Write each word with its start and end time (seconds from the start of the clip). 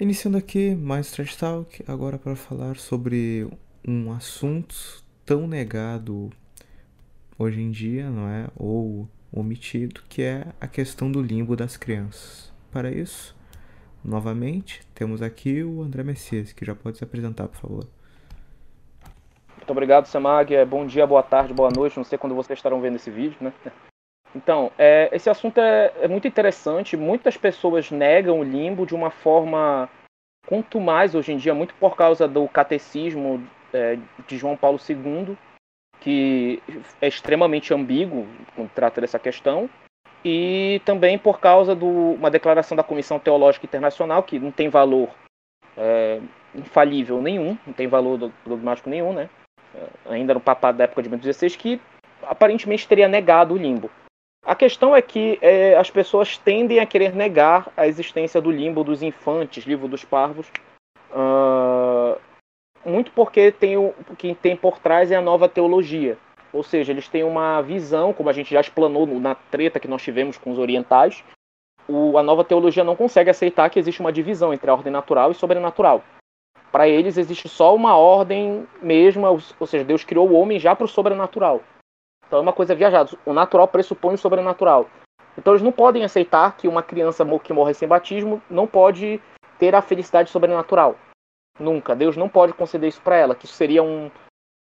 Iniciando 0.00 0.38
aqui 0.38 0.74
mais 0.74 1.10
Trash 1.10 1.36
Talk, 1.36 1.84
agora 1.86 2.18
para 2.18 2.34
falar 2.34 2.78
sobre 2.78 3.46
um 3.86 4.10
assunto 4.10 4.74
tão 5.26 5.46
negado 5.46 6.30
hoje 7.38 7.60
em 7.60 7.70
dia, 7.70 8.08
não 8.08 8.26
é? 8.26 8.48
Ou 8.56 9.06
omitido, 9.30 10.00
que 10.08 10.22
é 10.22 10.46
a 10.58 10.66
questão 10.66 11.12
do 11.12 11.20
limbo 11.20 11.54
das 11.54 11.76
crianças. 11.76 12.50
Para 12.72 12.90
isso, 12.90 13.36
novamente, 14.02 14.80
temos 14.94 15.20
aqui 15.20 15.62
o 15.62 15.82
André 15.82 16.02
Messias, 16.02 16.50
que 16.50 16.64
já 16.64 16.74
pode 16.74 16.96
se 16.96 17.04
apresentar, 17.04 17.48
por 17.48 17.58
favor. 17.58 17.86
Muito 19.54 19.70
obrigado, 19.70 20.06
Samag. 20.06 20.54
É, 20.54 20.64
bom 20.64 20.86
dia, 20.86 21.06
boa 21.06 21.22
tarde, 21.22 21.52
boa 21.52 21.68
noite. 21.76 21.98
Não 21.98 22.04
sei 22.04 22.16
quando 22.16 22.34
vocês 22.34 22.58
estarão 22.58 22.80
vendo 22.80 22.96
esse 22.96 23.10
vídeo, 23.10 23.36
né? 23.38 23.52
Então, 24.34 24.70
é, 24.78 25.08
esse 25.12 25.28
assunto 25.28 25.58
é, 25.58 25.92
é, 26.00 26.08
muito 26.08 26.28
interessante. 26.28 26.96
Muitas 26.96 27.36
pessoas 27.36 27.90
negam 27.90 28.40
o 28.40 28.44
limbo 28.44 28.86
de 28.86 28.94
uma 28.94 29.10
forma, 29.10 29.88
quanto 30.46 30.80
mais 30.80 31.14
hoje 31.14 31.32
em 31.32 31.36
dia, 31.36 31.54
muito 31.54 31.74
por 31.74 31.96
causa 31.96 32.28
do 32.28 32.46
catecismo 32.48 33.44
é, 33.72 33.98
de 34.26 34.38
João 34.38 34.56
Paulo 34.56 34.78
II, 34.88 35.36
que 36.00 36.62
é 37.00 37.08
extremamente 37.08 37.74
ambíguo 37.74 38.26
quando 38.54 38.70
trata 38.70 39.00
dessa 39.00 39.18
questão, 39.18 39.68
e 40.24 40.80
também 40.84 41.18
por 41.18 41.40
causa 41.40 41.74
de 41.74 41.84
uma 41.84 42.30
declaração 42.30 42.76
da 42.76 42.82
Comissão 42.82 43.18
Teológica 43.18 43.66
Internacional, 43.66 44.22
que 44.22 44.38
não 44.38 44.52
tem 44.52 44.68
valor 44.68 45.10
é, 45.76 46.20
infalível 46.54 47.20
nenhum, 47.20 47.58
não 47.66 47.72
tem 47.72 47.88
valor 47.88 48.30
dogmático 48.46 48.88
nenhum, 48.88 49.12
né? 49.12 49.28
É, 49.74 50.12
ainda 50.12 50.34
no 50.34 50.40
papado 50.40 50.78
da 50.78 50.84
época 50.84 51.02
de 51.02 51.08
2016, 51.08 51.56
que 51.56 51.80
aparentemente 52.22 52.86
teria 52.86 53.08
negado 53.08 53.54
o 53.54 53.58
limbo. 53.58 53.90
A 54.44 54.54
questão 54.54 54.96
é 54.96 55.02
que 55.02 55.38
é, 55.42 55.76
as 55.76 55.90
pessoas 55.90 56.38
tendem 56.38 56.80
a 56.80 56.86
querer 56.86 57.14
negar 57.14 57.70
a 57.76 57.86
existência 57.86 58.40
do 58.40 58.50
limbo 58.50 58.82
dos 58.82 59.02
infantes, 59.02 59.64
livro 59.64 59.86
dos 59.86 60.04
parvos, 60.04 60.50
uh, 61.10 62.18
muito 62.84 63.12
porque 63.12 63.52
tem 63.52 63.76
o 63.76 63.94
que 64.16 64.34
tem 64.34 64.56
por 64.56 64.78
trás 64.78 65.12
é 65.12 65.16
a 65.16 65.20
nova 65.20 65.48
teologia. 65.48 66.16
Ou 66.52 66.62
seja, 66.62 66.90
eles 66.90 67.06
têm 67.06 67.22
uma 67.22 67.60
visão, 67.60 68.12
como 68.12 68.28
a 68.28 68.32
gente 68.32 68.52
já 68.52 68.60
explanou 68.60 69.06
na 69.06 69.34
treta 69.34 69.78
que 69.78 69.86
nós 69.86 70.02
tivemos 70.02 70.36
com 70.36 70.50
os 70.50 70.58
orientais, 70.58 71.22
o, 71.86 72.16
a 72.18 72.22
nova 72.22 72.42
teologia 72.42 72.82
não 72.82 72.96
consegue 72.96 73.30
aceitar 73.30 73.68
que 73.70 73.78
existe 73.78 74.00
uma 74.00 74.12
divisão 74.12 74.52
entre 74.52 74.70
a 74.70 74.74
ordem 74.74 74.92
natural 74.92 75.30
e 75.30 75.34
sobrenatural. 75.34 76.02
Para 76.72 76.88
eles 76.88 77.18
existe 77.18 77.48
só 77.48 77.74
uma 77.74 77.96
ordem 77.96 78.66
mesma, 78.80 79.30
ou 79.30 79.66
seja, 79.66 79.84
Deus 79.84 80.04
criou 80.04 80.28
o 80.28 80.34
homem 80.34 80.58
já 80.58 80.74
para 80.74 80.84
o 80.84 80.88
sobrenatural. 80.88 81.62
Então 82.30 82.38
é 82.38 82.42
uma 82.42 82.52
coisa 82.52 82.76
viajada. 82.76 83.10
O 83.26 83.32
natural 83.32 83.66
pressupõe 83.66 84.14
o 84.14 84.18
sobrenatural. 84.18 84.88
Então 85.36 85.52
eles 85.52 85.64
não 85.64 85.72
podem 85.72 86.04
aceitar 86.04 86.56
que 86.56 86.68
uma 86.68 86.80
criança 86.80 87.26
que 87.42 87.52
morre 87.52 87.74
sem 87.74 87.88
batismo 87.88 88.40
não 88.48 88.68
pode 88.68 89.20
ter 89.58 89.74
a 89.74 89.82
felicidade 89.82 90.30
sobrenatural. 90.30 90.96
Nunca. 91.58 91.96
Deus 91.96 92.16
não 92.16 92.28
pode 92.28 92.52
conceder 92.52 92.88
isso 92.88 93.02
para 93.02 93.16
ela, 93.16 93.34
que 93.34 93.46
isso 93.46 93.54
seria 93.54 93.82
um, 93.82 94.08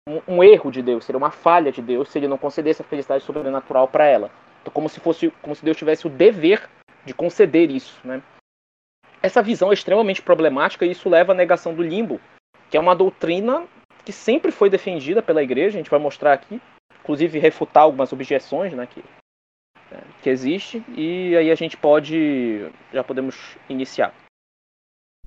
um, 0.07 0.21
um, 0.29 0.43
erro 0.43 0.71
de 0.71 0.81
Deus, 0.81 1.03
seria 1.03 1.17
uma 1.17 1.29
falha 1.29 1.69
de 1.69 1.81
Deus 1.81 2.07
se 2.07 2.17
ele 2.17 2.29
não 2.29 2.37
concedesse 2.37 2.81
a 2.81 2.85
felicidade 2.85 3.25
sobrenatural 3.25 3.89
para 3.89 4.05
ela. 4.05 4.31
Então, 4.61 4.71
como 4.73 4.87
se 4.87 5.01
fosse, 5.01 5.29
como 5.41 5.53
se 5.53 5.65
Deus 5.65 5.75
tivesse 5.75 6.07
o 6.07 6.09
dever 6.09 6.69
de 7.03 7.13
conceder 7.13 7.69
isso, 7.69 7.99
né? 8.01 8.23
Essa 9.21 9.41
visão 9.41 9.71
é 9.71 9.73
extremamente 9.73 10.21
problemática 10.21 10.85
e 10.85 10.91
isso 10.91 11.09
leva 11.09 11.33
à 11.33 11.35
negação 11.35 11.73
do 11.73 11.83
limbo, 11.83 12.21
que 12.69 12.77
é 12.77 12.79
uma 12.79 12.95
doutrina 12.95 13.65
que 14.05 14.13
sempre 14.13 14.53
foi 14.53 14.69
defendida 14.69 15.21
pela 15.21 15.43
igreja, 15.43 15.77
a 15.77 15.81
gente 15.81 15.91
vai 15.91 15.99
mostrar 15.99 16.31
aqui, 16.31 16.61
inclusive 17.07 17.39
refutar 17.39 17.83
algumas 17.83 18.11
objeções 18.11 18.73
né, 18.73 18.85
que, 18.85 19.01
é, 19.89 20.03
que 20.21 20.29
existe, 20.29 20.83
e 20.89 21.33
aí 21.37 21.49
a 21.49 21.55
gente 21.55 21.77
pode, 21.77 22.69
já 22.91 23.01
podemos 23.01 23.55
iniciar. 23.69 24.13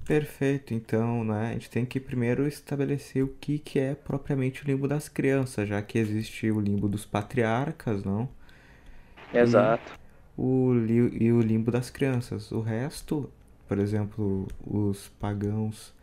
Perfeito, 0.05 0.75
então 0.75 1.25
né, 1.25 1.49
a 1.49 1.53
gente 1.55 1.71
tem 1.71 1.87
que 1.87 1.99
primeiro 1.99 2.47
estabelecer 2.47 3.25
o 3.25 3.29
que, 3.29 3.59
que 3.59 3.79
é 3.79 3.95
propriamente 3.95 4.63
o 4.63 4.67
limbo 4.67 4.87
das 4.87 5.09
crianças, 5.09 5.67
já 5.67 5.81
que 5.81 5.99
existe 5.99 6.51
o 6.51 6.61
limbo 6.61 6.87
dos 6.87 7.07
patriarcas, 7.07 8.05
não? 8.05 8.29
Exato. 9.33 9.99
E 10.37 10.43
o, 10.43 10.75
e 10.87 11.33
o 11.33 11.41
limbo 11.41 11.71
das 11.71 11.89
crianças. 11.89 12.51
O 12.53 12.61
resto, 12.61 13.31
por 13.69 13.79
exemplo, 13.79 14.49
os 14.67 15.09
pagãos 15.21 15.95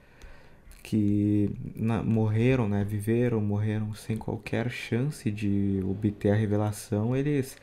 que 0.87 1.51
na, 1.75 2.01
morreram, 2.01 2.69
né, 2.69 2.81
viveram, 2.81 3.41
morreram 3.41 3.93
sem 3.93 4.15
qualquer 4.15 4.69
chance 4.71 5.29
de 5.29 5.83
obter 5.83 6.31
a 6.31 6.33
revelação, 6.33 7.13
eles 7.13 7.57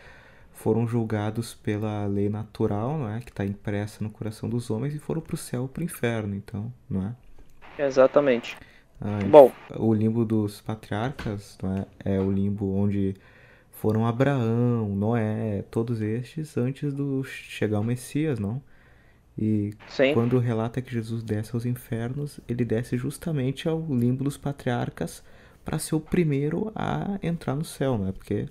foram 0.53 0.87
julgados 0.87 1.55
pela 1.55 2.05
lei 2.05 2.29
natural, 2.29 2.99
não 2.99 3.09
é, 3.09 3.21
que 3.21 3.31
está 3.31 3.43
impressa 3.43 4.05
no 4.05 4.11
coração 4.11 4.47
dos 4.47 4.71
homens 4.71 4.95
e 4.95 4.99
foram 4.99 5.23
para 5.23 5.37
o 5.37 5.39
céu 5.39 5.63
ou 5.63 5.69
para 5.69 5.81
o 5.81 5.85
inferno, 5.85 6.35
então, 6.35 6.71
não 6.89 7.17
é? 7.79 7.83
Exatamente. 7.83 8.59
Ah, 9.01 9.21
Bom, 9.27 9.51
o 9.75 9.95
limbo 9.95 10.27
dos 10.27 10.61
patriarcas, 10.61 11.57
não 11.63 11.79
é, 11.79 11.87
é 12.17 12.21
o 12.21 12.31
limbo 12.31 12.77
onde 12.77 13.17
foram 13.73 14.07
Abraão, 14.07 14.87
Noé, 14.95 15.65
todos 15.71 16.03
estes 16.03 16.59
antes 16.59 16.93
do 16.93 17.25
chegar 17.25 17.81
o 17.81 17.85
Messias, 17.85 18.39
não? 18.39 18.61
E 19.37 19.75
Sim. 19.89 20.15
quando 20.15 20.39
relata 20.39 20.81
que 20.81 20.93
Jesus 20.93 21.23
desce 21.23 21.55
aos 21.55 21.67
infernos, 21.67 22.39
ele 22.49 22.65
desce 22.65 22.97
justamente 22.97 23.69
ao 23.69 23.81
limbo 23.81 24.25
dos 24.25 24.37
patriarcas 24.37 25.25
para 25.65 25.79
ser 25.79 25.97
o 25.97 26.01
primeiro 26.01 26.71
a 26.75 27.19
entrar 27.23 27.57
no 27.57 27.65
céu, 27.65 27.99
não 27.99 28.09
é? 28.09 28.13
Porque 28.13 28.49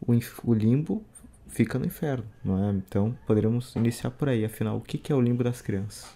o, 0.00 0.12
o 0.44 0.54
limbo 0.54 1.02
fica 1.48 1.78
no 1.78 1.86
inferno, 1.86 2.24
não 2.44 2.68
é? 2.68 2.72
Então 2.72 3.16
poderíamos 3.26 3.74
iniciar 3.74 4.10
por 4.10 4.28
aí. 4.28 4.44
Afinal, 4.44 4.76
o 4.76 4.80
que 4.80 5.12
é 5.12 5.14
o 5.14 5.20
limbo 5.20 5.42
das 5.42 5.60
crianças? 5.60 6.14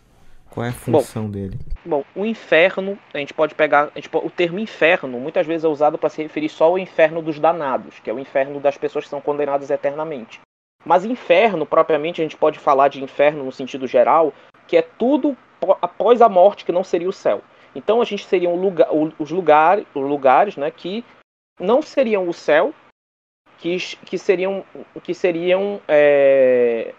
Qual 0.50 0.64
é 0.64 0.70
a 0.70 0.72
função 0.72 1.24
bom, 1.24 1.30
dele? 1.30 1.58
Bom, 1.84 2.04
o 2.14 2.24
inferno, 2.24 2.98
a 3.12 3.18
gente 3.18 3.34
pode 3.34 3.54
pegar. 3.54 3.90
Gente, 3.94 4.08
o 4.12 4.30
termo 4.30 4.58
inferno 4.58 5.18
muitas 5.20 5.46
vezes 5.46 5.64
é 5.64 5.68
usado 5.68 5.98
para 5.98 6.08
se 6.08 6.22
referir 6.22 6.48
só 6.48 6.66
ao 6.66 6.78
inferno 6.78 7.20
dos 7.20 7.38
danados, 7.38 7.98
que 7.98 8.08
é 8.08 8.12
o 8.12 8.18
inferno 8.18 8.58
das 8.60 8.78
pessoas 8.78 9.04
que 9.04 9.10
são 9.10 9.20
condenadas 9.20 9.68
eternamente. 9.68 10.40
Mas 10.84 11.04
inferno, 11.04 11.66
propriamente, 11.66 12.20
a 12.20 12.24
gente 12.24 12.36
pode 12.36 12.58
falar 12.58 12.88
de 12.88 13.02
inferno 13.02 13.44
no 13.44 13.52
sentido 13.52 13.86
geral, 13.86 14.32
que 14.66 14.76
é 14.76 14.82
tudo 14.82 15.36
após 15.82 16.22
a 16.22 16.28
morte 16.28 16.64
que 16.64 16.72
não 16.72 16.84
seria 16.84 17.08
o 17.08 17.12
céu. 17.12 17.42
Então 17.74 18.00
a 18.00 18.04
gente 18.04 18.24
seria 18.24 18.48
um 18.48 18.56
lugar, 18.56 18.88
os 19.18 19.30
lugares, 19.30 19.86
os 19.94 20.02
lugares, 20.02 20.56
né, 20.56 20.70
que 20.70 21.04
não 21.58 21.82
seriam 21.82 22.28
o 22.28 22.32
céu, 22.32 22.72
que, 23.58 23.76
que 24.04 24.16
seriam, 24.16 24.64
que 25.02 25.12
seriam 25.14 25.80
é, 25.88 26.94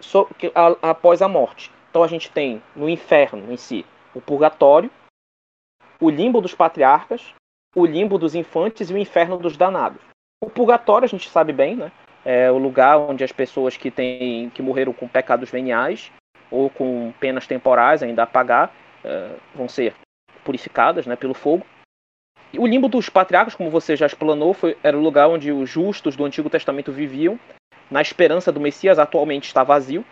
so, 0.00 0.26
que, 0.38 0.52
a, 0.54 0.90
após 0.90 1.22
a 1.22 1.28
morte. 1.28 1.70
Então 1.90 2.02
a 2.02 2.08
gente 2.08 2.30
tem 2.30 2.62
no 2.74 2.88
inferno 2.88 3.52
em 3.52 3.56
si 3.56 3.84
o 4.14 4.20
purgatório, 4.20 4.90
o 6.00 6.10
limbo 6.10 6.40
dos 6.40 6.54
patriarcas, 6.54 7.34
o 7.74 7.86
limbo 7.86 8.18
dos 8.18 8.34
infantes 8.34 8.90
e 8.90 8.94
o 8.94 8.98
inferno 8.98 9.38
dos 9.38 9.56
danados. 9.56 10.02
O 10.42 10.50
purgatório 10.50 11.04
a 11.06 11.08
gente 11.08 11.28
sabe 11.28 11.52
bem, 11.52 11.76
né? 11.76 11.92
É 12.24 12.50
o 12.50 12.58
lugar 12.58 12.98
onde 12.98 13.24
as 13.24 13.32
pessoas 13.32 13.76
que, 13.76 13.90
têm, 13.90 14.50
que 14.50 14.62
morreram 14.62 14.92
com 14.92 15.08
pecados 15.08 15.50
veniais 15.50 16.10
ou 16.50 16.70
com 16.70 17.12
penas 17.18 17.46
temporais 17.46 18.02
ainda 18.02 18.22
a 18.22 18.26
pagar 18.26 18.72
é, 19.04 19.30
vão 19.54 19.68
ser 19.68 19.94
purificadas 20.44 21.06
né, 21.06 21.16
pelo 21.16 21.34
fogo. 21.34 21.66
E 22.52 22.58
o 22.58 22.66
limbo 22.66 22.88
dos 22.88 23.08
patriarcas, 23.08 23.54
como 23.54 23.70
você 23.70 23.96
já 23.96 24.06
explanou, 24.06 24.52
foi, 24.52 24.76
era 24.82 24.96
o 24.96 25.00
lugar 25.00 25.28
onde 25.28 25.50
os 25.50 25.70
justos 25.70 26.14
do 26.14 26.24
Antigo 26.24 26.50
Testamento 26.50 26.92
viviam, 26.92 27.38
na 27.90 28.02
esperança 28.02 28.52
do 28.52 28.60
Messias, 28.60 28.98
atualmente 28.98 29.46
está 29.46 29.64
vazio. 29.64 30.04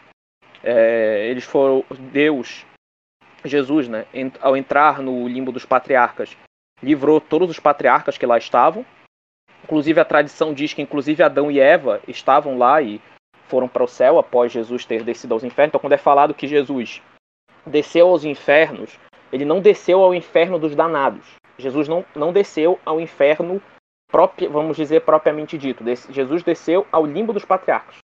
É, 0.62 1.26
eles 1.28 1.44
foram, 1.44 1.84
Deus, 2.12 2.64
Jesus, 3.44 3.88
né, 3.88 4.06
ao 4.40 4.56
entrar 4.56 5.00
no 5.00 5.28
limbo 5.28 5.52
dos 5.52 5.66
patriarcas, 5.66 6.36
livrou 6.82 7.20
todos 7.20 7.50
os 7.50 7.60
patriarcas 7.60 8.16
que 8.16 8.26
lá 8.26 8.38
estavam, 8.38 8.84
Inclusive 9.70 10.00
a 10.00 10.04
tradição 10.04 10.52
diz 10.52 10.74
que 10.74 10.82
inclusive 10.82 11.22
Adão 11.22 11.48
e 11.48 11.60
Eva 11.60 12.00
estavam 12.08 12.58
lá 12.58 12.82
e 12.82 13.00
foram 13.46 13.68
para 13.68 13.84
o 13.84 13.86
céu 13.86 14.18
após 14.18 14.50
Jesus 14.50 14.84
ter 14.84 15.04
descido 15.04 15.32
aos 15.32 15.44
infernos. 15.44 15.68
Então 15.68 15.80
quando 15.80 15.92
é 15.92 15.96
falado 15.96 16.34
que 16.34 16.48
Jesus 16.48 17.00
desceu 17.64 18.08
aos 18.08 18.24
infernos, 18.24 18.98
ele 19.32 19.44
não 19.44 19.60
desceu 19.60 20.02
ao 20.02 20.12
inferno 20.12 20.58
dos 20.58 20.74
danados. 20.74 21.24
Jesus 21.56 21.86
não, 21.86 22.04
não 22.16 22.32
desceu 22.32 22.80
ao 22.84 23.00
inferno 23.00 23.62
próprio, 24.10 24.50
vamos 24.50 24.76
dizer 24.76 25.02
propriamente 25.02 25.56
dito. 25.56 25.84
Jesus 26.10 26.42
desceu 26.42 26.84
ao 26.90 27.06
limbo 27.06 27.32
dos 27.32 27.44
patriarcas. 27.44 27.98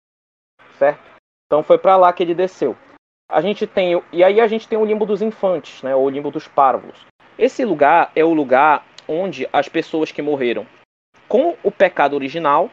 Certo? 0.79 1.01
Então 1.47 1.63
foi 1.63 1.79
para 1.79 1.97
lá 1.97 2.13
que 2.13 2.23
ele 2.23 2.35
desceu. 2.35 2.77
A 3.27 3.41
gente 3.41 3.67
tem 3.67 4.03
e 4.13 4.23
aí 4.23 4.39
a 4.39 4.47
gente 4.47 4.69
tem 4.69 4.77
o 4.77 4.85
limbo 4.85 5.07
dos 5.07 5.23
infantes, 5.23 5.83
né, 5.83 5.97
ou 5.97 6.05
o 6.05 6.11
limbo 6.11 6.31
dos 6.31 6.47
parvos. 6.47 7.07
Esse 7.39 7.65
lugar 7.65 8.13
é 8.15 8.23
o 8.23 8.35
lugar 8.35 8.85
onde 9.09 9.49
as 9.51 9.67
pessoas 9.67 10.13
que 10.13 10.21
morreram 10.21 10.67
com 11.29 11.57
o 11.63 11.71
pecado 11.71 12.15
original, 12.15 12.71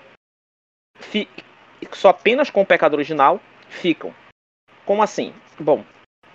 só 1.91 2.09
apenas 2.09 2.49
com 2.49 2.61
o 2.61 2.65
pecado 2.65 2.93
original 2.93 3.39
ficam. 3.67 4.13
Como 4.85 5.01
assim? 5.01 5.33
Bom, 5.59 5.83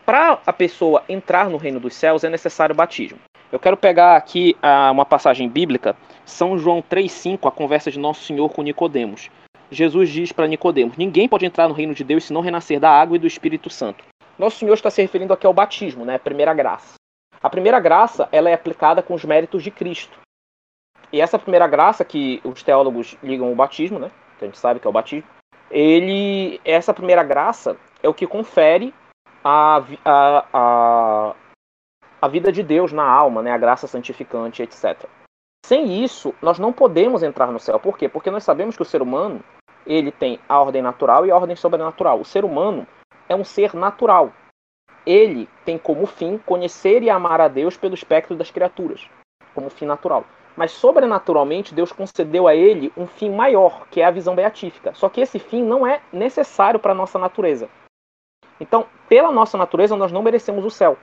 para 0.04 0.40
a 0.46 0.52
pessoa 0.52 1.04
entrar 1.08 1.50
no 1.50 1.56
reino 1.56 1.80
dos 1.80 1.94
céus 1.94 2.24
é 2.24 2.28
necessário 2.28 2.74
batismo. 2.74 3.18
Eu 3.50 3.58
quero 3.58 3.76
pegar 3.76 4.16
aqui 4.16 4.56
uh, 4.56 4.92
uma 4.92 5.04
passagem 5.04 5.48
bíblica, 5.48 5.96
São 6.24 6.58
João 6.58 6.82
3:5, 6.82 7.46
a 7.46 7.52
conversa 7.52 7.90
de 7.90 7.98
Nosso 7.98 8.24
Senhor 8.24 8.48
com 8.50 8.62
Nicodemos. 8.62 9.30
Jesus 9.70 10.10
diz 10.10 10.32
para 10.32 10.46
Nicodemos: 10.46 10.96
Ninguém 10.96 11.28
pode 11.28 11.46
entrar 11.46 11.68
no 11.68 11.74
reino 11.74 11.94
de 11.94 12.04
Deus 12.04 12.24
se 12.24 12.32
não 12.32 12.40
renascer 12.40 12.80
da 12.80 12.90
água 12.90 13.16
e 13.16 13.20
do 13.20 13.26
Espírito 13.26 13.70
Santo. 13.70 14.04
Nosso 14.38 14.58
Senhor 14.58 14.74
está 14.74 14.90
se 14.90 15.00
referindo 15.00 15.32
aqui 15.32 15.46
ao 15.46 15.54
batismo, 15.54 16.04
né? 16.04 16.16
A 16.16 16.20
primeira 16.20 16.52
graça. 16.52 16.94
A 17.42 17.48
primeira 17.48 17.78
graça, 17.78 18.28
ela 18.32 18.50
é 18.50 18.54
aplicada 18.54 19.02
com 19.02 19.14
os 19.14 19.24
méritos 19.24 19.62
de 19.62 19.70
Cristo. 19.70 20.18
E 21.12 21.20
essa 21.20 21.38
primeira 21.38 21.66
graça 21.66 22.04
que 22.04 22.40
os 22.44 22.62
teólogos 22.62 23.16
ligam 23.22 23.52
o 23.52 23.54
batismo, 23.54 23.98
né? 23.98 24.10
Que 24.38 24.44
a 24.44 24.48
gente 24.48 24.58
sabe 24.58 24.80
que 24.80 24.86
é 24.86 24.90
o 24.90 24.92
batismo. 24.92 25.28
Ele, 25.70 26.60
essa 26.64 26.94
primeira 26.94 27.22
graça 27.22 27.76
é 28.02 28.08
o 28.08 28.14
que 28.14 28.26
confere 28.26 28.94
a, 29.42 29.82
a, 30.04 30.46
a, 30.52 31.34
a 32.20 32.28
vida 32.28 32.52
de 32.52 32.62
Deus 32.62 32.92
na 32.92 33.04
alma, 33.04 33.42
né? 33.42 33.52
A 33.52 33.58
graça 33.58 33.86
santificante, 33.86 34.62
etc. 34.62 35.06
Sem 35.64 36.04
isso, 36.04 36.34
nós 36.40 36.58
não 36.58 36.72
podemos 36.72 37.22
entrar 37.22 37.50
no 37.50 37.58
céu. 37.58 37.78
Por 37.78 37.98
quê? 37.98 38.08
Porque 38.08 38.30
nós 38.30 38.44
sabemos 38.44 38.76
que 38.76 38.82
o 38.82 38.84
ser 38.84 39.02
humano 39.02 39.42
ele 39.86 40.10
tem 40.10 40.38
a 40.48 40.60
ordem 40.60 40.82
natural 40.82 41.24
e 41.24 41.30
a 41.30 41.36
ordem 41.36 41.56
sobrenatural. 41.56 42.20
O 42.20 42.24
ser 42.24 42.44
humano 42.44 42.86
é 43.28 43.34
um 43.34 43.44
ser 43.44 43.74
natural. 43.74 44.32
Ele 45.04 45.48
tem 45.64 45.78
como 45.78 46.06
fim 46.06 46.38
conhecer 46.38 47.02
e 47.02 47.10
amar 47.10 47.40
a 47.40 47.48
Deus 47.48 47.76
pelo 47.76 47.94
espectro 47.94 48.34
das 48.34 48.50
criaturas, 48.50 49.08
como 49.54 49.70
fim 49.70 49.86
natural. 49.86 50.24
Mas 50.56 50.72
sobrenaturalmente, 50.72 51.74
Deus 51.74 51.92
concedeu 51.92 52.48
a 52.48 52.54
ele 52.54 52.92
um 52.96 53.06
fim 53.06 53.30
maior, 53.30 53.86
que 53.88 54.00
é 54.00 54.04
a 54.04 54.10
visão 54.10 54.34
beatífica. 54.34 54.94
Só 54.94 55.08
que 55.08 55.20
esse 55.20 55.38
fim 55.38 55.62
não 55.62 55.86
é 55.86 56.00
necessário 56.12 56.80
para 56.80 56.92
a 56.92 56.94
nossa 56.94 57.18
natureza. 57.18 57.68
Então, 58.58 58.86
pela 59.08 59.30
nossa 59.30 59.58
natureza, 59.58 59.96
nós 59.96 60.10
não 60.10 60.22
merecemos 60.22 60.64
o 60.64 60.70
céu. 60.70 60.96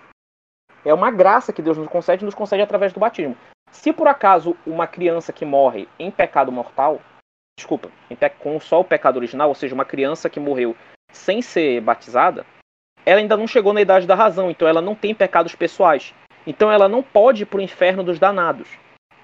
É 0.83 0.93
uma 0.93 1.11
graça 1.11 1.53
que 1.53 1.61
Deus 1.61 1.77
nos 1.77 1.87
concede 1.87 2.25
nos 2.25 2.33
concede 2.33 2.63
através 2.63 2.91
do 2.91 2.99
batismo. 2.99 3.37
Se 3.71 3.93
por 3.93 4.07
acaso 4.07 4.57
uma 4.65 4.87
criança 4.87 5.31
que 5.31 5.45
morre 5.45 5.87
em 5.97 6.11
pecado 6.11 6.51
mortal, 6.51 6.99
desculpa, 7.57 7.89
com 8.39 8.59
só 8.59 8.81
o 8.81 8.83
pecado 8.83 9.17
original, 9.17 9.49
ou 9.49 9.55
seja, 9.55 9.73
uma 9.73 9.85
criança 9.85 10.29
que 10.29 10.39
morreu 10.39 10.75
sem 11.11 11.41
ser 11.41 11.79
batizada, 11.79 12.45
ela 13.05 13.19
ainda 13.19 13.37
não 13.37 13.47
chegou 13.47 13.73
na 13.73 13.81
idade 13.81 14.07
da 14.07 14.15
razão, 14.15 14.49
então 14.49 14.67
ela 14.67 14.81
não 14.81 14.95
tem 14.95 15.13
pecados 15.13 15.55
pessoais. 15.55 16.13
Então 16.45 16.71
ela 16.71 16.89
não 16.89 17.01
pode 17.01 17.43
ir 17.43 17.45
para 17.45 17.59
o 17.59 17.61
inferno 17.61 18.03
dos 18.03 18.19
danados, 18.19 18.67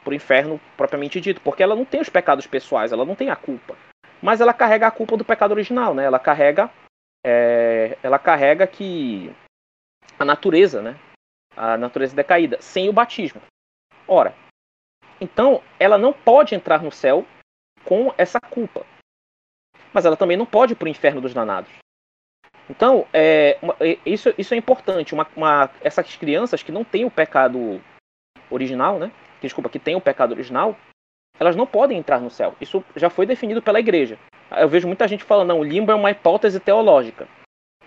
para 0.04 0.12
o 0.12 0.16
inferno 0.16 0.60
propriamente 0.78 1.19
dito, 1.19 1.42
porque 1.42 1.63
ela 1.63 1.75
não 1.75 1.86
tem 1.86 2.01
os 2.01 2.10
pecados 2.10 2.48
pessoais, 2.48 2.92
ela 2.92 3.06
não 3.06 3.16
tem 3.16 3.30
a 3.30 3.36
culpa. 3.36 3.78
Mas 4.22 4.42
ela 4.42 4.54
carrega 4.54 4.88
a 4.88 4.92
culpa 4.92 5.16
do 5.16 5.25
pecado 5.25 5.51
original, 5.51 5.94
né? 5.94 6.04
Ela 6.04 6.19
carrega, 6.19 6.69
é, 7.25 7.98
ela 8.04 8.19
carrega 8.19 8.68
que 8.68 9.34
a 10.18 10.25
natureza, 10.25 10.81
né? 10.81 11.00
A 11.56 11.78
natureza 11.78 12.16
decaída, 12.16 12.57
sem 12.62 12.90
o 12.90 12.94
batismo. 12.94 13.42
Ora, 14.07 14.34
então 15.22 15.62
ela 15.80 15.98
não 15.98 16.12
pode 16.12 16.56
entrar 16.56 16.81
no 16.81 16.92
céu 16.92 17.25
com 17.84 18.13
essa 18.18 18.40
culpa. 18.40 18.86
Mas 19.94 20.06
ela 20.06 20.18
também 20.18 20.38
não 20.38 20.46
pode 20.46 20.74
ir 20.74 20.75
para 20.75 20.86
o 20.86 20.90
inferno 20.90 21.22
dos 21.22 21.34
danados. 21.34 21.72
Então, 22.69 23.07
é, 23.12 23.57
uma, 23.62 23.75
isso, 24.06 24.34
isso 24.38 24.54
é 24.54 24.57
importante. 24.57 25.13
Uma, 25.13 25.28
uma, 25.36 25.69
essas 25.81 26.16
crianças 26.16 26.62
que 26.62 26.72
não 26.72 26.84
têm 26.84 27.04
o 27.04 27.12
pecado 27.12 27.81
original, 28.50 29.00
né? 29.00 29.12
Desculpa, 29.41 29.69
que 29.69 29.80
têm 29.80 29.95
o 29.95 30.01
pecado 30.01 30.31
original, 30.31 30.75
elas 31.39 31.56
não 31.56 31.65
podem 31.65 31.97
entrar 31.97 32.19
no 32.19 32.30
céu. 32.30 32.56
Isso 32.59 32.83
já 32.95 33.09
foi 33.09 33.25
definido 33.25 33.62
pela 33.62 33.80
igreja. 33.80 34.18
Eu 34.51 34.68
vejo 34.68 34.88
muita 34.88 35.07
gente 35.07 35.24
falando, 35.24 35.50
não, 35.50 35.59
o 35.59 35.63
limbo 35.63 35.91
é 35.91 35.95
uma 35.95 36.12
hipótese 36.12 36.59
teológica. 36.59 37.27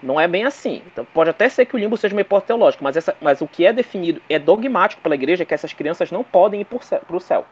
Não 0.03 0.21
é 0.21 0.27
bem 0.27 0.45
assim. 0.45 0.83
Então, 0.87 1.05
pode 1.05 1.31
até 1.31 1.49
ser 1.49 1.67
que 1.67 1.77
o 1.77 1.79
limbo 1.79 1.97
seja 1.97 2.15
uma 2.15 2.21
hipótese 2.21 2.49
teológica, 2.49 2.83
mas, 2.83 2.97
essa, 2.97 3.17
mas 3.21 3.41
o 3.41 3.49
que 3.49 3.67
é 3.67 3.73
definido, 3.73 4.23
é 4.29 4.39
dogmático 4.39 5.03
pela 5.03 5.15
igreja, 5.15 5.43
é 5.43 5.47
que 5.47 5.55
essas 5.55 5.73
crianças 5.73 6.11
não 6.11 6.25
podem 6.25 6.61
ir 6.61 6.65
para 6.65 7.17
o 7.17 7.21
céu 7.21 7.47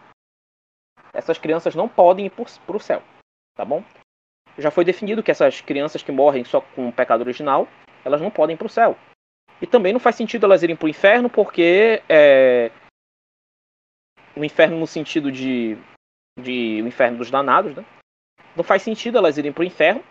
essas 1.13 1.39
crianças 1.39 1.75
não 1.75 1.89
podem 1.89 2.27
ir 2.27 2.31
para 2.31 2.77
o 2.77 2.81
céu, 2.81 3.03
tá 3.57 3.65
bom? 3.65 3.83
Já 4.59 4.71
foi 4.71 4.85
definido 4.85 5.23
que 5.23 5.31
essas 5.31 5.61
crianças 5.61 6.03
que 6.03 6.13
morrem 6.13 6.45
só 6.45 6.61
com 6.61 6.89
o 6.89 6.93
pecado 6.93 7.23
original, 7.23 7.69
elas 8.05 8.21
não 8.21 8.31
podem 8.31 8.55
ir 8.55 8.57
para 8.57 8.67
o 8.67 8.71
céu. 8.71 8.97
E 9.61 9.67
também 9.67 9.93
não 9.93 10.01
faz 10.01 10.17
sentido 10.17 10.47
elas 10.47 10.63
irem 10.63 10.77
para 10.77 10.87
o 10.87 10.89
inferno, 10.89 11.29
porque 11.29 12.03
é, 12.09 12.71
o 14.37 14.45
inferno 14.45 14.79
no 14.79 14.87
sentido 14.87 15.31
de, 15.31 15.77
de 16.39 16.83
o 16.83 16.87
inferno 16.87 17.19
dos 17.19 17.31
danados, 17.31 17.75
né? 17.75 17.85
Não 18.57 18.65
faz 18.65 18.83
sentido 18.83 19.19
elas 19.19 19.39
irem 19.39 19.53
para 19.53 19.63
o 19.63 19.67
inferno, 19.67 20.03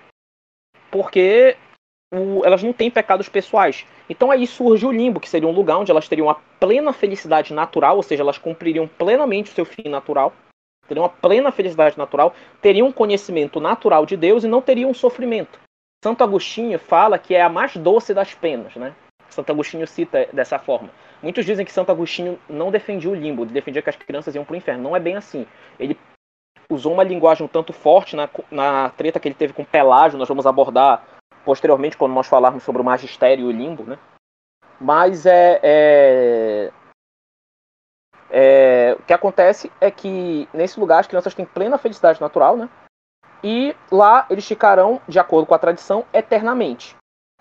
porque 0.89 1.57
o, 2.13 2.43
elas 2.45 2.63
não 2.63 2.73
têm 2.73 2.89
pecados 2.89 3.29
pessoais. 3.29 3.85
Então 4.09 4.31
aí 4.31 4.47
surge 4.47 4.85
o 4.85 4.91
limbo, 4.91 5.19
que 5.19 5.29
seria 5.29 5.47
um 5.47 5.53
lugar 5.53 5.77
onde 5.77 5.91
elas 5.91 6.07
teriam 6.07 6.29
a 6.29 6.35
plena 6.59 6.93
felicidade 6.93 7.53
natural, 7.53 7.97
ou 7.97 8.03
seja, 8.03 8.23
elas 8.23 8.37
cumpririam 8.37 8.87
plenamente 8.87 9.51
o 9.51 9.55
seu 9.55 9.65
fim 9.65 9.89
natural 9.89 10.33
teriam 10.89 11.03
uma 11.03 11.09
plena 11.09 11.51
felicidade 11.51 11.97
natural, 11.97 12.33
teriam 12.61 12.87
um 12.87 12.91
conhecimento 12.91 13.61
natural 13.61 14.05
de 14.05 14.17
Deus 14.17 14.43
e 14.43 14.47
não 14.47 14.61
teriam 14.61 14.89
um 14.89 14.93
sofrimento. 14.93 15.59
Santo 16.03 16.23
Agostinho 16.23 16.79
fala 16.79 17.19
que 17.19 17.35
é 17.35 17.41
a 17.41 17.49
mais 17.49 17.77
doce 17.77 18.13
das 18.13 18.33
penas, 18.33 18.75
né? 18.75 18.95
Santo 19.29 19.51
Agostinho 19.51 19.85
cita 19.85 20.27
dessa 20.33 20.57
forma. 20.57 20.89
Muitos 21.21 21.45
dizem 21.45 21.65
que 21.65 21.71
Santo 21.71 21.91
Agostinho 21.91 22.39
não 22.49 22.71
defendia 22.71 23.09
o 23.09 23.15
limbo, 23.15 23.45
defendia 23.45 23.81
que 23.81 23.89
as 23.89 23.95
crianças 23.95 24.33
iam 24.35 24.45
para 24.45 24.53
o 24.53 24.57
inferno. 24.57 24.83
Não 24.83 24.95
é 24.95 24.99
bem 24.99 25.15
assim. 25.15 25.45
Ele 25.77 25.97
usou 26.71 26.93
uma 26.93 27.03
linguagem 27.03 27.45
um 27.45 27.49
tanto 27.49 27.73
forte 27.73 28.15
na, 28.15 28.29
na 28.51 28.89
treta 28.91 29.19
que 29.19 29.27
ele 29.27 29.35
teve 29.35 29.53
com 29.53 29.65
Pelágio, 29.65 30.19
nós 30.19 30.27
vamos 30.27 30.45
abordar 30.45 31.03
posteriormente 31.43 31.97
quando 31.97 32.13
nós 32.13 32.27
falarmos 32.27 32.63
sobre 32.63 32.81
o 32.81 32.85
magistério 32.85 33.45
e 33.45 33.47
o 33.47 33.51
limbo, 33.51 33.83
né? 33.83 33.97
Mas 34.79 35.25
é, 35.25 35.59
é, 35.63 36.71
é, 38.29 38.95
o 38.99 39.03
que 39.03 39.13
acontece 39.13 39.71
é 39.81 39.89
que 39.89 40.47
nesse 40.53 40.79
lugar 40.79 40.99
as 40.99 41.07
crianças 41.07 41.33
têm 41.33 41.45
plena 41.45 41.77
felicidade 41.77 42.21
natural, 42.21 42.55
né? 42.55 42.69
E 43.43 43.75
lá 43.91 44.25
eles 44.29 44.47
ficarão, 44.47 45.01
de 45.07 45.17
acordo 45.17 45.47
com 45.47 45.55
a 45.55 45.59
tradição, 45.59 46.05
eternamente. 46.13 46.95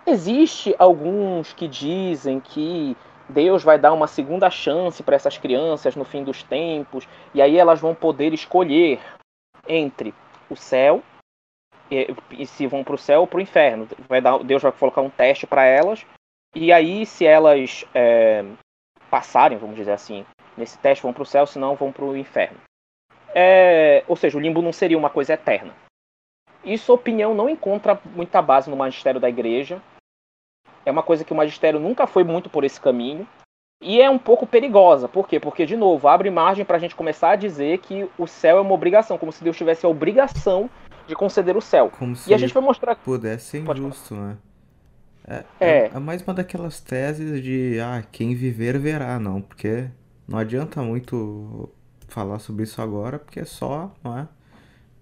Existe 0.06 0.74
alguns 0.78 1.52
que 1.52 1.68
dizem 1.68 2.40
que 2.40 2.96
Deus 3.28 3.62
vai 3.62 3.78
dar 3.78 3.92
uma 3.92 4.06
segunda 4.06 4.50
chance 4.50 5.02
para 5.02 5.16
essas 5.16 5.36
crianças 5.36 5.94
no 5.94 6.04
fim 6.04 6.24
dos 6.24 6.42
tempos, 6.42 7.06
e 7.34 7.42
aí 7.42 7.56
elas 7.56 7.80
vão 7.80 7.94
poder 7.94 8.32
escolher 8.32 9.00
entre 9.68 10.14
o 10.48 10.56
céu 10.56 11.02
e, 11.90 12.14
e 12.30 12.46
se 12.46 12.66
vão 12.66 12.82
para 12.82 12.94
o 12.94 12.98
céu 12.98 13.20
ou 13.20 13.26
para 13.26 13.38
o 13.38 13.42
inferno. 13.42 13.88
Vai 14.08 14.20
dar, 14.20 14.38
Deus 14.38 14.62
vai 14.62 14.72
colocar 14.72 15.02
um 15.02 15.10
teste 15.10 15.46
para 15.46 15.64
elas, 15.64 16.06
e 16.54 16.72
aí 16.72 17.04
se 17.04 17.26
elas 17.26 17.84
é, 17.94 18.44
passarem, 19.10 19.58
vamos 19.58 19.76
dizer 19.76 19.92
assim, 19.92 20.24
Nesse 20.58 20.76
teste 20.76 21.04
vão 21.04 21.12
para 21.12 21.22
o 21.22 21.26
céu, 21.26 21.46
senão 21.46 21.76
vão 21.76 21.92
para 21.92 22.04
o 22.04 22.16
inferno. 22.16 22.58
É, 23.32 24.02
ou 24.08 24.16
seja, 24.16 24.36
o 24.36 24.40
limbo 24.40 24.60
não 24.60 24.72
seria 24.72 24.98
uma 24.98 25.08
coisa 25.08 25.34
eterna. 25.34 25.72
Isso, 26.64 26.92
opinião, 26.92 27.32
não 27.32 27.48
encontra 27.48 27.98
muita 28.04 28.42
base 28.42 28.68
no 28.68 28.76
magistério 28.76 29.20
da 29.20 29.28
igreja. 29.28 29.80
É 30.84 30.90
uma 30.90 31.02
coisa 31.02 31.24
que 31.24 31.32
o 31.32 31.36
magistério 31.36 31.80
nunca 31.80 32.06
foi 32.06 32.24
muito 32.24 32.48
por 32.48 32.64
esse 32.64 32.80
caminho. 32.80 33.26
E 33.80 34.00
é 34.00 34.10
um 34.10 34.18
pouco 34.18 34.46
perigosa. 34.46 35.08
Por 35.08 35.28
quê? 35.28 35.38
Porque, 35.38 35.64
de 35.64 35.76
novo, 35.76 36.08
abre 36.08 36.30
margem 36.30 36.64
para 36.64 36.76
a 36.76 36.80
gente 36.80 36.96
começar 36.96 37.30
a 37.30 37.36
dizer 37.36 37.78
que 37.78 38.08
o 38.18 38.26
céu 38.26 38.58
é 38.58 38.60
uma 38.60 38.74
obrigação, 38.74 39.16
como 39.16 39.30
se 39.30 39.44
Deus 39.44 39.56
tivesse 39.56 39.86
a 39.86 39.88
obrigação 39.88 40.68
de 41.06 41.14
conceder 41.14 41.56
o 41.56 41.60
céu. 41.60 41.90
Como 41.96 42.14
e 42.26 42.34
a 42.34 42.38
gente 42.38 42.52
vai 42.52 42.62
mostrar. 42.62 42.96
Pudesse 42.96 43.46
ser 43.46 43.58
injusto, 43.58 44.14
né? 44.14 44.36
É, 45.26 45.44
é. 45.60 45.68
é, 45.68 45.90
é 45.94 45.98
mais 45.98 46.22
uma 46.22 46.34
daquelas 46.34 46.80
teses 46.80 47.42
de 47.42 47.78
ah, 47.80 48.02
quem 48.10 48.34
viver 48.34 48.78
verá, 48.78 49.18
não, 49.20 49.42
porque 49.42 49.88
não 50.26 50.38
adianta 50.38 50.82
muito 50.82 51.70
falar 52.08 52.38
sobre 52.38 52.64
isso 52.64 52.80
agora, 52.80 53.18
porque 53.18 53.40
é 53.40 53.44
só, 53.44 53.92
não 54.02 54.18
é? 54.18 54.28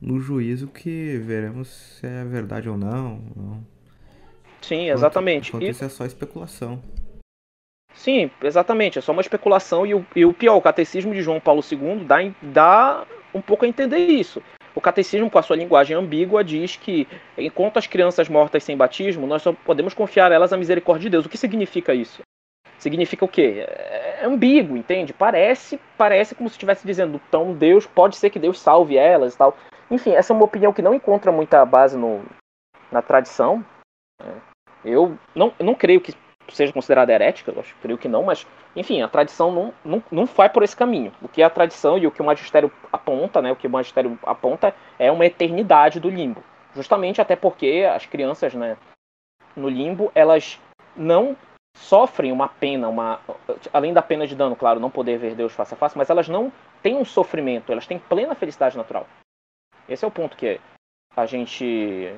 No 0.01 0.21
juízo 0.21 0.67
que 0.67 1.17
veremos 1.19 1.69
se 1.69 2.07
é 2.07 2.25
verdade 2.25 2.69
ou 2.69 2.77
não. 2.77 3.21
não. 3.35 3.76
Sim, 4.61 4.91
exatamente. 4.91 5.49
Enquanto, 5.49 5.63
enquanto 5.63 5.69
e... 5.69 5.71
isso 5.71 5.85
é 5.85 5.89
só 5.89 6.05
especulação. 6.05 6.83
Sim, 7.95 8.31
exatamente. 8.43 8.99
É 8.99 9.03
só 9.03 9.13
uma 9.13 9.23
especulação. 9.23 9.87
E 9.87 9.95
o, 9.95 10.07
e 10.15 10.25
o 10.25 10.33
pior, 10.33 10.57
o 10.57 10.63
catecismo 10.63 11.15
de 11.15 11.23
João 11.23 11.41
Paulo 11.41 11.63
II 11.63 12.05
dá, 12.05 12.19
dá 12.43 13.07
um 13.35 13.41
pouco 13.41 13.65
a 13.65 13.69
entender 13.69 14.07
isso. 14.07 14.43
O 14.75 14.81
catecismo, 14.81 15.31
com 15.31 15.39
a 15.39 15.43
sua 15.43 15.57
linguagem 15.57 15.97
ambígua, 15.97 16.45
diz 16.45 16.77
que 16.77 17.09
enquanto 17.39 17.79
as 17.79 17.87
crianças 17.87 18.29
mortas 18.29 18.63
sem 18.63 18.77
batismo, 18.77 19.27
nós 19.27 19.41
só 19.41 19.53
podemos 19.53 19.95
confiar 19.95 20.31
elas 20.31 20.53
à 20.53 20.57
misericórdia 20.57 21.05
de 21.05 21.11
Deus. 21.11 21.25
O 21.25 21.29
que 21.29 21.39
significa 21.39 21.95
isso? 21.95 22.21
significa 22.79 23.25
o 23.25 23.29
quê? 23.29 23.65
É 23.69 24.25
ambíguo, 24.25 24.77
entende? 24.77 25.13
Parece, 25.13 25.81
parece 25.97 26.35
como 26.35 26.49
se 26.49 26.55
estivesse 26.55 26.87
dizendo, 26.87 27.21
então 27.29 27.53
Deus, 27.53 27.87
pode 27.87 28.17
ser 28.17 28.31
que 28.31 28.39
Deus 28.39 28.61
salve 28.61 28.97
elas 28.97 29.35
e 29.35 29.39
tal. 29.39 29.57
Enfim, 29.91 30.13
essa 30.13 30.33
é 30.33 30.37
uma 30.37 30.45
opinião 30.45 30.73
que 30.73 30.83
não 30.83 30.95
encontra 30.95 31.31
muita 31.31 31.65
base 31.65 31.97
no, 31.97 32.23
na 32.91 33.03
tradição. 33.03 33.65
Né? 34.23 34.41
Eu 34.85 35.19
não, 35.35 35.53
não 35.59 35.75
creio 35.75 36.01
que 36.01 36.15
seja 36.49 36.73
considerada 36.73 37.13
herética, 37.13 37.51
eu 37.51 37.61
acho, 37.61 37.75
creio 37.83 37.99
que 37.99 38.09
não, 38.09 38.23
mas, 38.23 38.47
enfim, 38.75 39.03
a 39.03 39.09
tradição 39.09 39.51
não, 39.51 39.75
não, 39.85 40.03
não 40.11 40.27
vai 40.27 40.49
por 40.49 40.63
esse 40.63 40.77
caminho. 40.77 41.13
O 41.21 41.29
que 41.29 41.43
a 41.43 41.51
tradição 41.51 41.99
e 41.99 42.07
o 42.07 42.11
que 42.11 42.23
o 42.23 42.25
magistério 42.25 42.71
aponta, 42.93 43.43
né, 43.43 43.51
o 43.51 43.57
que 43.57 43.67
o 43.67 43.71
magistério 43.71 44.19
aponta 44.23 44.75
é 44.99 45.11
uma 45.11 45.27
eternidade 45.27 45.99
do 45.99 46.09
limbo. 46.09 46.43
Justamente 46.75 47.21
até 47.21 47.35
porque 47.35 47.89
as 47.93 48.07
crianças, 48.07 48.55
né, 48.55 48.77
no 49.57 49.69
limbo, 49.69 50.13
elas 50.15 50.61
não 50.95 51.37
sofrem 51.77 52.33
uma 52.33 52.49
pena, 52.49 52.89
uma 52.89 53.21
além 53.73 53.93
da 53.93 54.03
pena 54.03 54.27
de 54.27 54.35
dano, 54.35 54.57
claro, 54.57 54.81
não 54.81 54.91
poder 54.91 55.19
ver 55.19 55.35
Deus 55.35 55.53
face 55.53 55.75
a 55.75 55.77
face, 55.77 55.97
mas 55.97 56.09
elas 56.09 56.29
não 56.29 56.53
têm 56.83 56.97
um 56.97 57.05
sofrimento, 57.05 57.71
elas 57.71 57.87
têm 57.87 57.99
plena 57.99 58.35
felicidade 58.35 58.77
natural. 58.77 59.07
Esse 59.89 60.05
é 60.05 60.09
o 60.09 60.11
ponto 60.11 60.37
que 60.37 60.61
a 61.15 61.27
gente 61.27 62.15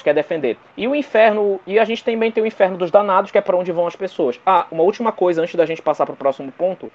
quer 0.00 0.14
defender. 0.14 0.56
E 0.76 0.86
o 0.86 0.94
inferno, 0.94 1.60
e 1.66 1.78
a 1.78 1.84
gente 1.84 2.04
também 2.04 2.30
tem 2.30 2.42
o 2.42 2.46
inferno 2.46 2.78
dos 2.78 2.90
danados, 2.90 3.32
que 3.32 3.38
é 3.38 3.40
para 3.40 3.56
onde 3.56 3.72
vão 3.72 3.86
as 3.86 3.96
pessoas. 3.96 4.40
Ah, 4.46 4.66
uma 4.70 4.84
última 4.84 5.10
coisa 5.10 5.42
antes 5.42 5.56
da 5.56 5.66
gente 5.66 5.82
passar 5.82 6.06
para 6.06 6.14
o 6.14 6.16
próximo 6.16 6.52
ponto. 6.52 6.90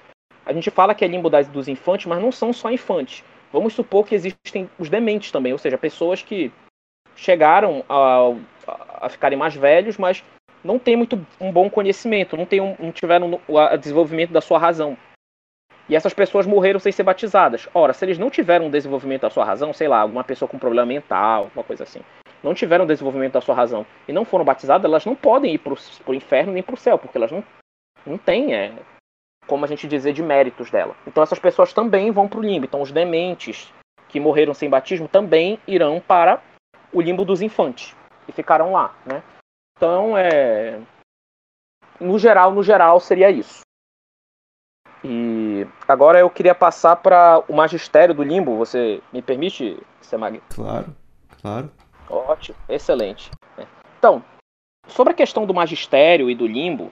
A 0.45 0.53
gente 0.53 0.71
fala 0.71 0.95
que 0.95 1.03
é 1.03 1.07
limbo 1.07 1.29
das, 1.29 1.47
dos 1.49 1.67
infantes, 1.67 2.05
mas 2.05 2.21
não 2.21 2.31
são 2.31 2.53
só 2.53 2.71
infantes. 2.71 3.23
Vamos 3.51 3.73
supor 3.73 4.05
que 4.05 4.15
existem 4.15 4.69
os 4.79 4.89
dementes 4.89 5.31
também, 5.31 5.51
ou 5.51 5.59
seja, 5.59 5.77
pessoas 5.77 6.21
que 6.21 6.51
chegaram 7.15 7.83
a, 7.89 8.33
a 9.01 9.09
ficarem 9.09 9.37
mais 9.37 9.55
velhos, 9.55 9.97
mas 9.97 10.23
não 10.63 10.79
têm 10.79 10.95
muito 10.95 11.25
um 11.39 11.51
bom 11.51 11.69
conhecimento, 11.69 12.37
não, 12.37 12.45
tem 12.45 12.61
um, 12.61 12.75
não 12.79 12.91
tiveram 12.91 13.39
o 13.47 13.77
desenvolvimento 13.77 14.31
da 14.31 14.41
sua 14.41 14.57
razão. 14.57 14.97
E 15.89 15.95
essas 15.95 16.13
pessoas 16.13 16.45
morreram 16.45 16.79
sem 16.79 16.91
ser 16.91 17.03
batizadas. 17.03 17.67
Ora, 17.73 17.93
se 17.93 18.03
eles 18.03 18.17
não 18.17 18.29
tiveram 18.29 18.65
um 18.65 18.69
desenvolvimento 18.69 19.21
da 19.21 19.29
sua 19.29 19.45
razão, 19.45 19.71
sei 19.71 19.87
lá, 19.87 19.99
alguma 19.99 20.23
pessoa 20.23 20.49
com 20.49 20.59
problema 20.59 20.85
mental, 20.85 21.45
alguma 21.45 21.63
coisa 21.63 21.83
assim, 21.83 22.01
não 22.43 22.53
tiveram 22.53 22.85
desenvolvimento 22.85 23.33
da 23.33 23.41
sua 23.41 23.55
razão 23.55 23.85
e 24.07 24.13
não 24.13 24.25
foram 24.25 24.45
batizadas, 24.45 24.85
elas 24.85 25.05
não 25.05 25.15
podem 25.15 25.53
ir 25.53 25.57
para 25.57 25.73
o 25.73 26.13
inferno 26.13 26.53
nem 26.53 26.63
para 26.63 26.75
o 26.75 26.77
céu, 26.77 26.97
porque 26.97 27.17
elas 27.17 27.31
não, 27.31 27.43
não 28.05 28.17
têm, 28.17 28.53
é, 28.53 28.73
como 29.45 29.65
a 29.65 29.67
gente 29.67 29.87
dizer, 29.87 30.13
de 30.13 30.21
méritos 30.21 30.69
dela. 30.69 30.95
Então 31.05 31.23
essas 31.23 31.39
pessoas 31.39 31.73
também 31.73 32.11
vão 32.11 32.27
para 32.27 32.39
o 32.39 32.43
limbo. 32.43 32.65
Então 32.65 32.81
os 32.81 32.91
dementes 32.91 33.71
que 34.09 34.19
morreram 34.19 34.53
sem 34.53 34.69
batismo 34.69 35.07
também 35.07 35.59
irão 35.67 35.99
para 35.99 36.41
o 36.93 37.01
limbo 37.01 37.25
dos 37.25 37.41
infantes 37.41 37.95
e 38.27 38.31
ficarão 38.31 38.71
lá, 38.71 38.95
né? 39.05 39.21
Então, 39.77 40.17
é 40.17 40.79
no 41.99 42.17
geral, 42.19 42.51
no 42.51 42.63
geral 42.63 42.99
seria 42.99 43.29
isso. 43.29 43.61
E 45.03 45.67
agora 45.87 46.19
eu 46.19 46.29
queria 46.29 46.55
passar 46.55 46.95
para 46.97 47.43
o 47.47 47.53
magistério 47.53 48.13
do 48.13 48.23
limbo. 48.23 48.57
Você 48.57 49.01
me 49.13 49.21
permite, 49.21 49.81
Semag? 50.01 50.41
Claro, 50.49 50.95
claro. 51.41 51.71
Ótimo, 52.09 52.57
excelente. 52.69 53.29
Então, 53.99 54.23
sobre 54.87 55.13
a 55.13 55.15
questão 55.15 55.45
do 55.45 55.53
magistério 55.53 56.29
e 56.29 56.35
do 56.35 56.47
limbo, 56.47 56.85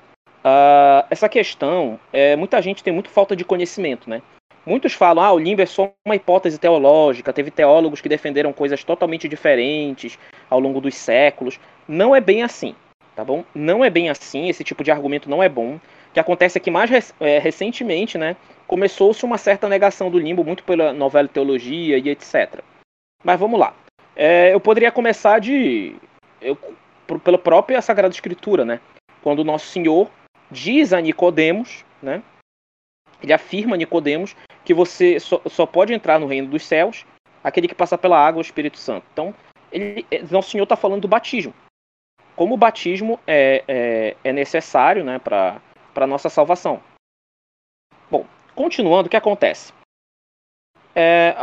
uh, 0.43 1.05
essa 1.09 1.29
questão, 1.29 1.99
é, 2.11 2.35
muita 2.35 2.61
gente 2.61 2.83
tem 2.83 2.93
muito 2.93 3.09
falta 3.09 3.35
de 3.35 3.45
conhecimento, 3.45 4.09
né? 4.09 4.21
Muitos 4.65 4.93
falam, 4.93 5.23
ah, 5.23 5.31
o 5.31 5.37
limbo 5.37 5.61
é 5.61 5.65
só 5.65 5.91
uma 6.03 6.15
hipótese 6.15 6.57
teológica, 6.57 7.31
teve 7.31 7.51
teólogos 7.51 8.01
que 8.01 8.09
defenderam 8.09 8.51
coisas 8.51 8.83
totalmente 8.83 9.29
diferentes 9.29 10.17
ao 10.49 10.59
longo 10.59 10.81
dos 10.81 10.95
séculos. 10.95 11.59
Não 11.87 12.15
é 12.15 12.19
bem 12.19 12.41
assim, 12.41 12.75
tá 13.15 13.23
bom? 13.23 13.43
Não 13.53 13.85
é 13.85 13.91
bem 13.91 14.09
assim, 14.09 14.49
esse 14.49 14.63
tipo 14.63 14.83
de 14.83 14.89
argumento 14.89 15.29
não 15.29 15.43
é 15.43 15.47
bom. 15.47 15.75
O 15.75 15.81
que 16.13 16.19
acontece 16.19 16.57
é 16.57 16.61
que 16.61 16.71
mais 16.71 17.13
é, 17.19 17.37
recentemente, 17.37 18.17
né, 18.17 18.35
começou-se 18.65 19.23
uma 19.23 19.37
certa 19.37 19.69
negação 19.69 20.09
do 20.09 20.17
limbo, 20.17 20.43
muito 20.43 20.63
pela 20.63 20.91
novela 20.91 21.27
teologia 21.27 21.99
e 21.99 22.09
etc. 22.09 22.61
Mas 23.23 23.39
vamos 23.39 23.59
lá. 23.59 23.75
É, 24.15 24.53
eu 24.53 24.59
poderia 24.59 24.91
começar 24.91 25.39
de. 25.39 25.95
Eu, 26.41 26.57
pela 27.23 27.37
própria 27.37 27.81
Sagrada 27.81 28.13
Escritura, 28.13 28.63
né? 28.63 28.79
Quando 29.21 29.43
nosso 29.43 29.67
Senhor 29.67 30.09
diz 30.49 30.93
a 30.93 31.01
Nicodemos, 31.01 31.83
né? 32.01 32.23
Ele 33.21 33.33
afirma 33.33 33.75
a 33.75 33.77
Nicodemos 33.77 34.35
que 34.63 34.73
você 34.73 35.19
só, 35.19 35.41
só 35.47 35.65
pode 35.65 35.93
entrar 35.93 36.19
no 36.19 36.27
reino 36.27 36.47
dos 36.47 36.65
céus 36.65 37.05
aquele 37.43 37.67
que 37.67 37.75
passa 37.75 37.97
pela 37.97 38.17
água, 38.17 38.39
o 38.39 38.41
Espírito 38.41 38.77
Santo. 38.77 39.05
Então, 39.13 39.33
ele, 39.71 40.05
é, 40.09 40.23
nosso 40.23 40.49
Senhor 40.49 40.63
está 40.63 40.75
falando 40.75 41.01
do 41.01 41.07
batismo. 41.07 41.53
Como 42.35 42.55
o 42.55 42.57
batismo 42.57 43.19
é, 43.25 43.63
é, 43.67 44.17
é 44.23 44.33
necessário 44.33 45.03
né, 45.03 45.19
para 45.19 45.61
a 45.95 46.07
nossa 46.07 46.27
salvação. 46.29 46.81
Bom, 48.09 48.25
continuando, 48.55 49.07
o 49.07 49.09
que 49.09 49.15
acontece? 49.15 49.71
É, 50.95 51.35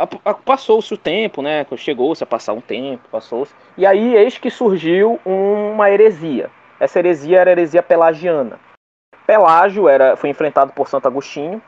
passou-se 0.43 0.91
o 0.93 0.97
tempo, 0.97 1.41
né? 1.43 1.65
Chegou-se 1.77 2.23
a 2.23 2.27
passar 2.27 2.53
um 2.53 2.61
tempo, 2.61 3.07
passou-se. 3.11 3.53
E 3.77 3.85
aí, 3.85 4.15
eis 4.15 4.39
que 4.39 4.49
surgiu 4.49 5.19
uma 5.23 5.91
heresia. 5.91 6.49
Essa 6.79 6.99
heresia 6.99 7.39
era 7.39 7.51
a 7.51 7.53
heresia 7.53 7.83
pelagiana. 7.83 8.59
Pelágio 9.27 9.87
era, 9.87 10.17
foi 10.17 10.29
enfrentado 10.29 10.73
por 10.73 10.89
Santo 10.89 11.07
Agostinho, 11.07 11.61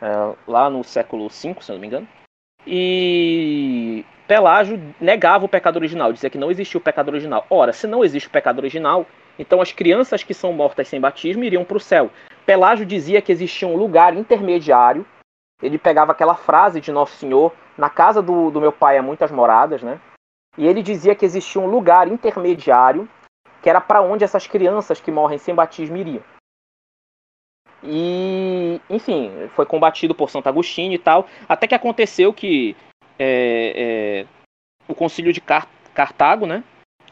é, 0.00 0.34
lá 0.46 0.68
no 0.68 0.82
século 0.82 1.28
V, 1.28 1.56
se 1.60 1.72
não 1.72 1.78
me 1.78 1.86
engano. 1.86 2.08
E 2.66 4.04
Pelágio 4.26 4.80
negava 5.00 5.44
o 5.44 5.48
pecado 5.48 5.76
original, 5.76 6.12
dizia 6.12 6.30
que 6.30 6.38
não 6.38 6.50
existia 6.50 6.78
o 6.78 6.82
pecado 6.82 7.08
original. 7.08 7.46
Ora, 7.48 7.72
se 7.72 7.86
não 7.86 8.04
existe 8.04 8.28
o 8.28 8.32
pecado 8.32 8.58
original, 8.58 9.06
então 9.38 9.60
as 9.60 9.72
crianças 9.72 10.22
que 10.22 10.34
são 10.34 10.52
mortas 10.52 10.88
sem 10.88 11.00
batismo 11.00 11.44
iriam 11.44 11.64
para 11.64 11.76
o 11.76 11.80
céu. 11.80 12.10
Pelágio 12.44 12.84
dizia 12.84 13.22
que 13.22 13.32
existia 13.32 13.66
um 13.66 13.76
lugar 13.76 14.14
intermediário 14.14 15.06
ele 15.62 15.78
pegava 15.78 16.12
aquela 16.12 16.34
frase 16.34 16.80
de 16.80 16.90
Nosso 16.90 17.16
Senhor, 17.16 17.52
na 17.78 17.88
casa 17.88 18.20
do, 18.20 18.50
do 18.50 18.60
meu 18.60 18.72
pai 18.72 18.98
há 18.98 19.02
muitas 19.02 19.30
moradas, 19.30 19.82
né? 19.82 20.00
E 20.58 20.66
ele 20.66 20.82
dizia 20.82 21.14
que 21.14 21.24
existia 21.24 21.60
um 21.60 21.66
lugar 21.66 22.08
intermediário 22.08 23.08
que 23.62 23.70
era 23.70 23.80
para 23.80 24.02
onde 24.02 24.24
essas 24.24 24.46
crianças 24.46 25.00
que 25.00 25.10
morrem 25.10 25.38
sem 25.38 25.54
batismo 25.54 25.96
iriam. 25.96 26.22
E, 27.82 28.80
enfim, 28.90 29.30
foi 29.54 29.64
combatido 29.64 30.14
por 30.14 30.30
Santo 30.30 30.48
Agostinho 30.48 30.92
e 30.92 30.98
tal, 30.98 31.26
até 31.48 31.66
que 31.66 31.74
aconteceu 31.74 32.32
que 32.32 32.76
é, 33.18 34.24
é, 34.24 34.26
o 34.88 34.94
concílio 34.94 35.32
de 35.32 35.40
Car 35.40 35.68
Cartago, 35.94 36.46
né, 36.46 36.64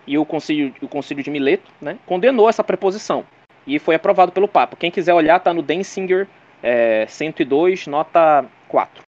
e 0.07 0.17
o 0.17 0.25
concílio, 0.25 0.75
o 0.81 0.89
concílio 0.89 1.23
de 1.23 1.31
Mileto, 1.31 1.71
né, 1.81 1.99
condenou 2.07 2.49
essa 2.49 2.65
preposição 2.65 3.27
e 3.67 3.79
foi 3.79 3.95
aprovado 3.95 4.33
pelo 4.33 4.49
Papa. 4.49 4.77
Quem 4.77 4.91
quiser 4.91 5.13
olhar, 5.13 5.39
tá 5.41 5.53
no 5.53 5.63
Denzinger 5.63 6.27
é, 6.63 7.07
102, 7.07 7.87
nota 7.87 8.45
4. 8.69 9.03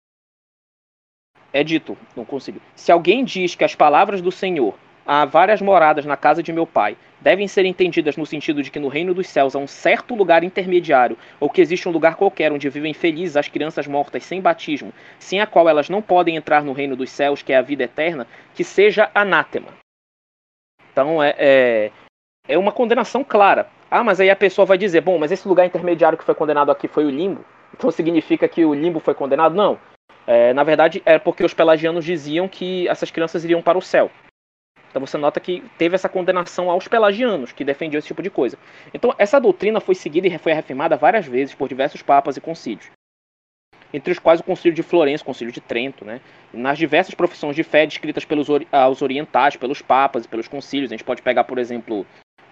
É 1.51 1.63
dito 1.63 1.97
no 2.15 2.25
concílio: 2.25 2.61
Se 2.75 2.91
alguém 2.91 3.23
diz 3.23 3.55
que 3.55 3.63
as 3.63 3.75
palavras 3.75 4.21
do 4.21 4.31
Senhor 4.31 4.75
há 5.05 5.25
várias 5.25 5.61
moradas 5.61 6.05
na 6.05 6.15
casa 6.15 6.43
de 6.43 6.53
meu 6.53 6.67
pai 6.67 6.95
devem 7.19 7.47
ser 7.47 7.65
entendidas 7.65 8.15
no 8.15 8.25
sentido 8.25 8.61
de 8.61 8.69
que 8.69 8.79
no 8.79 8.87
reino 8.87 9.13
dos 9.13 9.27
céus 9.27 9.55
há 9.55 9.59
um 9.59 9.67
certo 9.67 10.15
lugar 10.15 10.43
intermediário, 10.43 11.17
ou 11.39 11.49
que 11.49 11.61
existe 11.61 11.89
um 11.89 11.91
lugar 11.91 12.15
qualquer 12.15 12.51
onde 12.51 12.69
vivem 12.69 12.93
felizes 12.93 13.35
as 13.35 13.47
crianças 13.47 13.87
mortas 13.87 14.23
sem 14.23 14.39
batismo, 14.39 14.93
sem 15.17 15.41
a 15.41 15.47
qual 15.47 15.67
elas 15.67 15.89
não 15.89 16.01
podem 16.01 16.35
entrar 16.35 16.63
no 16.63 16.73
reino 16.73 16.95
dos 16.95 17.09
céus, 17.09 17.41
que 17.41 17.51
é 17.51 17.57
a 17.57 17.61
vida 17.61 17.83
eterna, 17.83 18.27
que 18.53 18.63
seja 18.63 19.09
anátema. 19.13 19.73
Então 20.91 21.21
é, 21.21 21.35
é, 21.37 21.91
é 22.47 22.57
uma 22.57 22.71
condenação 22.71 23.23
clara. 23.23 23.67
Ah, 23.91 24.03
mas 24.03 24.19
aí 24.19 24.29
a 24.29 24.35
pessoa 24.35 24.65
vai 24.65 24.77
dizer, 24.77 25.01
bom, 25.01 25.17
mas 25.17 25.31
esse 25.31 25.47
lugar 25.47 25.65
intermediário 25.65 26.17
que 26.17 26.23
foi 26.23 26.35
condenado 26.35 26.71
aqui 26.71 26.87
foi 26.87 27.05
o 27.05 27.09
limbo, 27.09 27.43
então 27.73 27.89
significa 27.89 28.47
que 28.47 28.63
o 28.63 28.73
limbo 28.73 28.99
foi 28.99 29.13
condenado? 29.13 29.55
Não. 29.55 29.79
É, 30.27 30.53
na 30.53 30.63
verdade, 30.63 31.01
é 31.05 31.17
porque 31.17 31.43
os 31.43 31.55
pelagianos 31.55 32.05
diziam 32.05 32.47
que 32.47 32.87
essas 32.87 33.09
crianças 33.09 33.43
iriam 33.43 33.63
para 33.63 33.77
o 33.77 33.81
céu. 33.81 34.11
Então 34.89 35.05
você 35.05 35.17
nota 35.17 35.39
que 35.39 35.63
teve 35.77 35.95
essa 35.95 36.09
condenação 36.09 36.69
aos 36.69 36.87
pelagianos, 36.87 37.51
que 37.51 37.63
defendiam 37.63 37.99
esse 37.99 38.07
tipo 38.07 38.21
de 38.21 38.29
coisa. 38.29 38.57
Então 38.93 39.13
essa 39.17 39.39
doutrina 39.39 39.79
foi 39.79 39.95
seguida 39.95 40.27
e 40.27 40.37
foi 40.37 40.53
reafirmada 40.53 40.95
várias 40.97 41.25
vezes 41.25 41.55
por 41.55 41.67
diversos 41.67 42.01
papas 42.01 42.37
e 42.37 42.41
concílios. 42.41 42.89
Entre 43.91 44.11
os 44.11 44.19
quais 44.19 44.39
o 44.39 44.43
concílio 44.43 44.75
de 44.75 44.83
Florença, 44.83 45.23
o 45.23 45.25
concílio 45.25 45.51
de 45.51 45.61
Trento, 45.61 46.05
né? 46.05 46.21
Nas 46.53 46.77
diversas 46.77 47.15
profissões 47.15 47.55
de 47.55 47.63
fé 47.63 47.87
descritas 47.87 48.23
pelos 48.23 48.47
aos 48.71 49.01
orientais, 49.01 49.55
pelos 49.55 49.81
papas 49.81 50.25
e 50.25 50.27
pelos 50.27 50.47
concílios. 50.47 50.91
A 50.91 50.93
gente 50.93 51.03
pode 51.03 51.23
pegar, 51.23 51.43
por 51.43 51.57
exemplo, 51.57 52.05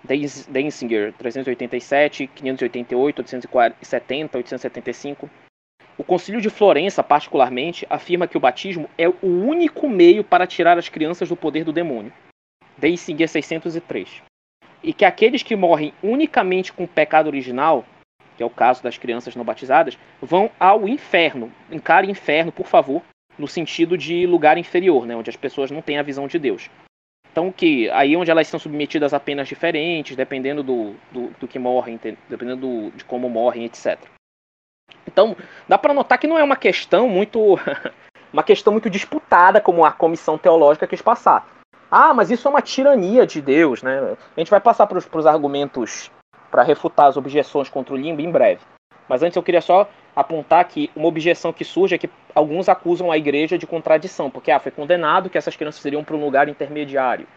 Denzinger 0.07 1.13
387, 1.13 2.27
588, 2.27 3.19
870, 3.19 4.37
875. 4.37 5.29
O 5.97 6.03
Concílio 6.03 6.39
de 6.39 6.49
Florença, 6.49 7.03
particularmente, 7.03 7.85
afirma 7.89 8.27
que 8.27 8.37
o 8.37 8.39
batismo 8.39 8.89
é 8.97 9.07
o 9.09 9.17
único 9.21 9.89
meio 9.89 10.23
para 10.23 10.47
tirar 10.47 10.77
as 10.77 10.87
crianças 10.89 11.27
do 11.27 11.35
poder 11.35 11.63
do 11.63 11.73
demônio. 11.73 12.13
Denzinger 12.77 13.27
603. 13.27 14.21
E 14.83 14.93
que 14.93 15.03
aqueles 15.03 15.41
que 15.41 15.55
morrem 15.55 15.93
unicamente 16.03 16.71
com 16.71 16.83
o 16.83 16.87
pecado 16.87 17.27
original, 17.27 17.83
que 18.37 18.43
é 18.43 18.45
o 18.45 18.49
caso 18.49 18.83
das 18.83 18.97
crianças 18.97 19.35
não 19.35 19.43
batizadas, 19.43 19.97
vão 20.21 20.51
ao 20.59 20.87
inferno. 20.87 21.51
Encare 21.71 22.09
inferno, 22.09 22.51
por 22.51 22.67
favor, 22.67 23.01
no 23.37 23.47
sentido 23.47 23.97
de 23.97 24.27
lugar 24.27 24.57
inferior, 24.57 25.05
né, 25.07 25.15
onde 25.15 25.31
as 25.31 25.35
pessoas 25.35 25.71
não 25.71 25.81
têm 25.81 25.97
a 25.97 26.03
visão 26.03 26.27
de 26.27 26.37
Deus. 26.37 26.69
Então, 27.37 27.51
que 27.51 27.87
aí 27.91 28.17
onde 28.17 28.31
elas 28.31 28.47
são 28.47 28.59
submetidas 28.59 29.13
a 29.13 29.19
penas 29.19 29.47
diferentes, 29.47 30.15
dependendo 30.15 30.63
do, 30.63 30.95
do, 31.11 31.27
do 31.39 31.47
que 31.47 31.59
morrem, 31.59 31.99
dependendo 32.27 32.61
do, 32.61 32.97
de 32.97 33.05
como 33.05 33.29
morrem, 33.29 33.65
etc. 33.65 33.95
Então, 35.05 35.37
dá 35.67 35.77
para 35.77 35.93
notar 35.93 36.17
que 36.17 36.25
não 36.25 36.35
é 36.35 36.43
uma 36.43 36.55
questão 36.55 37.07
muito 37.07 37.39
uma 38.33 38.41
questão 38.41 38.73
muito 38.73 38.89
disputada 38.89 39.61
como 39.61 39.85
a 39.85 39.91
comissão 39.91 40.35
teológica 40.35 40.87
quis 40.87 40.99
passar. 40.99 41.47
Ah, 41.91 42.11
mas 42.11 42.31
isso 42.31 42.47
é 42.47 42.49
uma 42.49 42.59
tirania 42.59 43.27
de 43.27 43.39
Deus, 43.39 43.83
né? 43.83 44.17
A 44.35 44.39
gente 44.39 44.49
vai 44.49 44.59
passar 44.59 44.87
para 44.87 44.97
os 44.97 45.25
argumentos 45.27 46.09
para 46.49 46.63
refutar 46.63 47.05
as 47.05 47.17
objeções 47.17 47.69
contra 47.69 47.93
o 47.93 47.97
limbo 47.97 48.19
em 48.19 48.31
breve. 48.31 48.61
Mas 49.07 49.21
antes 49.21 49.35
eu 49.35 49.43
queria 49.43 49.61
só 49.61 49.87
apontar 50.15 50.65
que 50.65 50.89
uma 50.95 51.07
objeção 51.07 51.53
que 51.53 51.63
surge 51.63 51.93
é 51.93 51.99
que 51.99 52.09
alguns 52.37 52.69
acusam 52.69 53.11
a 53.11 53.17
igreja 53.17 53.57
de 53.57 53.65
contradição, 53.65 54.29
porque 54.29 54.51
ah, 54.51 54.59
foi 54.59 54.71
condenado 54.71 55.29
que 55.29 55.39
essas 55.39 55.55
crianças 55.55 55.81
seriam 55.81 56.03
para 56.03 56.15
um 56.15 56.23
lugar 56.23 56.47
intermediário. 56.47 57.27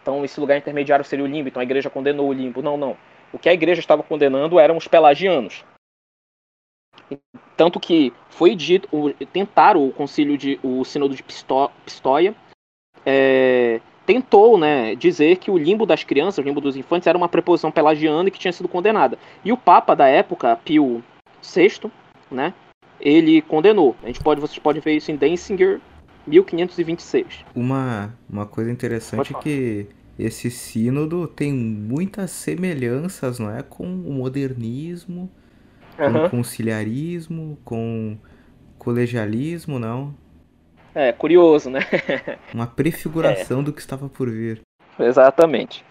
Então 0.00 0.24
esse 0.24 0.40
lugar 0.40 0.56
intermediário 0.56 1.04
seria 1.04 1.24
o 1.24 1.28
limbo, 1.28 1.48
então 1.48 1.60
a 1.60 1.64
igreja 1.64 1.90
condenou 1.90 2.26
o 2.26 2.32
limbo. 2.32 2.62
Não, 2.62 2.76
não. 2.78 2.96
O 3.32 3.38
que 3.38 3.50
a 3.50 3.52
igreja 3.52 3.80
estava 3.80 4.02
condenando 4.02 4.58
eram 4.58 4.78
os 4.78 4.88
pelagianos. 4.88 5.62
Tanto 7.54 7.78
que 7.78 8.14
foi 8.30 8.54
dito, 8.56 8.88
tentaram 9.30 9.86
o 9.86 9.92
concílio 9.92 10.38
de, 10.38 10.58
o 10.62 10.84
sínodo 10.84 11.14
de 11.14 11.22
Pistoia 11.22 12.34
é, 13.04 13.80
tentou 14.06 14.56
né, 14.56 14.94
dizer 14.94 15.36
que 15.36 15.50
o 15.50 15.58
limbo 15.58 15.84
das 15.84 16.02
crianças, 16.02 16.38
o 16.38 16.48
limbo 16.48 16.62
dos 16.62 16.76
infantes, 16.76 17.06
era 17.06 17.18
uma 17.18 17.28
preposição 17.28 17.70
pelagiana 17.70 18.28
e 18.28 18.32
que 18.32 18.38
tinha 18.38 18.52
sido 18.52 18.68
condenada. 18.68 19.18
E 19.44 19.52
o 19.52 19.56
Papa 19.56 19.94
da 19.94 20.08
época, 20.08 20.56
Pio 20.64 21.04
VI, 21.42 21.90
né, 22.30 22.54
ele 23.00 23.40
condenou. 23.42 23.96
A 24.02 24.06
gente 24.06 24.20
pode, 24.20 24.40
vocês 24.40 24.58
podem 24.58 24.80
ver 24.80 24.96
isso 24.96 25.10
em 25.10 25.16
Denzinger, 25.16 25.80
1526. 26.26 27.44
Uma, 27.54 28.14
uma 28.28 28.46
coisa 28.46 28.70
interessante 28.70 29.34
é 29.34 29.38
que 29.38 29.86
esse 30.18 30.50
sínodo 30.50 31.26
tem 31.26 31.52
muitas 31.52 32.30
semelhanças, 32.30 33.38
não 33.38 33.50
é, 33.50 33.62
com 33.62 33.84
o 33.84 34.12
modernismo, 34.12 35.30
uhum. 35.98 36.12
com 36.12 36.24
o 36.24 36.30
conciliarismo, 36.30 37.58
com 37.64 38.18
colegialismo, 38.78 39.78
não? 39.78 40.14
É, 40.94 41.12
curioso, 41.12 41.70
né? 41.70 41.80
Uma 42.52 42.66
prefiguração 42.66 43.60
é. 43.60 43.62
do 43.62 43.72
que 43.72 43.80
estava 43.80 44.08
por 44.08 44.28
vir. 44.28 44.60
Exatamente. 44.98 45.84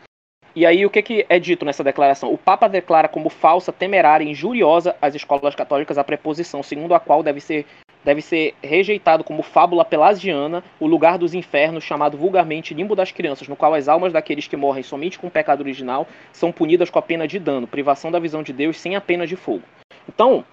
E 0.55 0.65
aí, 0.65 0.85
o 0.85 0.89
que, 0.89 1.01
que 1.01 1.25
é 1.29 1.39
dito 1.39 1.63
nessa 1.63 1.83
declaração? 1.83 2.33
O 2.33 2.37
Papa 2.37 2.67
declara 2.67 3.07
como 3.07 3.29
falsa, 3.29 3.71
temerária 3.71 4.25
e 4.25 4.29
injuriosa 4.29 4.95
as 5.01 5.13
escolas 5.13 5.55
católicas 5.55 5.97
a 5.97 6.03
preposição 6.03 6.63
segundo 6.63 6.93
a 6.95 6.99
qual 6.99 7.21
deve 7.21 7.39
ser, 7.39 7.65
deve 8.03 8.21
ser 8.21 8.55
rejeitado 8.63 9.23
como 9.23 9.43
fábula 9.43 9.85
pelagiana 9.85 10.63
o 10.79 10.87
lugar 10.87 11.17
dos 11.17 11.33
infernos, 11.33 11.83
chamado 11.83 12.17
vulgarmente 12.17 12.73
limbo 12.73 12.95
das 12.95 13.11
crianças, 13.11 13.47
no 13.47 13.55
qual 13.55 13.73
as 13.73 13.87
almas 13.87 14.11
daqueles 14.11 14.47
que 14.47 14.57
morrem 14.57 14.83
somente 14.83 15.19
com 15.19 15.27
o 15.27 15.31
pecado 15.31 15.61
original 15.61 16.07
são 16.33 16.51
punidas 16.51 16.89
com 16.89 16.97
a 16.97 17.03
pena 17.03 17.27
de 17.27 17.37
dano, 17.37 17.67
privação 17.67 18.11
da 18.11 18.19
visão 18.19 18.41
de 18.41 18.51
Deus 18.51 18.79
sem 18.79 18.95
a 18.95 19.01
pena 19.01 19.27
de 19.27 19.35
fogo. 19.35 19.63
Então, 20.07 20.43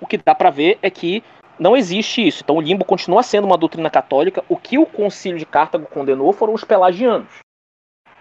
o 0.00 0.06
que 0.06 0.16
dá 0.16 0.34
para 0.34 0.50
ver 0.50 0.78
é 0.80 0.90
que 0.90 1.22
não 1.58 1.76
existe 1.76 2.26
isso. 2.26 2.42
Então 2.42 2.56
o 2.56 2.60
limbo 2.60 2.84
continua 2.84 3.22
sendo 3.22 3.46
uma 3.46 3.58
doutrina 3.58 3.90
católica. 3.90 4.44
O 4.48 4.56
que 4.56 4.78
o 4.78 4.86
concílio 4.86 5.38
de 5.38 5.46
Cartago 5.46 5.86
condenou 5.86 6.32
foram 6.32 6.54
os 6.54 6.64
pelagianos. 6.64 7.41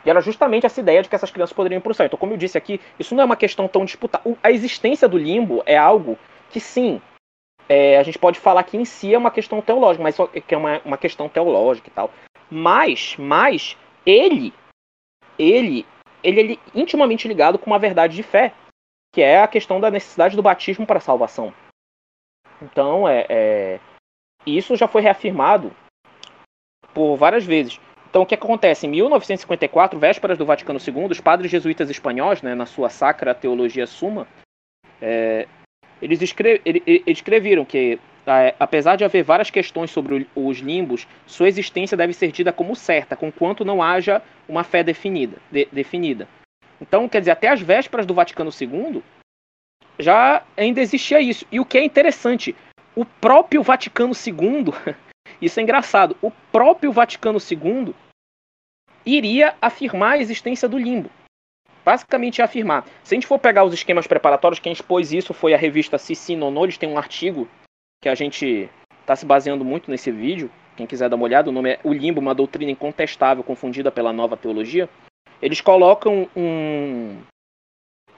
E 0.05 0.09
era 0.09 0.21
justamente 0.21 0.65
essa 0.65 0.79
ideia 0.79 1.01
de 1.01 1.09
que 1.09 1.15
essas 1.15 1.31
crianças 1.31 1.53
poderiam 1.53 1.79
ir 1.79 1.81
para 1.81 1.91
o 1.91 1.95
céu. 1.95 2.05
Então, 2.05 2.17
como 2.17 2.33
eu 2.33 2.37
disse 2.37 2.57
aqui, 2.57 2.79
isso 2.99 3.13
não 3.13 3.23
é 3.23 3.25
uma 3.25 3.35
questão 3.35 3.67
tão 3.67 3.85
disputada. 3.85 4.23
A 4.41 4.51
existência 4.51 5.07
do 5.07 5.17
limbo 5.17 5.61
é 5.65 5.77
algo 5.77 6.17
que, 6.49 6.59
sim, 6.59 7.01
é, 7.69 7.97
a 7.97 8.03
gente 8.03 8.19
pode 8.19 8.39
falar 8.39 8.63
que 8.63 8.77
em 8.77 8.85
si 8.85 9.13
é 9.13 9.17
uma 9.17 9.31
questão 9.31 9.61
teológica, 9.61 10.03
mas 10.03 10.17
que 10.45 10.53
é 10.53 10.57
uma, 10.57 10.81
uma 10.83 10.97
questão 10.97 11.29
teológica 11.29 11.87
e 11.87 11.91
tal. 11.91 12.11
Mas, 12.49 13.15
mas 13.17 13.77
ele, 14.05 14.53
ele, 15.37 15.85
ele, 16.23 16.41
ele 16.41 16.59
é 16.75 16.79
intimamente 16.79 17.27
ligado 17.27 17.57
com 17.57 17.69
uma 17.69 17.79
verdade 17.79 18.15
de 18.15 18.23
fé, 18.23 18.53
que 19.13 19.21
é 19.21 19.41
a 19.41 19.47
questão 19.47 19.79
da 19.79 19.91
necessidade 19.91 20.35
do 20.35 20.41
batismo 20.41 20.85
para 20.85 20.97
a 20.97 21.01
salvação. 21.01 21.53
Então, 22.61 23.07
é, 23.07 23.25
é, 23.29 23.79
isso 24.45 24.75
já 24.75 24.87
foi 24.87 25.01
reafirmado 25.01 25.71
por 26.93 27.15
várias 27.15 27.45
vezes. 27.45 27.79
Então, 28.11 28.23
o 28.23 28.25
que 28.25 28.35
acontece? 28.35 28.85
Em 28.85 28.89
1954, 28.89 29.97
vésperas 29.97 30.37
do 30.37 30.45
Vaticano 30.45 30.79
II, 30.85 31.05
os 31.05 31.21
padres 31.21 31.49
jesuítas 31.49 31.89
espanhóis, 31.89 32.41
né, 32.41 32.53
na 32.53 32.65
sua 32.65 32.89
Sacra 32.89 33.33
Teologia 33.33 33.87
Suma, 33.87 34.27
é, 35.01 35.47
eles, 36.01 36.21
escre 36.21 36.61
escreveram 37.07 37.63
que, 37.63 37.97
apesar 38.59 38.97
de 38.97 39.05
haver 39.05 39.23
várias 39.23 39.49
questões 39.49 39.91
sobre 39.91 40.27
os 40.35 40.57
limbos, 40.57 41.07
sua 41.25 41.47
existência 41.47 41.95
deve 41.95 42.11
ser 42.11 42.33
dita 42.33 42.51
como 42.51 42.75
certa, 42.75 43.15
conquanto 43.15 43.63
não 43.63 43.81
haja 43.81 44.21
uma 44.45 44.65
fé 44.65 44.83
definida. 44.83 45.37
De, 45.49 45.69
definida. 45.71 46.27
Então, 46.81 47.07
quer 47.07 47.19
dizer, 47.19 47.31
até 47.31 47.47
as 47.47 47.61
vésperas 47.61 48.05
do 48.05 48.13
Vaticano 48.13 48.51
II, 48.59 49.01
já 49.97 50.43
ainda 50.57 50.81
existia 50.81 51.21
isso. 51.21 51.45
E 51.49 51.61
o 51.61 51.65
que 51.65 51.77
é 51.77 51.85
interessante, 51.85 52.53
o 52.93 53.05
próprio 53.05 53.63
Vaticano 53.63 54.11
II, 54.11 54.73
isso 55.41 55.59
é 55.59 55.63
engraçado, 55.63 56.15
o 56.21 56.31
próprio 56.51 56.91
Vaticano 56.91 57.39
II 57.39 57.93
iria 59.05 59.55
afirmar 59.61 60.13
a 60.13 60.17
existência 60.19 60.69
do 60.69 60.77
limbo. 60.77 61.09
Basicamente 61.83 62.41
afirmar. 62.41 62.85
Se 63.03 63.15
a 63.15 63.17
gente 63.17 63.25
for 63.25 63.39
pegar 63.39 63.63
os 63.63 63.73
esquemas 63.73 64.05
preparatórios, 64.05 64.59
quem 64.59 64.71
expôs 64.71 65.11
isso 65.11 65.33
foi 65.33 65.53
a 65.53 65.57
revista 65.57 65.97
Cici 65.97 66.35
Nono, 66.35 66.63
eles 66.63 66.77
têm 66.77 66.89
um 66.89 66.97
artigo 66.97 67.47
que 68.01 68.07
a 68.07 68.13
gente 68.13 68.69
está 68.99 69.15
se 69.15 69.25
baseando 69.25 69.65
muito 69.65 69.89
nesse 69.89 70.11
vídeo. 70.11 70.51
Quem 70.77 70.85
quiser 70.85 71.09
dar 71.09 71.15
uma 71.15 71.25
olhada, 71.25 71.49
o 71.49 71.53
nome 71.53 71.71
é 71.71 71.79
O 71.83 71.91
Limbo, 71.91 72.21
uma 72.21 72.35
doutrina 72.35 72.71
incontestável 72.71 73.43
confundida 73.43 73.91
pela 73.91 74.13
nova 74.13 74.37
teologia. 74.37 74.87
Eles 75.41 75.59
colocam 75.59 76.29
um, 76.35 77.17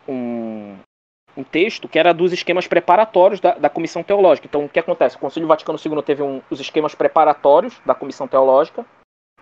um, 0.08 0.43
um 1.36 1.44
texto 1.44 1.88
que 1.88 1.98
era 1.98 2.14
dos 2.14 2.32
esquemas 2.32 2.68
preparatórios 2.68 3.40
da, 3.40 3.54
da 3.56 3.70
Comissão 3.70 4.04
Teológica. 4.04 4.48
Então, 4.48 4.66
o 4.66 4.70
que 4.70 4.80
acontece? 4.80 5.16
O 5.16 5.20
Concílio 5.20 5.48
Vaticano 5.48 5.80
II 5.84 6.02
teve 6.04 6.22
um, 6.22 6.42
os 6.50 6.60
esquemas 6.60 6.94
preparatórios 6.94 7.80
da 7.86 7.96
Comissão 7.96 8.28
Teológica, 8.28 8.86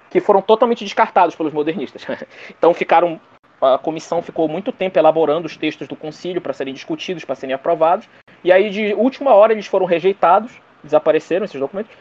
que 0.09 0.19
foram 0.19 0.41
totalmente 0.41 0.83
descartados 0.83 1.35
pelos 1.35 1.53
modernistas. 1.53 2.05
então, 2.49 2.73
ficaram 2.73 3.19
a 3.61 3.77
comissão 3.77 4.23
ficou 4.23 4.47
muito 4.47 4.71
tempo 4.71 4.97
elaborando 4.97 5.45
os 5.45 5.55
textos 5.55 5.87
do 5.87 5.95
concílio 5.95 6.41
para 6.41 6.51
serem 6.51 6.73
discutidos, 6.73 7.23
para 7.23 7.35
serem 7.35 7.53
aprovados, 7.53 8.09
e 8.43 8.51
aí 8.51 8.71
de 8.71 8.93
última 8.95 9.35
hora 9.35 9.53
eles 9.53 9.67
foram 9.67 9.85
rejeitados, 9.85 10.51
desapareceram 10.83 11.45
esses 11.45 11.59
documentos, 11.59 11.95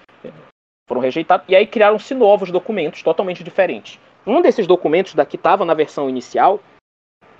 foram 0.88 1.02
rejeitados, 1.02 1.44
e 1.48 1.54
aí 1.54 1.66
criaram-se 1.66 2.14
novos 2.14 2.50
documentos 2.50 3.02
totalmente 3.02 3.44
diferentes. 3.44 4.00
Um 4.26 4.40
desses 4.40 4.66
documentos 4.66 5.14
da 5.14 5.26
que 5.26 5.36
estava 5.36 5.64
na 5.64 5.74
versão 5.74 6.08
inicial 6.08 6.60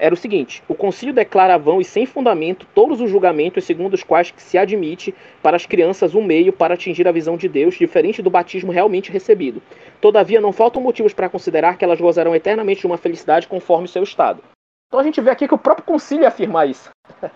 era 0.01 0.15
o 0.15 0.17
seguinte: 0.17 0.63
o 0.67 0.75
concílio 0.75 1.15
declara 1.15 1.59
vão 1.59 1.81
e 1.81 1.85
sem 1.85 2.07
fundamento 2.07 2.67
todos 2.75 3.01
os 3.01 3.11
julgamentos 3.11 3.65
segundo 3.65 3.95
os 3.95 4.03
quais 4.03 4.33
se 4.37 4.57
admite 4.57 5.15
para 5.43 5.57
as 5.57 5.67
crianças 5.67 6.15
um 6.15 6.25
meio 6.25 6.53
para 6.53 6.75
atingir 6.75 7.07
a 7.07 7.13
visão 7.13 7.37
de 7.37 7.49
Deus, 7.49 7.77
diferente 7.77 8.23
do 8.23 8.31
batismo 8.31 8.73
realmente 8.73 9.13
recebido. 9.13 9.63
Todavia, 10.01 10.41
não 10.41 10.53
faltam 10.53 10.83
motivos 10.83 11.13
para 11.13 11.29
considerar 11.29 11.77
que 11.77 11.85
elas 11.85 12.01
gozarão 12.01 12.35
eternamente 12.35 12.81
de 12.81 12.87
uma 12.87 12.97
felicidade 12.97 13.47
conforme 13.47 13.87
seu 13.87 14.03
estado. 14.03 14.43
Então 14.89 14.99
a 14.99 15.05
gente 15.05 15.21
vê 15.21 15.31
aqui 15.31 15.47
que 15.47 15.55
o 15.55 15.59
próprio 15.59 15.85
concílio 15.85 16.27
afirma 16.27 16.67
isso. 16.67 16.91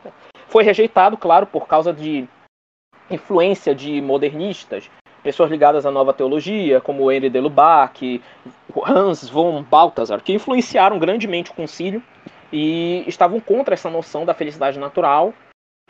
Foi 0.49 0.65
rejeitado, 0.65 1.17
claro, 1.17 1.47
por 1.47 1.69
causa 1.69 1.93
de 1.93 2.27
influência 3.11 3.75
de 3.75 4.01
modernistas, 4.01 4.91
pessoas 5.23 5.51
ligadas 5.51 5.85
à 5.85 5.91
nova 5.91 6.13
teologia, 6.13 6.81
como 6.81 7.11
Henri 7.13 7.31
de 7.31 7.41
Lubac, 7.41 8.23
Hans 8.87 9.29
von 9.29 9.63
Balthasar, 9.63 10.23
que 10.23 10.33
influenciaram 10.33 10.99
grandemente 10.99 11.51
o 11.51 11.55
concílio 11.55 12.03
e 12.53 13.05
estavam 13.07 13.41
contra 13.41 13.75
essa 13.75 13.91
noção 13.91 14.25
da 14.25 14.35
felicidade 14.35 14.79
natural, 14.79 15.35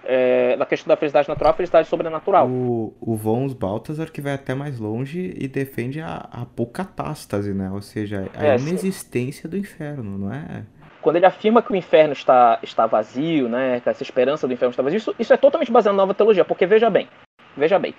é, 0.05 0.57
da 0.57 0.67
questão 0.67 0.89
da 0.89 0.97
felicidade 0.97 1.29
natural 1.29 1.53
a 1.53 1.57
felicidade 1.57 1.89
sobrenatural. 1.89 2.49
O, 2.49 2.95
o 3.01 3.17
Von 3.17 3.49
Balthasar 3.49 4.11
que 4.11 4.21
vai 4.21 4.35
até 4.35 4.55
mais 4.55 4.79
longe 4.79 5.35
e 5.37 5.49
defende 5.49 6.01
a, 6.01 6.29
a 6.31 6.43
apocatástase, 6.43 7.55
né? 7.55 7.71
Ou 7.71 7.81
seja, 7.81 8.31
a 8.35 8.47
é, 8.47 8.57
inexistência 8.57 9.43
sim. 9.43 9.49
do 9.49 9.57
inferno, 9.57 10.19
não 10.19 10.33
é? 10.33 10.65
Quando 11.01 11.17
ele 11.17 11.27
afirma 11.27 11.63
que 11.63 11.73
o 11.73 11.77
inferno 11.77 12.13
está, 12.13 12.59
está 12.63 12.87
vazio, 12.87 13.49
né? 13.49 13.81
Que 13.81 13.89
essa 13.89 14.03
esperança 14.03 14.47
do 14.47 14.53
inferno 14.53 14.71
está 14.71 14.83
vazio, 14.83 14.99
isso, 14.99 15.15
isso 15.19 15.33
é 15.33 15.37
totalmente 15.37 15.73
baseado 15.73 15.95
na 15.95 16.03
nova 16.03 16.15
teologia, 16.15 16.45
porque 16.45 16.67
veja 16.67 16.91
bem, 16.91 17.09
veja 17.57 17.79
bem, 17.79 17.95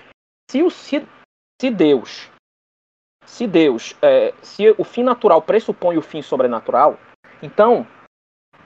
se, 0.49 0.61
o, 0.63 0.69
se, 0.69 1.05
se 1.61 1.71
Deus, 1.71 2.29
se 3.25 3.47
Deus, 3.47 3.95
é, 4.01 4.33
se 4.41 4.69
o 4.77 4.83
fim 4.83 5.03
natural 5.03 5.41
pressupõe 5.41 5.97
o 5.97 6.01
fim 6.01 6.21
sobrenatural, 6.21 6.99
então 7.41 7.85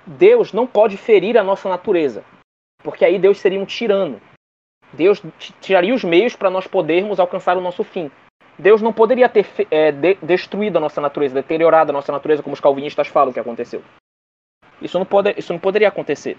Deus 0.10 0.52
não 0.52 0.66
pode 0.66 0.98
ferir 0.98 1.38
a 1.38 1.44
nossa 1.44 1.70
natureza, 1.70 2.24
porque 2.84 3.06
aí 3.06 3.20
Deus 3.20 3.38
seria 3.38 3.60
um 3.60 3.66
tirano. 3.66 4.20
Deus 4.92 5.22
tiraria 5.62 5.94
os 5.94 6.04
meios 6.04 6.36
para 6.36 6.50
nós 6.50 6.66
podermos 6.66 7.20
alcançar 7.20 7.56
o 7.56 7.62
nosso 7.62 7.84
fim. 7.84 8.10
Deus 8.58 8.82
não 8.82 8.92
poderia 8.92 9.30
ter 9.30 9.46
é, 9.70 9.92
de, 9.92 10.16
destruído 10.16 10.78
a 10.78 10.82
nossa 10.82 11.00
natureza, 11.00 11.36
deteriorado 11.36 11.92
a 11.92 11.94
nossa 11.94 12.12
natureza, 12.12 12.42
como 12.42 12.56
os 12.56 12.60
calvinistas 12.60 13.08
falam 13.08 13.32
que 13.32 13.40
aconteceu. 13.40 13.84
Isso 14.82 14.98
não, 14.98 15.06
pode, 15.06 15.36
isso 15.38 15.54
não 15.54 15.60
poderia 15.60 15.90
acontecer. 15.90 16.36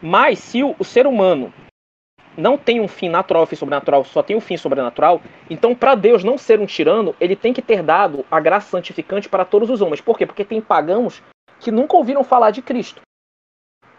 Mas 0.00 0.38
se 0.38 0.62
o, 0.62 0.76
o 0.78 0.84
ser 0.84 1.04
humano 1.04 1.52
não 2.36 2.56
tem 2.56 2.80
um 2.80 2.86
fim 2.86 3.08
natural 3.08 3.48
e 3.50 3.56
sobrenatural, 3.56 4.04
só 4.04 4.22
tem 4.22 4.36
um 4.36 4.40
fim 4.40 4.56
sobrenatural, 4.56 5.20
então 5.50 5.74
para 5.74 5.96
Deus 5.96 6.22
não 6.22 6.38
ser 6.38 6.60
um 6.60 6.66
tirano, 6.66 7.16
ele 7.20 7.34
tem 7.34 7.52
que 7.52 7.60
ter 7.60 7.82
dado 7.82 8.24
a 8.30 8.38
graça 8.38 8.70
santificante 8.70 9.28
para 9.28 9.44
todos 9.44 9.68
os 9.70 9.82
homens. 9.82 10.00
Por 10.00 10.16
quê? 10.16 10.24
Porque 10.24 10.44
tem 10.44 10.60
pagãos 10.60 11.20
que 11.62 11.70
nunca 11.70 11.96
ouviram 11.96 12.24
falar 12.24 12.50
de 12.50 12.60
Cristo. 12.60 13.00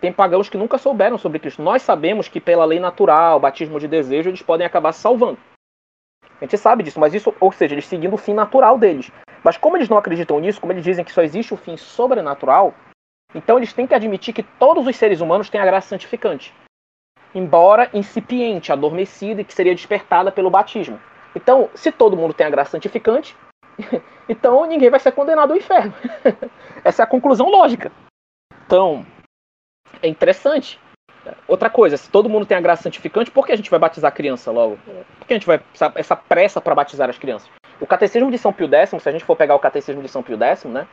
Tem 0.02 0.12
pagãos 0.12 0.50
que 0.50 0.58
nunca 0.58 0.78
souberam 0.78 1.18
sobre 1.18 1.40
Cristo. 1.40 1.62
Nós 1.62 1.82
sabemos 1.82 2.28
que 2.28 2.42
pela 2.42 2.66
lei 2.66 2.78
natural, 2.78 3.40
batismo 3.40 3.80
de 3.80 3.88
desejo, 3.88 4.30
eles 4.30 4.42
podem 4.42 4.68
acabar 4.68 4.92
se 4.92 5.00
salvando. 5.00 5.40
A 6.22 6.44
gente 6.44 6.58
sabe 6.58 6.84
disso, 6.84 7.00
mas 7.00 7.14
isso, 7.14 7.34
ou 7.40 7.54
seja, 7.54 7.74
eles 7.74 7.88
seguindo 7.88 8.14
o 8.14 8.18
fim 8.18 8.34
natural 8.34 8.78
deles. 8.78 9.10
Mas 9.42 9.56
como 9.56 9.78
eles 9.78 9.88
não 9.88 9.98
acreditam 9.98 10.42
nisso, 10.42 10.60
como 10.60 10.74
eles 10.74 10.84
dizem 10.84 11.06
que 11.06 11.12
só 11.14 11.22
existe 11.22 11.54
o 11.54 11.58
fim 11.58 11.78
sobrenatural, 11.78 12.76
então 13.34 13.56
eles 13.56 13.72
têm 13.72 13.88
que 13.88 13.96
admitir 13.96 14.34
que 14.34 14.44
todos 14.44 14.86
os 14.86 14.96
seres 14.98 15.22
humanos 15.22 15.50
têm 15.50 15.62
a 15.62 15.66
graça 15.66 15.88
santificante. 15.88 16.54
Embora 17.34 17.90
incipiente, 17.94 18.74
adormecida 18.74 19.40
e 19.40 19.46
que 19.46 19.54
seria 19.54 19.74
despertada 19.74 20.34
pelo 20.34 20.50
batismo. 20.50 21.00
Então, 21.34 21.70
se 21.74 21.94
todo 21.94 22.18
mundo 22.18 22.34
tem 22.34 22.46
a 22.46 22.50
graça 22.50 22.72
santificante, 22.72 23.38
então 24.28 24.66
ninguém 24.66 24.90
vai 24.90 25.00
ser 25.00 25.12
condenado 25.12 25.52
ao 25.52 25.58
inferno. 25.58 25.94
Essa 26.84 27.04
é 27.04 27.06
a 27.06 27.08
conclusão 27.08 27.50
lógica. 27.50 27.92
Então, 28.66 29.06
é 30.02 30.08
interessante. 30.08 30.80
Outra 31.48 31.70
coisa, 31.70 31.96
se 31.96 32.10
todo 32.10 32.30
mundo 32.30 32.46
tem 32.46 32.58
a 32.58 32.62
graça 32.62 32.84
santificante, 32.84 33.32
por 33.32 33.46
que 33.46 33.54
a 33.54 33.56
gente 33.56 33.70
vai 33.70 33.80
batizar 33.80 34.10
a 34.10 34.16
criança 34.16 34.52
logo? 34.52 34.78
Por 35.20 35.28
que 35.28 35.34
a 35.34 35.38
gente 35.38 35.48
vai 35.48 35.62
essa 35.96 36.16
pressa 36.16 36.60
para 36.60 36.76
batizar 36.76 37.10
as 37.10 37.18
crianças? 37.18 37.50
O 37.80 37.88
Catecismo 37.88 38.30
de 38.30 38.38
São 38.38 38.52
Pio 38.52 38.68
X, 38.68 38.90
se 39.02 39.10
a 39.10 39.12
gente 39.12 39.24
for 39.24 39.36
pegar 39.36 39.56
o 39.56 39.60
Catecismo 39.60 40.02
de 40.02 40.10
São 40.10 40.22
Pio 40.22 40.38
X, 40.38 40.66
né? 40.66 40.88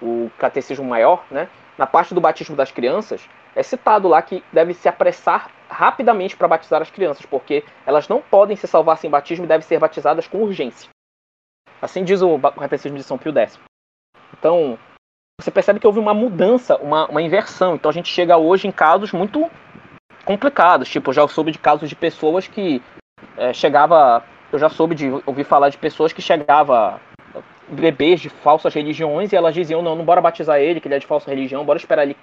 O 0.00 0.30
Catecismo 0.38 0.84
Maior, 0.84 1.24
né? 1.30 1.48
Na 1.76 1.86
parte 1.86 2.14
do 2.14 2.20
batismo 2.20 2.56
das 2.56 2.70
crianças, 2.70 3.28
é 3.54 3.62
citado 3.62 4.08
lá 4.08 4.22
que 4.22 4.42
deve 4.52 4.72
se 4.74 4.88
apressar 4.88 5.50
rapidamente 5.68 6.36
para 6.36 6.48
batizar 6.48 6.80
as 6.80 6.90
crianças, 6.90 7.24
porque 7.26 7.64
elas 7.86 8.08
não 8.08 8.20
podem 8.20 8.56
se 8.56 8.66
salvar 8.66 8.98
sem 8.98 9.10
batismo 9.10 9.44
e 9.44 9.48
devem 9.48 9.66
ser 9.66 9.78
batizadas 9.78 10.26
com 10.26 10.38
urgência. 10.38 10.88
Assim 11.80 12.04
diz 12.04 12.22
o 12.22 12.38
Catecismo 12.38 12.96
de 12.96 13.04
São 13.04 13.18
Pio 13.18 13.36
X. 13.36 13.58
Então, 14.38 14.78
você 15.40 15.50
percebe 15.50 15.80
que 15.80 15.86
houve 15.86 15.98
uma 15.98 16.12
mudança, 16.12 16.76
uma, 16.76 17.06
uma 17.08 17.22
inversão. 17.22 17.74
Então 17.74 17.90
a 17.90 17.94
gente 17.94 18.08
chega 18.08 18.36
hoje 18.36 18.68
em 18.68 18.72
casos 18.72 19.12
muito 19.12 19.50
complicados. 20.24 20.88
Tipo, 20.88 21.10
eu 21.10 21.14
já 21.14 21.28
soube 21.28 21.52
de 21.52 21.58
casos 21.58 21.88
de 21.88 21.96
pessoas 21.96 22.46
que 22.46 22.82
é, 23.36 23.52
chegava. 23.52 24.22
Eu 24.52 24.58
já 24.58 24.68
soube 24.68 24.94
de 24.94 25.08
ouvir 25.24 25.44
falar 25.44 25.68
de 25.70 25.78
pessoas 25.78 26.12
que 26.12 26.20
chegava 26.20 27.00
bebês 27.68 28.20
de 28.20 28.28
falsas 28.28 28.74
religiões 28.74 29.32
e 29.32 29.36
elas 29.36 29.54
diziam 29.54 29.80
não, 29.80 29.94
não 29.94 30.04
bora 30.04 30.20
batizar 30.20 30.58
ele, 30.58 30.80
que 30.80 30.88
ele 30.88 30.96
é 30.96 30.98
de 30.98 31.06
falsa 31.06 31.30
religião, 31.30 31.64
bora 31.64 31.78
esperar 31.78 32.02
ele 32.02 32.16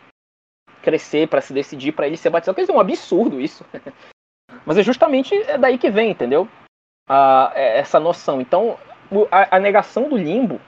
crescer 0.82 1.28
para 1.28 1.39
se 1.39 1.54
decidir 1.54 1.93
para 1.93 2.06
ele 2.06 2.17
ser 2.17 2.30
batizado. 2.30 2.56
Quer 2.56 2.62
dizer, 2.62 2.74
é 2.74 2.76
um 2.76 2.82
absurdo 2.82 3.41
isso. 3.41 3.65
Mas 4.65 4.78
é 4.78 4.84
justamente 4.84 5.34
é 5.34 5.58
daí 5.58 5.78
que 5.78 5.89
vem, 5.89 6.12
entendeu? 6.12 6.48
Ah, 7.10 7.52
essa 7.56 8.00
noção. 8.00 8.41
Então, 8.41 8.78
a, 9.32 9.58
a, 9.58 9.60
negação 9.60 10.10
do 10.10 10.17
limbo, 10.17 10.60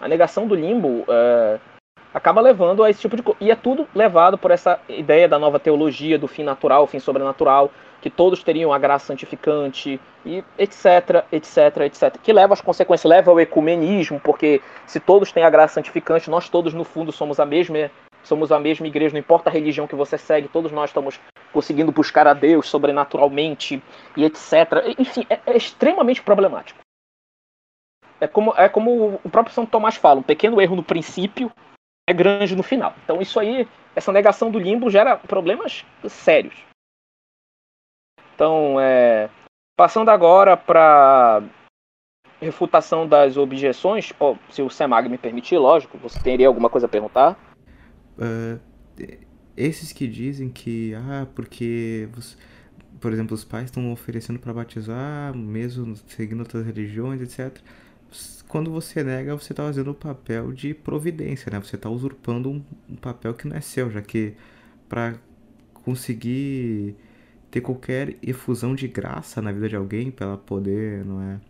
a 0.00 0.08
negação 0.08 0.46
do 0.46 0.54
limbo 0.54 1.04
é, 1.08 1.58
acaba 2.12 2.40
levando 2.40 2.82
a 2.82 2.90
esse 2.90 3.00
tipo 3.00 3.16
de 3.16 3.22
coisa. 3.22 3.38
E 3.40 3.50
é 3.50 3.56
tudo 3.56 3.86
levado 3.94 4.38
por 4.38 4.50
essa 4.50 4.80
ideia 4.88 5.28
da 5.28 5.38
nova 5.38 5.58
teologia, 5.58 6.18
do 6.18 6.26
fim 6.26 6.42
natural, 6.42 6.86
fim 6.86 6.98
sobrenatural, 6.98 7.70
que 8.00 8.10
todos 8.10 8.42
teriam 8.42 8.72
a 8.72 8.78
graça 8.78 9.06
santificante, 9.06 10.00
e 10.24 10.44
etc, 10.58 11.24
etc, 11.32 11.76
etc. 11.84 12.16
Que 12.22 12.32
leva 12.32 12.54
às 12.54 12.60
consequências, 12.60 13.08
leva 13.08 13.30
ao 13.30 13.40
ecumenismo, 13.40 14.20
porque 14.20 14.60
se 14.86 15.00
todos 15.00 15.32
têm 15.32 15.44
a 15.44 15.50
graça 15.50 15.74
santificante, 15.74 16.30
nós 16.30 16.48
todos 16.48 16.72
no 16.74 16.84
fundo 16.84 17.12
somos 17.12 17.40
a 17.40 17.46
mesma 17.46 17.90
somos 18.22 18.50
a 18.50 18.58
mesma 18.58 18.88
igreja, 18.88 19.12
não 19.12 19.20
importa 19.20 19.48
a 19.48 19.52
religião 19.52 19.86
que 19.86 19.94
você 19.94 20.18
segue, 20.18 20.48
todos 20.48 20.72
nós 20.72 20.90
estamos 20.90 21.20
conseguindo 21.52 21.92
buscar 21.92 22.26
a 22.26 22.34
Deus 22.34 22.68
sobrenaturalmente 22.68 23.80
e 24.16 24.24
etc. 24.24 24.94
Enfim, 24.98 25.24
é, 25.30 25.38
é 25.46 25.56
extremamente 25.56 26.20
problemático. 26.20 26.85
É 28.20 28.26
como, 28.26 28.54
é 28.56 28.68
como 28.68 29.20
o 29.22 29.30
próprio 29.30 29.54
São 29.54 29.66
Tomás 29.66 29.96
fala, 29.96 30.20
um 30.20 30.22
pequeno 30.22 30.60
erro 30.60 30.76
no 30.76 30.82
princípio 30.82 31.52
é 32.08 32.12
grande 32.12 32.56
no 32.56 32.62
final. 32.62 32.94
Então 33.04 33.20
isso 33.20 33.38
aí, 33.38 33.68
essa 33.94 34.12
negação 34.12 34.50
do 34.50 34.58
limbo 34.58 34.90
gera 34.90 35.16
problemas 35.16 35.84
sérios. 36.08 36.54
Então, 38.34 38.80
é, 38.80 39.28
passando 39.76 40.10
agora 40.10 40.56
para 40.56 41.42
refutação 42.40 43.08
das 43.08 43.36
objeções, 43.36 44.12
se 44.50 44.62
o 44.62 44.68
Semag 44.68 45.08
me 45.08 45.16
permitir, 45.16 45.56
lógico, 45.58 45.98
você 45.98 46.20
teria 46.20 46.46
alguma 46.46 46.68
coisa 46.68 46.86
a 46.86 46.88
perguntar? 46.88 47.38
Uh, 48.18 48.60
esses 49.56 49.90
que 49.90 50.06
dizem 50.06 50.50
que, 50.50 50.94
ah, 50.94 51.26
porque, 51.34 52.08
você, 52.12 52.36
por 53.00 53.10
exemplo, 53.10 53.34
os 53.34 53.42
pais 53.42 53.64
estão 53.64 53.90
oferecendo 53.90 54.38
para 54.38 54.52
batizar, 54.52 55.34
mesmo 55.34 55.96
seguindo 55.96 56.40
outras 56.40 56.64
religiões, 56.64 57.22
etc 57.22 57.62
quando 58.48 58.70
você 58.70 59.02
nega, 59.02 59.36
você 59.36 59.52
está 59.52 59.62
fazendo 59.64 59.90
o 59.90 59.94
papel 59.94 60.52
de 60.52 60.72
providência, 60.72 61.50
né? 61.50 61.60
Você 61.60 61.76
está 61.76 61.90
usurpando 61.90 62.50
um, 62.50 62.62
um, 62.88 62.96
papel 62.96 63.34
que 63.34 63.46
não 63.46 63.56
é 63.56 63.60
seu, 63.60 63.90
já 63.90 64.00
que 64.00 64.34
para 64.88 65.14
conseguir 65.74 66.96
ter 67.50 67.60
qualquer 67.60 68.16
efusão 68.22 68.74
de 68.74 68.88
graça 68.88 69.42
na 69.42 69.52
vida 69.52 69.68
de 69.68 69.76
alguém, 69.76 70.10
para 70.10 70.26
ela 70.26 70.38
poder, 70.38 71.04
não 71.04 71.20
é, 71.20 71.40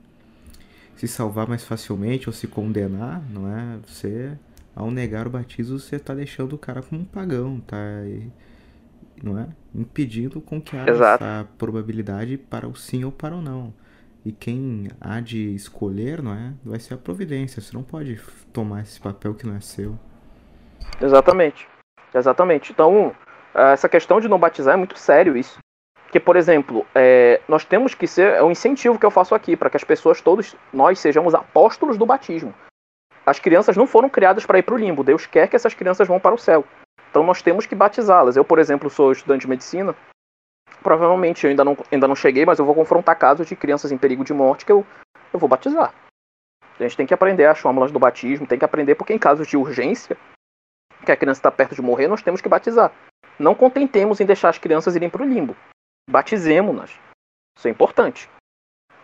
se 0.97 1.07
salvar 1.07 1.47
mais 1.47 1.65
facilmente 1.65 2.29
ou 2.29 2.33
se 2.33 2.47
condenar, 2.47 3.23
não 3.31 3.49
é? 3.49 3.79
Você, 3.87 4.33
ao 4.75 4.91
negar 4.91 5.27
o 5.27 5.31
batismo, 5.31 5.79
você 5.79 5.97
está 5.97 6.15
deixando 6.15 6.55
o 6.55 6.59
cara 6.59 6.83
como 6.83 7.03
um 7.03 7.05
pagão, 7.05 7.61
tá? 7.61 7.77
E, 8.07 8.31
não 9.23 9.39
é? 9.39 9.49
Impedindo 9.75 10.41
com 10.41 10.61
que 10.61 10.77
haja 10.77 11.15
essa 11.15 11.49
probabilidade 11.59 12.37
para 12.39 12.67
o 12.67 12.75
sim 12.75 13.05
ou 13.05 13.13
para 13.13 13.35
o 13.35 13.43
não. 13.43 13.73
E 14.27 14.33
quem 14.33 14.89
há 15.01 15.21
de 15.21 15.55
escolher, 15.55 16.21
não 16.21 16.33
é? 16.33 16.53
Vai 16.65 16.81
ser 16.81 16.95
a 16.95 16.97
providência. 16.97 17.63
Você 17.63 17.73
não 17.73 17.85
pode 17.85 18.21
tomar 18.53 18.81
esse 18.81 19.01
papel 19.01 19.37
que 19.37 19.47
não 19.47 19.55
é 19.55 19.61
seu. 19.61 19.97
Exatamente. 21.01 21.69
Exatamente. 22.13 22.73
Então, 22.73 23.15
essa 23.55 23.89
questão 23.89 24.21
de 24.21 24.27
não 24.27 24.37
batizar 24.37 24.75
é 24.75 24.77
muito 24.77 24.99
sério 24.99 25.37
isso. 25.37 25.61
Porque, 26.03 26.19
por 26.19 26.35
exemplo, 26.35 26.85
é, 26.93 27.41
nós 27.47 27.65
temos 27.65 27.95
que 27.95 28.09
ser. 28.09 28.33
É 28.33 28.43
um 28.43 28.51
incentivo 28.51 28.99
que 28.99 29.07
eu 29.07 29.13
faço 29.13 29.33
aqui, 29.33 29.57
para 29.57 29.71
que 29.71 29.77
as 29.77 29.85
pessoas, 29.85 30.21
todos 30.21 30.57
nós, 30.73 30.99
sejamos 30.99 31.33
apóstolos 31.33 31.97
do 31.97 32.05
batismo. 32.05 32.53
As 33.25 33.39
crianças 33.39 33.77
não 33.77 33.87
foram 33.87 34.09
criadas 34.09 34.45
para 34.45 34.59
ir 34.59 34.65
para 34.65 34.75
o 34.75 34.79
limbo. 34.79 35.05
Deus 35.05 35.25
quer 35.25 35.47
que 35.47 35.55
essas 35.55 35.73
crianças 35.73 36.09
vão 36.09 36.19
para 36.19 36.35
o 36.35 36.39
céu. 36.39 36.65
Então 37.11 37.23
nós 37.23 37.43
temos 37.43 37.65
que 37.65 37.77
batizá-las. 37.77 38.37
Eu, 38.37 38.45
por 38.45 38.59
exemplo, 38.59 38.91
sou 38.91 39.13
estudante 39.13 39.43
de 39.43 39.49
medicina 39.49 39.95
provavelmente 40.83 41.45
eu 41.45 41.51
ainda 41.51 41.65
não, 41.65 41.77
ainda 41.91 42.09
não 42.09 42.17
cheguei, 42.17 42.45
mas 42.45 42.59
eu 42.59 42.65
vou 42.65 42.75
confrontar 42.75 43.19
casos 43.19 43.47
de 43.47 43.57
crianças 43.57 43.93
em 43.93 43.99
perigo 43.99 44.25
de 44.25 44.33
morte 44.33 44.65
que 44.65 44.73
eu, 44.73 44.87
eu 45.33 45.39
vou 45.39 45.49
batizar. 45.49 45.95
A 46.79 46.83
gente 46.83 46.97
tem 46.97 47.07
que 47.07 47.15
aprender 47.15 47.47
as 47.47 47.59
fórmulas 47.59 47.91
do 47.91 47.99
batismo, 47.99 48.47
tem 48.47 48.59
que 48.59 48.65
aprender 48.65 48.95
porque 48.95 49.13
em 49.13 49.19
casos 49.19 49.49
de 49.49 49.57
urgência, 49.57 50.17
que 51.05 51.13
a 51.13 51.17
criança 51.17 51.39
está 51.39 51.51
perto 51.51 51.75
de 51.75 51.83
morrer, 51.83 52.09
nós 52.09 52.23
temos 52.23 52.41
que 52.41 52.49
batizar. 52.49 52.93
Não 53.39 53.55
contentemos 53.55 54.21
em 54.21 54.27
deixar 54.27 54.51
as 54.51 54.59
crianças 54.59 54.97
irem 54.97 55.09
para 55.09 55.23
o 55.23 55.27
limbo. 55.27 55.57
Batizemos-nas. 56.11 56.91
Isso 57.57 57.69
é 57.69 57.71
importante. 57.71 58.29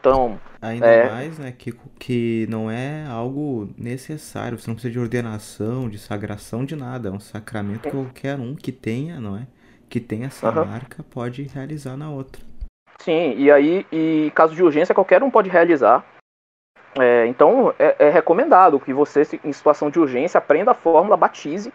Então. 0.00 0.40
Ainda 0.60 0.86
é... 0.86 1.10
mais, 1.10 1.38
né, 1.38 1.52
que, 1.52 1.72
que 1.98 2.46
não 2.50 2.70
é 2.70 3.06
algo 3.06 3.72
necessário. 3.78 4.58
Você 4.58 4.68
não 4.68 4.74
precisa 4.74 4.92
de 4.92 4.98
ordenação, 4.98 5.88
de 5.88 5.98
sagração, 5.98 6.64
de 6.64 6.76
nada. 6.76 7.08
É 7.08 7.12
um 7.12 7.20
sacramento 7.20 7.82
que 7.82 7.90
qualquer 7.90 8.38
um 8.38 8.54
que 8.54 8.72
tenha, 8.72 9.20
não 9.20 9.36
é? 9.36 9.46
Que 9.92 10.00
tem 10.00 10.24
essa 10.24 10.48
uhum. 10.48 10.64
marca 10.64 11.02
pode 11.02 11.42
realizar 11.42 11.98
na 11.98 12.08
outra. 12.10 12.42
Sim, 12.98 13.34
e 13.36 13.52
aí, 13.52 13.86
e 13.92 14.32
caso 14.34 14.54
de 14.54 14.62
urgência, 14.62 14.94
qualquer 14.94 15.22
um 15.22 15.30
pode 15.30 15.50
realizar. 15.50 16.02
É, 16.98 17.26
então, 17.26 17.74
é, 17.78 18.06
é, 18.06 18.08
recomendado 18.08 18.80
que 18.80 18.90
você, 18.94 19.20
em 19.44 19.52
situação 19.52 19.90
de 19.90 20.00
urgência, 20.00 20.38
aprenda 20.38 20.70
a 20.70 20.74
fórmula, 20.74 21.14
batize. 21.14 21.70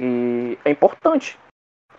E 0.00 0.58
é 0.64 0.70
importante. 0.70 1.38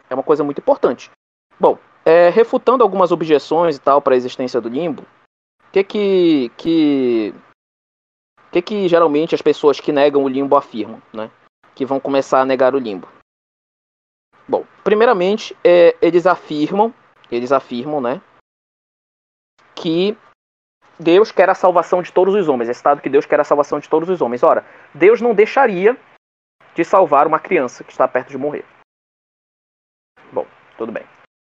É 0.09 0.13
uma 0.13 0.23
coisa 0.23 0.43
muito 0.43 0.59
importante. 0.59 1.09
Bom, 1.57 1.79
é, 2.03 2.27
refutando 2.27 2.83
algumas 2.83 3.13
objeções 3.13 3.77
e 3.77 3.79
tal 3.79 4.01
para 4.01 4.15
a 4.15 4.17
existência 4.17 4.59
do 4.59 4.67
limbo, 4.67 5.03
o 5.03 5.71
que 5.71 5.85
que, 5.85 6.51
que, 6.57 7.33
que 8.51 8.61
que 8.61 8.87
geralmente 8.89 9.33
as 9.33 9.41
pessoas 9.41 9.79
que 9.79 9.93
negam 9.93 10.25
o 10.25 10.27
limbo 10.27 10.57
afirmam, 10.57 11.01
né? 11.13 11.31
Que 11.73 11.85
vão 11.85 11.97
começar 11.97 12.41
a 12.41 12.45
negar 12.45 12.75
o 12.75 12.79
limbo. 12.79 13.07
Primeiramente, 14.83 15.55
é, 15.63 15.95
eles 16.01 16.27
afirmam, 16.27 16.93
eles 17.31 17.51
afirmam, 17.51 18.01
né, 18.01 18.21
que 19.75 20.17
Deus 20.99 21.31
quer 21.31 21.49
a 21.49 21.55
salvação 21.55 22.01
de 22.01 22.11
todos 22.11 22.35
os 22.35 22.47
homens. 22.47 22.69
É 22.69 22.73
citado 22.73 23.01
que 23.01 23.09
Deus 23.09 23.25
quer 23.25 23.39
a 23.39 23.43
salvação 23.43 23.79
de 23.79 23.89
todos 23.89 24.09
os 24.09 24.21
homens. 24.21 24.43
Ora, 24.43 24.65
Deus 24.93 25.21
não 25.21 25.33
deixaria 25.33 25.97
de 26.75 26.83
salvar 26.83 27.27
uma 27.27 27.39
criança 27.39 27.83
que 27.83 27.91
está 27.91 28.07
perto 28.07 28.29
de 28.29 28.37
morrer. 28.37 28.65
Bom, 30.31 30.45
tudo 30.77 30.91
bem. 30.91 31.03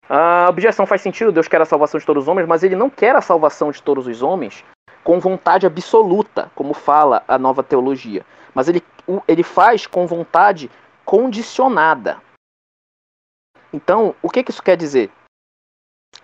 A 0.08 0.48
objeção 0.50 0.86
faz 0.86 1.00
sentido, 1.00 1.32
Deus 1.32 1.48
quer 1.48 1.60
a 1.60 1.64
salvação 1.64 1.98
de 1.98 2.04
todos 2.04 2.24
os 2.24 2.28
homens, 2.28 2.46
mas 2.46 2.62
ele 2.62 2.76
não 2.76 2.90
quer 2.90 3.16
a 3.16 3.22
salvação 3.22 3.70
de 3.70 3.82
todos 3.82 4.06
os 4.06 4.22
homens 4.22 4.62
com 5.02 5.18
vontade 5.18 5.66
absoluta, 5.66 6.50
como 6.54 6.74
fala 6.74 7.24
a 7.26 7.38
nova 7.38 7.62
teologia. 7.62 8.24
Mas 8.54 8.68
ele, 8.68 8.82
ele 9.26 9.42
faz 9.42 9.86
com 9.86 10.06
vontade 10.06 10.70
condicionada. 11.04 12.20
Então, 13.74 14.14
o 14.22 14.30
que, 14.30 14.44
que 14.44 14.52
isso 14.52 14.62
quer 14.62 14.76
dizer? 14.76 15.10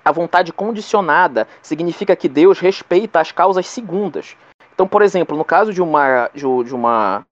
A 0.04 0.12
vontade 0.12 0.52
condicionada 0.52 1.48
significa 1.60 2.14
que 2.14 2.28
Deus 2.28 2.60
respeita 2.60 3.18
as 3.18 3.32
causas 3.32 3.66
segundas. 3.66 4.36
Então, 4.72 4.86
por 4.86 5.02
exemplo, 5.02 5.36
no 5.36 5.44
caso 5.44 5.74
de 5.74 5.82
uma, 5.82 6.30
de 6.32 6.46
uma, 6.46 7.26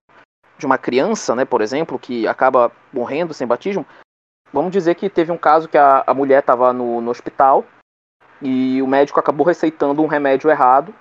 de 0.59 0.67
uma 0.67 0.77
criança, 0.77 1.37
né, 1.37 1.45
por 1.45 1.61
exemplo, 1.61 2.01
que 2.01 2.27
acaba 2.27 2.73
morrendo 2.93 3.33
sem 3.33 3.47
batismo, 3.47 3.87
vamos 4.53 4.73
dizer 4.73 4.97
que 4.97 5.09
teve 5.09 5.31
um 5.31 5.39
caso 5.39 5.69
que 5.69 5.79
a, 5.79 6.03
a 6.05 6.13
mulher 6.13 6.41
estava 6.41 6.73
no, 6.73 7.01
no 7.01 7.13
hospital 7.13 7.65
e 8.43 8.83
o 8.83 8.89
médico 8.89 9.21
acabou 9.21 9.47
receitando 9.47 10.03
um 10.03 10.09
remédio 10.09 10.51
errado 10.51 10.93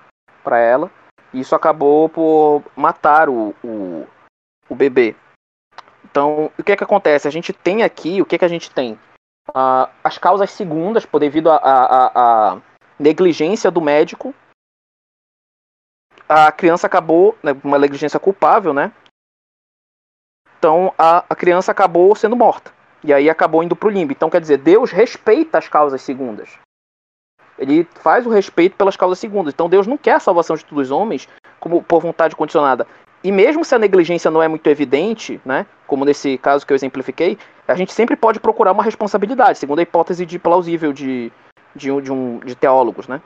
para 0.44 0.60
ela. 0.60 0.88
E 1.34 1.40
isso 1.40 1.56
acabou 1.56 2.08
por 2.08 2.62
matar 2.76 3.28
o, 3.28 3.52
o, 3.64 4.06
o 4.68 4.76
bebê. 4.76 5.16
Então, 6.04 6.52
o 6.56 6.62
que 6.62 6.70
é 6.70 6.76
que 6.76 6.84
acontece? 6.84 7.26
A 7.26 7.32
gente 7.32 7.52
tem 7.52 7.82
aqui, 7.82 8.22
o 8.22 8.24
que 8.24 8.36
é 8.36 8.38
que 8.38 8.44
a 8.44 8.48
gente 8.48 8.70
tem? 8.70 8.98
Uh, 9.50 9.88
as 10.04 10.18
causas 10.18 10.50
segundas, 10.50 11.06
por 11.06 11.18
devido 11.18 11.50
à 11.50 12.60
negligência 12.98 13.70
do 13.70 13.80
médico, 13.80 14.34
a 16.28 16.52
criança 16.52 16.86
acabou, 16.86 17.36
né, 17.42 17.56
uma 17.64 17.78
negligência 17.78 18.20
culpável, 18.20 18.74
né? 18.74 18.92
Então 20.58 20.92
a, 20.98 21.24
a 21.30 21.34
criança 21.34 21.72
acabou 21.72 22.14
sendo 22.14 22.36
morta. 22.36 22.72
E 23.02 23.12
aí 23.12 23.30
acabou 23.30 23.62
indo 23.62 23.76
para 23.76 23.86
o 23.86 23.90
limbo. 23.90 24.12
Então 24.12 24.28
quer 24.28 24.40
dizer, 24.40 24.58
Deus 24.58 24.90
respeita 24.90 25.56
as 25.56 25.68
causas 25.68 26.02
segundas. 26.02 26.58
Ele 27.58 27.84
faz 27.84 28.26
o 28.26 28.30
respeito 28.30 28.76
pelas 28.76 28.96
causas 28.96 29.18
segundas. 29.18 29.54
Então 29.54 29.68
Deus 29.68 29.86
não 29.86 29.96
quer 29.96 30.14
a 30.14 30.20
salvação 30.20 30.56
de 30.56 30.64
todos 30.64 30.86
os 30.86 30.90
homens 30.90 31.28
como 31.58 31.82
por 31.82 32.00
vontade 32.00 32.36
condicionada. 32.36 32.86
E 33.22 33.32
mesmo 33.32 33.64
se 33.64 33.74
a 33.74 33.78
negligência 33.78 34.30
não 34.30 34.42
é 34.42 34.48
muito 34.48 34.66
evidente, 34.68 35.40
né, 35.44 35.66
como 35.86 36.04
nesse 36.04 36.38
caso 36.38 36.66
que 36.66 36.72
eu 36.72 36.76
exemplifiquei, 36.76 37.36
a 37.66 37.74
gente 37.74 37.92
sempre 37.92 38.16
pode 38.16 38.40
procurar 38.40 38.72
uma 38.72 38.82
responsabilidade, 38.82 39.58
segundo 39.58 39.80
a 39.80 39.82
hipótese 39.82 40.24
de 40.24 40.38
plausível 40.38 40.92
de, 40.92 41.32
de, 41.74 42.00
de, 42.00 42.12
um, 42.12 42.38
de 42.40 42.54
teólogos, 42.54 43.08
né? 43.08 43.20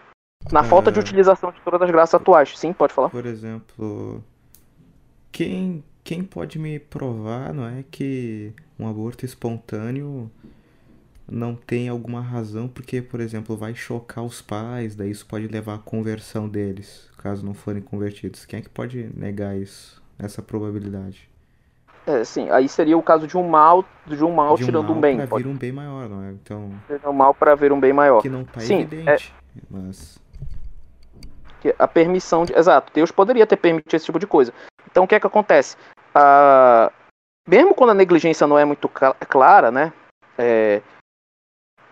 Na 0.50 0.60
é... 0.60 0.64
falta 0.64 0.90
de 0.90 0.98
utilização 0.98 1.52
de 1.52 1.60
todas 1.60 1.82
as 1.82 1.90
graças 1.90 2.14
atuais. 2.14 2.58
Sim, 2.58 2.72
pode 2.72 2.92
falar. 2.92 3.10
Por 3.10 3.26
exemplo, 3.26 4.24
quem, 5.30 5.84
quem 6.02 6.24
pode 6.24 6.58
me 6.58 6.78
provar, 6.78 7.52
não 7.52 7.68
é, 7.68 7.84
que 7.90 8.52
um 8.78 8.88
aborto 8.88 9.24
espontâneo 9.24 10.30
não 11.28 11.54
tem 11.54 11.88
alguma 11.88 12.20
razão, 12.20 12.68
porque, 12.68 13.00
por 13.00 13.20
exemplo, 13.20 13.56
vai 13.56 13.74
chocar 13.74 14.24
os 14.24 14.42
pais, 14.42 14.94
daí 14.94 15.10
isso 15.10 15.26
pode 15.26 15.46
levar 15.46 15.74
à 15.74 15.78
conversão 15.78 16.48
deles, 16.48 17.08
caso 17.18 17.44
não 17.44 17.54
forem 17.54 17.82
convertidos. 17.82 18.44
Quem 18.44 18.58
é 18.58 18.62
que 18.62 18.68
pode 18.68 19.10
negar 19.16 19.56
isso, 19.56 20.02
essa 20.18 20.42
probabilidade? 20.42 21.30
É, 22.06 22.24
sim, 22.24 22.50
aí 22.50 22.68
seria 22.68 22.98
o 22.98 23.02
caso 23.02 23.26
de 23.26 23.36
um 23.36 23.48
mal, 23.48 23.84
de 24.06 24.24
um 24.24 24.32
mal 24.32 24.56
de 24.56 24.64
um 24.64 24.66
tirando 24.66 24.88
mal 24.88 24.96
um 24.96 25.00
bem. 25.00 25.16
Pra 25.16 25.26
pode... 25.28 25.44
vir 25.44 25.50
um 25.50 25.56
bem 25.56 25.70
maior, 25.70 26.08
não 26.08 26.24
é? 26.24 26.32
Então. 26.32 26.70
Um 27.06 27.12
mal 27.12 27.32
para 27.32 27.54
ver 27.54 27.72
um 27.72 27.78
bem 27.78 27.92
maior. 27.92 28.20
Que 28.20 28.28
não 28.28 28.44
tá 28.44 28.60
sim, 28.60 28.80
evidente, 28.80 29.32
é... 29.56 29.60
mas. 29.70 30.20
A 31.78 31.86
permissão 31.86 32.44
de. 32.44 32.52
Exato, 32.58 32.92
Deus 32.92 33.12
poderia 33.12 33.46
ter 33.46 33.56
permitido 33.56 33.94
esse 33.94 34.06
tipo 34.06 34.18
de 34.18 34.26
coisa. 34.26 34.52
Então 34.90 35.04
o 35.04 35.06
que 35.06 35.14
é 35.14 35.20
que 35.20 35.26
acontece? 35.26 35.76
Ah, 36.12 36.90
mesmo 37.46 37.72
quando 37.72 37.90
a 37.90 37.94
negligência 37.94 38.48
não 38.48 38.58
é 38.58 38.64
muito 38.64 38.88
clara, 38.88 39.70
né? 39.70 39.92
É, 40.36 40.82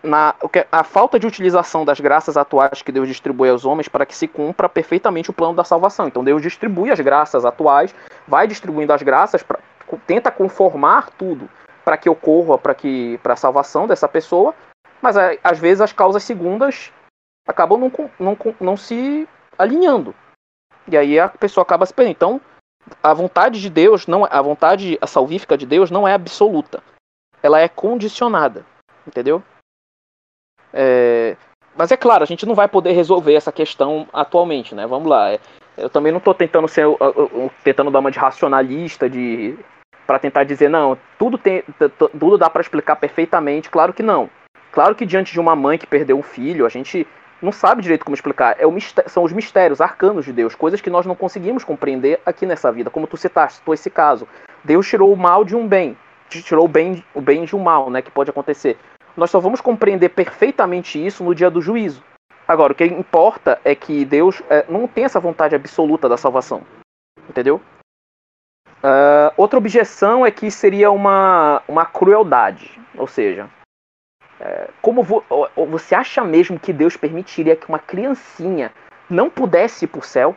na, 0.03 0.35
a 0.71 0.83
falta 0.83 1.19
de 1.19 1.27
utilização 1.27 1.85
das 1.85 1.99
graças 1.99 2.35
atuais 2.37 2.81
que 2.81 2.91
Deus 2.91 3.07
distribui 3.07 3.49
aos 3.49 3.65
homens 3.65 3.87
para 3.87 4.05
que 4.05 4.15
se 4.15 4.27
cumpra 4.27 4.67
perfeitamente 4.67 5.29
o 5.29 5.33
plano 5.33 5.55
da 5.55 5.63
salvação. 5.63 6.07
Então 6.07 6.23
Deus 6.23 6.41
distribui 6.41 6.91
as 6.91 6.99
graças 6.99 7.45
atuais, 7.45 7.93
vai 8.27 8.47
distribuindo 8.47 8.93
as 8.93 9.01
graças, 9.01 9.43
pra, 9.43 9.59
tenta 10.07 10.31
conformar 10.31 11.11
tudo 11.11 11.49
para 11.83 11.97
que 11.97 12.09
ocorra 12.09 12.57
para 12.57 12.75
que 12.75 13.19
para 13.23 13.33
a 13.33 13.37
salvação 13.37 13.87
dessa 13.87 14.07
pessoa, 14.07 14.53
mas 15.01 15.15
às 15.43 15.59
vezes 15.59 15.81
as 15.81 15.93
causas 15.93 16.23
segundas 16.23 16.91
acabam 17.47 17.79
não, 17.79 17.91
não, 18.19 18.37
não 18.59 18.77
se 18.77 19.27
alinhando. 19.57 20.15
E 20.87 20.97
aí 20.97 21.19
a 21.19 21.29
pessoa 21.29 21.63
acaba 21.63 21.85
se 21.85 21.93
perdendo. 21.93 22.15
Então, 22.15 22.41
a 23.01 23.13
vontade 23.13 23.61
de 23.61 23.69
Deus, 23.69 24.07
não 24.07 24.25
a 24.25 24.41
vontade 24.41 24.97
salvífica 25.07 25.57
de 25.57 25.65
Deus 25.65 25.91
não 25.91 26.07
é 26.07 26.13
absoluta. 26.13 26.83
Ela 27.43 27.59
é 27.59 27.67
condicionada, 27.67 28.65
entendeu? 29.07 29.43
É, 30.73 31.35
mas 31.75 31.91
é 31.91 31.97
claro, 31.97 32.23
a 32.23 32.27
gente 32.27 32.45
não 32.45 32.55
vai 32.55 32.67
poder 32.67 32.91
resolver 32.91 33.33
essa 33.33 33.51
questão 33.51 34.07
atualmente, 34.13 34.75
né? 34.75 34.85
Vamos 34.85 35.09
lá. 35.09 35.31
É, 35.31 35.39
eu 35.77 35.89
também 35.89 36.11
não 36.11 36.19
estou 36.19 36.33
tentando 36.33 36.67
ser 36.67 36.85
tentando 37.63 37.91
dar 37.91 37.99
uma 37.99 38.11
de 38.11 38.19
racionalista 38.19 39.09
de 39.09 39.57
para 40.05 40.19
tentar 40.19 40.43
dizer 40.43 40.69
não, 40.69 40.97
tudo 41.17 41.37
tem 41.37 41.63
tudo 42.19 42.37
dá 42.37 42.49
para 42.49 42.61
explicar 42.61 42.95
perfeitamente. 42.97 43.69
Claro 43.69 43.93
que 43.93 44.03
não. 44.03 44.29
Claro 44.71 44.95
que 44.95 45.05
diante 45.05 45.33
de 45.33 45.39
uma 45.39 45.55
mãe 45.55 45.77
que 45.77 45.87
perdeu 45.87 46.17
um 46.17 46.23
filho, 46.23 46.65
a 46.65 46.69
gente 46.69 47.05
não 47.41 47.51
sabe 47.51 47.81
direito 47.81 48.05
como 48.05 48.15
explicar. 48.15 48.55
É 48.59 48.67
mistério, 48.67 49.09
são 49.09 49.23
os 49.23 49.33
mistérios 49.33 49.81
arcanos 49.81 50.25
de 50.25 50.31
Deus, 50.31 50.55
coisas 50.55 50.79
que 50.79 50.89
nós 50.89 51.05
não 51.05 51.15
conseguimos 51.15 51.63
compreender 51.63 52.21
aqui 52.25 52.45
nessa 52.45 52.71
vida. 52.71 52.89
Como 52.89 53.07
tu 53.07 53.17
citaste, 53.17 53.59
citou 53.59 53.73
esse 53.73 53.89
caso. 53.89 54.27
Deus 54.63 54.87
tirou 54.87 55.11
o 55.11 55.17
mal 55.17 55.43
de 55.43 55.55
um 55.55 55.67
bem, 55.67 55.97
tirou 56.29 56.65
o 56.65 56.67
bem, 56.67 57.03
o 57.13 57.21
bem 57.21 57.43
de 57.43 57.55
um 57.55 57.59
mal, 57.59 57.89
né, 57.89 58.01
que 58.01 58.11
pode 58.11 58.29
acontecer. 58.29 58.77
Nós 59.15 59.29
só 59.29 59.39
vamos 59.39 59.61
compreender 59.61 60.09
perfeitamente 60.09 61.03
isso 61.03 61.23
no 61.23 61.35
dia 61.35 61.49
do 61.49 61.61
juízo. 61.61 62.03
Agora, 62.47 62.73
o 62.73 62.75
que 62.75 62.85
importa 62.85 63.59
é 63.63 63.75
que 63.75 64.03
Deus 64.03 64.41
é, 64.49 64.65
não 64.69 64.87
tem 64.87 65.05
essa 65.05 65.19
vontade 65.19 65.55
absoluta 65.55 66.09
da 66.09 66.17
salvação. 66.17 66.63
Entendeu? 67.29 67.61
Uh, 68.83 69.31
outra 69.37 69.59
objeção 69.59 70.25
é 70.25 70.31
que 70.31 70.49
seria 70.49 70.91
uma, 70.91 71.61
uma 71.67 71.85
crueldade. 71.85 72.81
Ou 72.97 73.07
seja, 73.07 73.49
é, 74.39 74.69
como 74.81 75.03
vo, 75.03 75.23
você 75.69 75.93
acha 75.93 76.23
mesmo 76.23 76.59
que 76.59 76.73
Deus 76.73 76.97
permitiria 76.97 77.55
que 77.55 77.69
uma 77.69 77.77
criancinha 77.77 78.73
não 79.07 79.29
pudesse 79.29 79.85
ir 79.85 79.87
para 79.87 79.99
o 79.99 80.03
céu? 80.03 80.35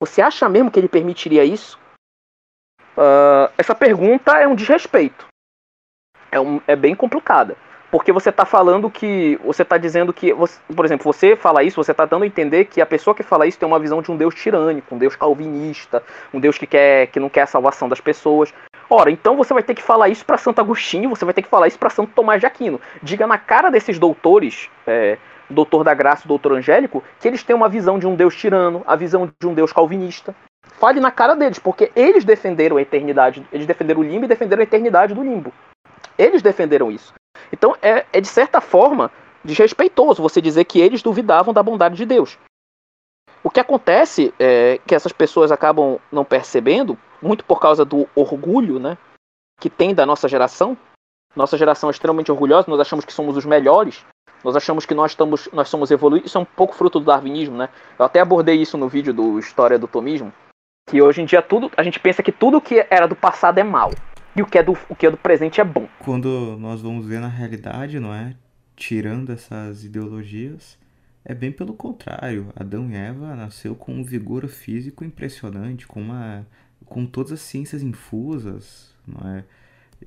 Você 0.00 0.22
acha 0.22 0.48
mesmo 0.48 0.70
que 0.70 0.80
ele 0.80 0.88
permitiria 0.88 1.44
isso? 1.44 1.78
Uh, 2.96 3.52
essa 3.56 3.74
pergunta 3.74 4.38
é 4.38 4.48
um 4.48 4.54
desrespeito. 4.54 5.26
É, 6.30 6.40
um, 6.40 6.60
é 6.66 6.74
bem 6.74 6.96
complicada. 6.96 7.56
Porque 7.92 8.10
você 8.10 8.30
está 8.30 8.46
falando 8.46 8.88
que. 8.88 9.38
Você 9.44 9.60
está 9.60 9.76
dizendo 9.76 10.14
que. 10.14 10.32
Você, 10.32 10.58
por 10.74 10.82
exemplo, 10.82 11.12
você 11.12 11.36
fala 11.36 11.62
isso, 11.62 11.76
você 11.76 11.90
está 11.90 12.06
dando 12.06 12.22
a 12.22 12.26
entender 12.26 12.64
que 12.64 12.80
a 12.80 12.86
pessoa 12.86 13.14
que 13.14 13.22
fala 13.22 13.46
isso 13.46 13.58
tem 13.58 13.68
uma 13.68 13.78
visão 13.78 14.00
de 14.00 14.10
um 14.10 14.16
Deus 14.16 14.34
tirânico, 14.34 14.94
um 14.94 14.98
Deus 14.98 15.14
calvinista, 15.14 16.02
um 16.32 16.40
Deus 16.40 16.56
que, 16.56 16.66
quer, 16.66 17.08
que 17.08 17.20
não 17.20 17.28
quer 17.28 17.42
a 17.42 17.46
salvação 17.46 17.90
das 17.90 18.00
pessoas. 18.00 18.54
Ora, 18.88 19.10
então 19.10 19.36
você 19.36 19.52
vai 19.52 19.62
ter 19.62 19.74
que 19.74 19.82
falar 19.82 20.08
isso 20.08 20.24
para 20.24 20.38
Santo 20.38 20.58
Agostinho, 20.58 21.10
você 21.10 21.26
vai 21.26 21.34
ter 21.34 21.42
que 21.42 21.50
falar 21.50 21.68
isso 21.68 21.78
para 21.78 21.90
Santo 21.90 22.12
Tomás 22.14 22.40
de 22.40 22.46
Aquino. 22.46 22.80
Diga 23.02 23.26
na 23.26 23.36
cara 23.36 23.70
desses 23.70 23.98
doutores, 23.98 24.70
é, 24.86 25.18
doutor 25.50 25.84
da 25.84 25.92
graça 25.92 26.26
doutor 26.26 26.52
angélico, 26.52 27.04
que 27.20 27.28
eles 27.28 27.42
têm 27.42 27.54
uma 27.54 27.68
visão 27.68 27.98
de 27.98 28.06
um 28.06 28.16
Deus 28.16 28.34
tirano, 28.34 28.82
a 28.86 28.96
visão 28.96 29.30
de 29.38 29.46
um 29.46 29.52
Deus 29.52 29.70
calvinista. 29.70 30.34
Fale 30.80 30.98
na 30.98 31.10
cara 31.10 31.34
deles, 31.34 31.58
porque 31.58 31.92
eles 31.94 32.24
defenderam 32.24 32.78
a 32.78 32.82
eternidade, 32.82 33.46
eles 33.52 33.66
defenderam 33.66 34.00
o 34.00 34.04
limbo 34.04 34.24
e 34.24 34.28
defenderam 34.28 34.60
a 34.60 34.64
eternidade 34.64 35.12
do 35.12 35.22
limbo. 35.22 35.52
Eles 36.18 36.42
defenderam 36.42 36.90
isso. 36.90 37.12
Então 37.52 37.76
é, 37.82 38.06
é 38.12 38.20
de 38.20 38.28
certa 38.28 38.60
forma 38.60 39.10
desrespeitoso 39.44 40.22
você 40.22 40.40
dizer 40.40 40.64
que 40.64 40.80
eles 40.80 41.02
duvidavam 41.02 41.52
da 41.52 41.62
bondade 41.62 41.96
de 41.96 42.06
Deus. 42.06 42.38
O 43.42 43.50
que 43.50 43.60
acontece 43.60 44.32
é 44.38 44.78
que 44.86 44.94
essas 44.94 45.12
pessoas 45.12 45.50
acabam 45.50 45.98
não 46.12 46.24
percebendo, 46.24 46.96
muito 47.20 47.44
por 47.44 47.60
causa 47.60 47.84
do 47.84 48.08
orgulho 48.14 48.78
né, 48.78 48.96
que 49.60 49.68
tem 49.68 49.94
da 49.94 50.06
nossa 50.06 50.28
geração. 50.28 50.76
Nossa 51.34 51.56
geração 51.56 51.88
é 51.88 51.92
extremamente 51.92 52.30
orgulhosa, 52.30 52.70
nós 52.70 52.78
achamos 52.78 53.04
que 53.04 53.12
somos 53.12 53.36
os 53.38 53.46
melhores, 53.46 54.04
nós 54.44 54.54
achamos 54.54 54.84
que 54.84 54.94
nós, 54.94 55.12
estamos, 55.12 55.48
nós 55.50 55.68
somos 55.68 55.90
evoluídos. 55.90 56.28
Isso 56.28 56.36
é 56.36 56.40
um 56.40 56.44
pouco 56.44 56.74
fruto 56.74 57.00
do 57.00 57.06
darwinismo, 57.06 57.56
né? 57.56 57.70
Eu 57.98 58.04
até 58.04 58.20
abordei 58.20 58.60
isso 58.60 58.76
no 58.76 58.86
vídeo 58.86 59.14
do 59.14 59.38
História 59.38 59.78
do 59.78 59.88
Tomismo, 59.88 60.32
que 60.88 61.00
hoje 61.00 61.22
em 61.22 61.24
dia 61.24 61.40
tudo 61.40 61.70
a 61.74 61.82
gente 61.82 61.98
pensa 61.98 62.22
que 62.22 62.30
tudo 62.30 62.60
que 62.60 62.86
era 62.90 63.06
do 63.06 63.16
passado 63.16 63.58
é 63.58 63.64
mal 63.64 63.90
e 64.34 64.42
o 64.42 64.46
que 64.46 64.58
é 64.58 64.62
do, 64.62 64.72
o 64.88 64.94
que 64.94 65.06
é 65.06 65.10
do 65.10 65.16
presente 65.16 65.60
é 65.60 65.64
bom. 65.64 65.88
Quando 66.00 66.56
nós 66.58 66.80
vamos 66.80 67.06
ver 67.06 67.20
na 67.20 67.28
realidade, 67.28 68.00
não 68.00 68.14
é? 68.14 68.34
Tirando 68.74 69.30
essas 69.32 69.84
ideologias, 69.84 70.78
é 71.24 71.34
bem 71.34 71.52
pelo 71.52 71.74
contrário. 71.74 72.52
Adão 72.56 72.90
e 72.90 72.94
Eva 72.94 73.36
nasceu 73.36 73.74
com 73.74 73.92
um 73.92 74.04
vigor 74.04 74.46
físico 74.48 75.04
impressionante, 75.04 75.86
com 75.86 76.00
uma 76.00 76.46
com 76.84 77.06
todas 77.06 77.32
as 77.32 77.40
ciências 77.40 77.82
infusas, 77.82 78.92
não 79.06 79.36
é? 79.36 79.44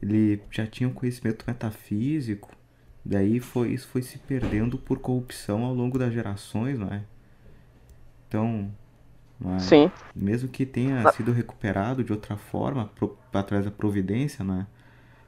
Ele 0.02 0.42
já 0.52 0.68
tinha 0.68 0.90
um 0.90 0.94
conhecimento 0.94 1.46
metafísico, 1.48 2.52
daí 3.04 3.40
foi 3.40 3.72
isso 3.74 3.88
foi 3.88 4.02
se 4.02 4.20
perdendo 4.20 4.78
por 4.78 5.00
corrupção 5.00 5.64
ao 5.64 5.74
longo 5.74 5.98
das 5.98 6.14
gerações, 6.14 6.78
não 6.78 6.90
é? 6.90 7.04
Então, 8.28 8.72
é? 9.44 9.60
Sim. 9.60 9.92
Mesmo 10.16 10.50
que 10.50 10.66
tenha 10.66 11.12
sido 11.12 11.32
recuperado 11.32 12.04
de 12.04 12.12
outra 12.12 12.38
forma, 12.38 12.90
pro, 12.96 13.18
através 13.34 13.66
da 13.66 13.72
providência, 13.72 14.44
né? 14.44 14.66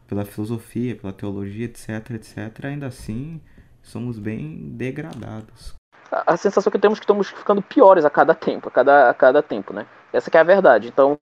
pela 0.07 0.23
filosofia, 0.23 0.95
pela 0.95 1.11
teologia, 1.11 1.65
etc, 1.65 2.11
etc, 2.11 2.65
ainda 2.65 2.87
assim 2.87 3.41
somos 3.83 4.17
bem 4.17 4.69
degradados. 4.71 5.75
A, 6.11 6.33
a 6.33 6.37
sensação 6.37 6.71
que 6.71 6.79
temos 6.79 6.97
é 6.97 6.99
que 6.99 7.03
estamos 7.03 7.29
ficando 7.29 7.61
piores 7.61 8.05
a 8.05 8.09
cada 8.09 8.33
tempo, 8.33 8.69
a 8.69 8.71
cada, 8.71 9.09
a 9.09 9.13
cada 9.13 9.43
tempo, 9.43 9.73
né? 9.73 9.85
Essa 10.13 10.31
é 10.33 10.39
a 10.39 10.43
verdade. 10.43 10.87
Então, 10.87 11.17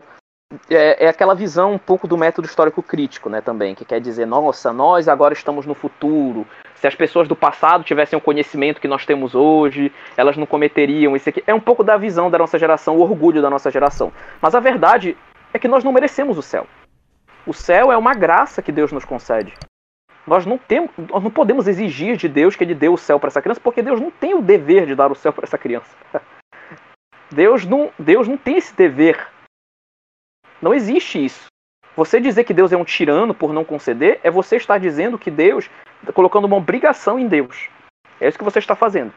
é, 0.70 1.06
é, 1.06 1.08
aquela 1.08 1.34
visão 1.34 1.74
um 1.74 1.78
pouco 1.78 2.08
do 2.08 2.18
método 2.18 2.48
histórico 2.48 2.82
crítico, 2.82 3.30
né, 3.30 3.41
também, 3.41 3.76
que 3.76 3.86
quer 3.86 4.00
dizer, 4.00 4.26
nossa, 4.26 4.72
nós 4.74 5.08
agora 5.08 5.34
estamos 5.34 5.65
no 5.65 5.74
futuro. 5.74 6.46
Se 6.76 6.88
as 6.88 6.96
pessoas 6.96 7.28
do 7.28 7.36
passado 7.36 7.84
tivessem 7.84 8.18
o 8.18 8.22
conhecimento 8.22 8.82
que 8.82 8.88
nós 8.88 9.06
temos 9.06 9.34
hoje, 9.34 9.91
elas 10.18 10.38
não 10.38 10.46
cometeriam 10.46 11.15
isso 11.15 11.30
aqui. 11.30 11.44
É 11.48 11.54
um 11.54 11.60
pouco 11.60 11.84
da 11.84 11.98
visão 11.98 12.30
da 12.30 12.38
nossa 12.38 12.60
geração, 12.60 12.98
o 12.98 13.02
orgulho 13.02 13.41
da 13.41 13.50
nossa 13.50 13.72
geração. 13.72 14.12
Mas 14.41 14.54
a 14.54 14.60
verdade 14.60 15.18
é 15.54 15.60
que 15.60 15.68
nós 15.68 15.84
não 15.84 15.91
merecemos 15.91 16.38
o 16.38 16.41
céu. 16.41 16.68
O 17.46 17.54
céu 17.54 17.91
é 17.91 17.98
uma 17.98 18.13
graça 18.13 18.62
que 18.62 18.72
Deus 18.72 18.91
nos 18.91 19.06
concede. 19.06 19.54
Nós 20.28 20.46
não 20.46 20.58
temos, 20.58 20.89
nós 20.98 21.24
não 21.24 21.30
podemos 21.30 21.68
exigir 21.68 22.18
de 22.18 22.28
Deus 22.28 22.56
que 22.56 22.63
ele 22.63 22.74
dê 22.74 22.89
o 22.89 22.98
céu 22.98 23.20
para 23.20 23.28
essa 23.28 23.41
criança, 23.41 23.62
porque 23.62 23.82
Deus 23.82 24.02
não 24.02 24.10
tem 24.10 24.34
o 24.34 24.41
dever 24.41 24.88
de 24.88 24.96
dar 24.96 25.12
o 25.12 25.15
céu 25.15 25.32
para 25.32 25.46
essa 25.46 25.58
criança. 25.58 25.96
Deus 27.32 27.65
não, 27.65 27.91
Deus 27.98 28.28
não 28.28 28.38
tem 28.38 28.58
esse 28.58 28.76
dever 28.76 29.35
não 30.62 30.74
existe 30.74 31.24
isso. 31.24 31.46
Você 31.96 32.20
dizer 32.20 32.44
que 32.44 32.54
Deus 32.54 32.72
é 32.72 32.78
um 32.78 32.84
tirano 32.84 33.34
por 33.34 33.54
não 33.54 33.63
conceder 33.63 34.20
é 34.24 34.30
você 34.30 34.58
estar 34.58 34.78
dizendo 34.78 35.18
que 35.18 35.32
Deus 35.32 35.70
colocando 36.13 36.46
uma 36.46 36.58
obrigação 36.58 37.18
em 37.18 37.28
Deus. 37.28 37.70
É 38.20 38.28
isso 38.28 38.38
que 38.38 38.44
você 38.44 38.60
está 38.60 38.76
fazendo. 38.76 39.13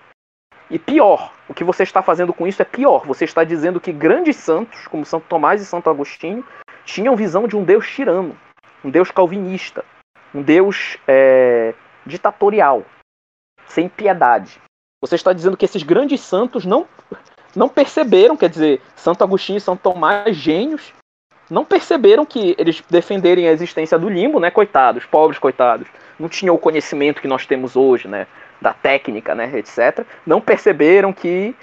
E 0.70 0.78
pior, 0.78 1.32
o 1.48 1.54
que 1.54 1.64
você 1.64 1.82
está 1.82 2.02
fazendo 2.02 2.32
com 2.32 2.46
isso 2.46 2.60
é 2.60 2.64
pior. 2.64 3.06
Você 3.06 3.24
está 3.24 3.42
dizendo 3.42 3.80
que 3.80 3.92
grandes 3.92 4.36
santos, 4.36 4.86
como 4.86 5.04
Santo 5.04 5.26
Tomás 5.28 5.62
e 5.62 5.66
Santo 5.66 5.88
Agostinho, 5.88 6.44
tinham 6.84 7.16
visão 7.16 7.48
de 7.48 7.56
um 7.56 7.64
Deus 7.64 7.88
tirano, 7.88 8.36
um 8.84 8.90
Deus 8.90 9.10
calvinista, 9.10 9.84
um 10.34 10.42
Deus 10.42 10.98
é, 11.06 11.74
ditatorial, 12.04 12.84
sem 13.66 13.88
piedade. 13.88 14.60
Você 15.00 15.14
está 15.14 15.32
dizendo 15.32 15.56
que 15.56 15.64
esses 15.64 15.82
grandes 15.82 16.20
santos 16.20 16.64
não, 16.64 16.86
não 17.56 17.68
perceberam, 17.68 18.36
quer 18.36 18.50
dizer, 18.50 18.82
Santo 18.94 19.22
Agostinho 19.24 19.58
e 19.58 19.60
São 19.60 19.76
Tomás, 19.76 20.36
gênios, 20.36 20.92
não 21.50 21.64
perceberam 21.64 22.26
que 22.26 22.54
eles 22.58 22.82
defenderem 22.90 23.48
a 23.48 23.52
existência 23.52 23.98
do 23.98 24.08
limbo, 24.08 24.38
né? 24.38 24.50
Coitados, 24.50 25.04
pobres 25.04 25.38
coitados. 25.38 25.88
Não 26.18 26.28
tinham 26.28 26.54
o 26.54 26.58
conhecimento 26.58 27.22
que 27.22 27.28
nós 27.28 27.46
temos 27.46 27.76
hoje, 27.76 28.08
né? 28.08 28.26
Da 28.60 28.72
técnica, 28.72 29.34
né? 29.34 29.50
Etc. 29.58 30.04
Não 30.26 30.40
perceberam 30.40 31.12
que 31.12 31.54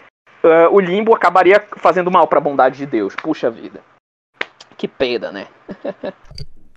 uh, 0.44 0.74
o 0.74 0.80
limbo 0.80 1.14
acabaria 1.14 1.64
fazendo 1.78 2.10
mal 2.10 2.28
para 2.28 2.40
a 2.40 2.42
bondade 2.42 2.78
de 2.78 2.86
Deus. 2.86 3.16
Puxa 3.16 3.50
vida. 3.52 3.82
Que 4.78 4.88
pena, 4.88 5.32
né? 5.32 5.48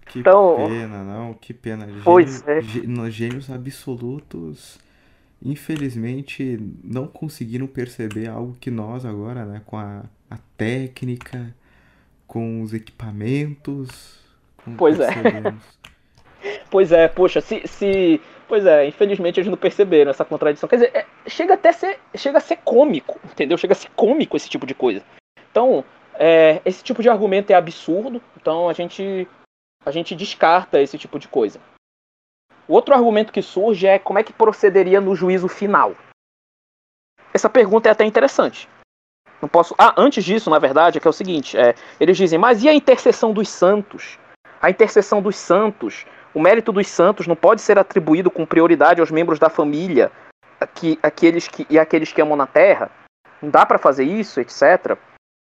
Que 0.09 0.21
então, 0.21 0.57
pena, 0.66 1.05
não, 1.05 1.35
que 1.35 1.53
pena. 1.53 1.87
Pois 2.03 2.42
Gênios, 2.42 3.09
é. 3.09 3.11
Gênios 3.11 3.51
absolutos, 3.51 4.79
infelizmente, 5.42 6.59
não 6.83 7.07
conseguiram 7.07 7.66
perceber 7.66 8.27
algo 8.27 8.57
que 8.59 8.71
nós 8.71 9.05
agora, 9.05 9.44
né, 9.44 9.61
com 9.66 9.77
a, 9.77 10.03
a 10.31 10.38
técnica, 10.57 11.55
com 12.29 12.62
os 12.62 12.75
equipamentos. 12.75 14.21
Pois 14.77 15.01
é. 15.01 15.09
pois 16.71 16.93
é, 16.93 17.09
poxa, 17.09 17.41
se, 17.41 17.67
se. 17.67 18.21
Pois 18.47 18.64
é, 18.64 18.87
infelizmente 18.87 19.41
eles 19.41 19.51
não 19.51 19.57
perceberam 19.57 20.11
essa 20.11 20.25
contradição. 20.25 20.69
Quer 20.69 20.77
dizer, 20.77 20.91
é, 20.95 21.07
chega 21.27 21.55
até 21.55 21.71
a 21.71 21.73
ser, 21.73 21.99
chega 22.14 22.38
a 22.38 22.41
ser 22.41 22.57
cômico, 22.57 23.19
entendeu? 23.25 23.59
Chega 23.59 23.73
a 23.73 23.77
ser 23.77 23.91
cômico 23.97 24.37
esse 24.37 24.49
tipo 24.49 24.67
de 24.67 24.75
coisa. 24.75 25.03
Então, 25.51 25.85
é, 26.14 26.61
esse 26.64 26.85
tipo 26.85 27.03
de 27.03 27.09
argumento 27.09 27.51
é 27.51 27.55
absurdo, 27.55 28.23
então 28.37 28.69
a 28.69 28.73
gente, 28.73 29.27
a 29.85 29.91
gente 29.91 30.14
descarta 30.14 30.81
esse 30.81 30.97
tipo 30.97 31.19
de 31.19 31.29
coisa. 31.29 31.61
O 32.67 32.75
outro 32.75 32.95
argumento 32.95 33.33
que 33.33 33.41
surge 33.41 33.87
é 33.87 33.99
como 33.99 34.19
é 34.19 34.23
que 34.23 34.33
procederia 34.33 35.01
no 35.01 35.14
juízo 35.14 35.49
final. 35.49 35.97
Essa 37.33 37.49
pergunta 37.49 37.88
é 37.88 37.93
até 37.93 38.05
interessante. 38.05 38.69
Não 39.40 39.48
posso. 39.48 39.74
Ah, 39.79 39.94
antes 39.96 40.24
disso, 40.24 40.51
na 40.51 40.59
verdade, 40.59 40.98
é 40.98 41.01
que 41.01 41.07
é 41.07 41.11
o 41.11 41.12
seguinte: 41.12 41.57
é, 41.57 41.74
eles 42.01 42.16
dizem, 42.16 42.38
mas 42.38 42.62
e 42.62 42.68
a 42.68 42.74
intercessão 42.74 43.33
dos 43.33 43.48
santos? 43.48 44.18
A 44.61 44.70
intercessão 44.70 45.22
dos 45.22 45.37
santos, 45.37 46.05
o 46.35 46.40
mérito 46.40 46.72
dos 46.72 46.88
santos 46.88 47.27
não 47.27 47.37
pode 47.37 47.61
ser 47.61 47.79
atribuído 47.79 48.31
com 48.31 48.44
prioridade 48.44 49.01
aos 49.01 49.11
membros 49.11 49.38
da 49.38 49.48
família 49.48 50.11
que, 50.74 50.98
aqueles 51.03 51.46
que, 51.46 51.66
e 51.70 51.79
aqueles 51.79 52.12
que 52.12 52.20
amam 52.20 52.37
na 52.37 52.46
terra? 52.46 52.90
Não 53.40 53.51
dá 53.51 53.64
para 53.64 53.79
fazer 53.79 54.05
isso, 54.05 54.40
etc. 54.40 54.96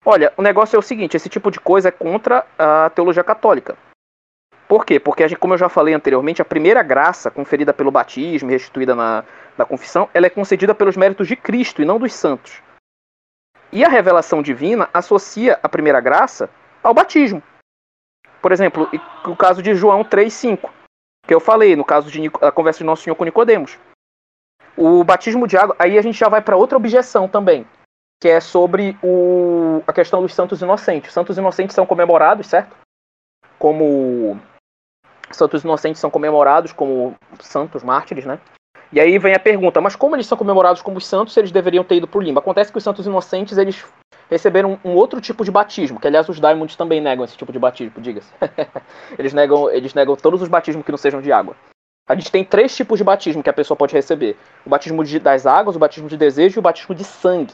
Olha, 0.06 0.34
o 0.36 0.42
negócio 0.42 0.76
é 0.76 0.80
o 0.80 0.82
seguinte: 0.82 1.16
esse 1.16 1.30
tipo 1.30 1.50
de 1.50 1.60
coisa 1.60 1.90
é 1.90 1.92
contra 1.92 2.46
a 2.58 2.90
teologia 2.90 3.24
católica. 3.24 3.78
Por 4.68 4.86
quê? 4.86 5.00
Porque, 5.00 5.26
gente, 5.28 5.40
como 5.40 5.54
eu 5.54 5.58
já 5.58 5.70
falei 5.70 5.94
anteriormente, 5.94 6.42
a 6.42 6.46
primeira 6.46 6.84
graça 6.84 7.32
conferida 7.32 7.74
pelo 7.74 7.90
batismo 7.90 8.50
e 8.50 8.54
restituída 8.54 8.94
na, 8.94 9.24
na 9.58 9.64
confissão, 9.64 10.10
ela 10.14 10.26
é 10.26 10.30
concedida 10.30 10.76
pelos 10.76 10.98
méritos 10.98 11.26
de 11.28 11.38
Cristo 11.38 11.82
e 11.82 11.86
não 11.86 11.98
dos 11.98 12.14
santos. 12.14 12.62
E 13.72 13.84
a 13.84 13.90
revelação 13.90 14.42
divina 14.42 14.90
associa 14.94 15.60
a 15.62 15.70
primeira 15.70 16.00
graça 16.00 16.50
ao 16.82 16.94
batismo. 16.94 17.44
Por 18.42 18.52
exemplo, 18.52 18.90
o 19.26 19.36
caso 19.36 19.62
de 19.62 19.76
João 19.76 20.04
3,5, 20.04 20.70
que 21.26 21.34
eu 21.34 21.40
falei, 21.40 21.76
no 21.76 21.84
caso 21.84 22.10
de 22.10 22.28
a 22.42 22.52
conversa 22.52 22.80
de 22.80 22.86
Nosso 22.86 23.04
Senhor 23.04 23.16
com 23.16 23.26
Nicodemos. 23.26 23.78
O 24.78 25.04
batismo 25.04 25.48
de 25.48 25.58
água, 25.58 25.76
aí 25.80 25.98
a 25.98 26.02
gente 26.02 26.18
já 26.18 26.30
vai 26.30 26.42
para 26.42 26.56
outra 26.56 26.78
objeção 26.78 27.28
também, 27.28 27.68
que 28.22 28.30
é 28.30 28.40
sobre 28.40 28.98
o, 29.04 29.84
a 29.88 29.92
questão 29.92 30.22
dos 30.22 30.34
santos 30.34 30.62
inocentes. 30.62 31.10
Os 31.10 31.14
santos 31.14 31.38
inocentes 31.38 31.76
são 31.76 31.86
comemorados, 31.86 32.48
certo? 32.48 32.76
Como 33.58 34.40
santos 35.32 35.64
inocentes 35.64 36.00
são 36.00 36.10
comemorados 36.10 36.72
como 36.72 37.16
santos 37.40 37.84
mártires, 37.84 38.26
né? 38.26 38.40
E 38.92 39.00
aí 39.00 39.20
vem 39.20 39.34
a 39.34 39.40
pergunta, 39.40 39.82
mas 39.82 39.96
como 39.96 40.16
eles 40.16 40.28
são 40.28 40.38
comemorados 40.38 40.82
como 40.82 41.02
santos, 41.02 41.36
eles 41.36 41.52
deveriam 41.52 41.84
ter 41.84 41.96
ido 41.96 42.08
para 42.08 42.20
o 42.20 42.22
limbo? 42.22 42.40
Acontece 42.40 42.72
que 42.72 42.78
os 42.78 42.84
santos 42.84 43.06
inocentes, 43.06 43.58
eles 43.58 43.84
receberam 44.30 44.80
um 44.84 44.92
outro 44.92 45.20
tipo 45.20 45.44
de 45.44 45.52
batismo, 45.52 46.00
que 46.00 46.08
aliás 46.08 46.28
os 46.30 46.40
Diamonds 46.40 46.76
também 46.76 47.02
negam 47.02 47.26
esse 47.26 47.38
tipo 47.38 47.52
de 47.52 47.60
batismo, 47.60 48.02
diga-se. 48.02 48.32
eles, 49.20 49.34
negam, 49.34 49.70
eles 49.70 49.94
negam 49.94 50.16
todos 50.16 50.42
os 50.42 50.48
batismos 50.48 50.86
que 50.86 50.92
não 50.92 50.98
sejam 50.98 51.22
de 51.22 51.32
água. 51.32 51.56
A 52.08 52.16
gente 52.16 52.32
tem 52.32 52.46
três 52.46 52.74
tipos 52.74 52.98
de 52.98 53.04
batismo 53.04 53.44
que 53.44 53.50
a 53.50 53.54
pessoa 53.54 53.76
pode 53.76 53.94
receber: 53.94 54.38
o 54.66 54.70
batismo 54.70 55.04
de, 55.04 55.20
das 55.20 55.46
águas, 55.46 55.76
o 55.76 55.80
batismo 55.80 56.08
de 56.08 56.16
desejo 56.16 56.58
e 56.58 56.60
o 56.60 56.64
batismo 56.64 56.96
de 56.96 57.04
sangue. 57.04 57.54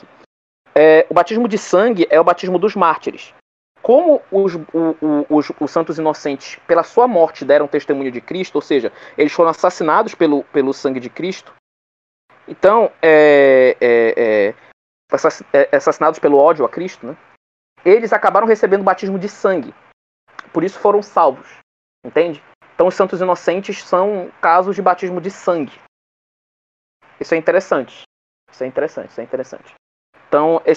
É, 0.76 1.06
o 1.10 1.14
batismo 1.14 1.48
de 1.48 1.58
sangue 1.58 2.08
é 2.10 2.20
o 2.20 2.24
batismo 2.24 2.60
dos 2.60 2.76
mártires. 2.76 3.34
Como 3.84 4.22
os, 4.32 4.56
o, 4.56 5.26
os, 5.30 5.52
os, 5.60 5.70
santos 5.70 6.00
inocentes, 6.00 6.58
pela 6.66 6.84
sua 6.84 7.08
morte, 7.08 7.46
deram 7.46 7.68
testemunho 7.68 8.12
de 8.12 8.22
Cristo, 8.22 8.56
ou 8.56 8.62
seja, 8.62 8.92
eles 9.18 9.34
foram 9.34 9.52
assassinados 9.52 10.16
pelo, 10.16 10.44
pelo 10.46 10.74
sangue 10.74 11.00
de 11.00 11.10
Cristo, 11.10 11.54
então, 12.48 12.92
é, 13.02 13.78
é, 13.80 14.54
é, 15.54 15.66
é 15.72 15.76
assassinados 15.76 16.20
pelo 16.20 16.38
ódio 16.38 16.66
a 16.66 16.70
Cristo, 16.70 17.08
né? 17.08 17.18
eles 17.86 18.14
acabaram 18.14 18.48
recebendo 18.48 18.82
o 18.82 18.86
batismo 18.86 19.18
de 19.18 19.30
sangue. 19.30 19.74
Por 20.52 20.64
isso 20.64 20.80
foram 20.80 21.02
salvos. 21.02 21.48
Entende? 22.06 22.44
Então, 22.76 22.88
os 22.88 22.96
santos 22.96 23.22
inocentes 23.22 23.84
são 23.84 24.32
casos 24.42 24.76
de 24.76 24.82
batismo 24.82 25.22
de 25.22 25.32
sangue. 25.32 25.80
Isso 27.20 27.34
é 27.34 27.38
interessante. 27.38 28.04
Isso 28.52 28.64
é 28.64 28.68
interessante, 28.68 29.10
isso 29.10 29.22
é 29.22 29.24
interessante. 29.24 29.74
Então, 30.28 30.62
é, 30.66 30.72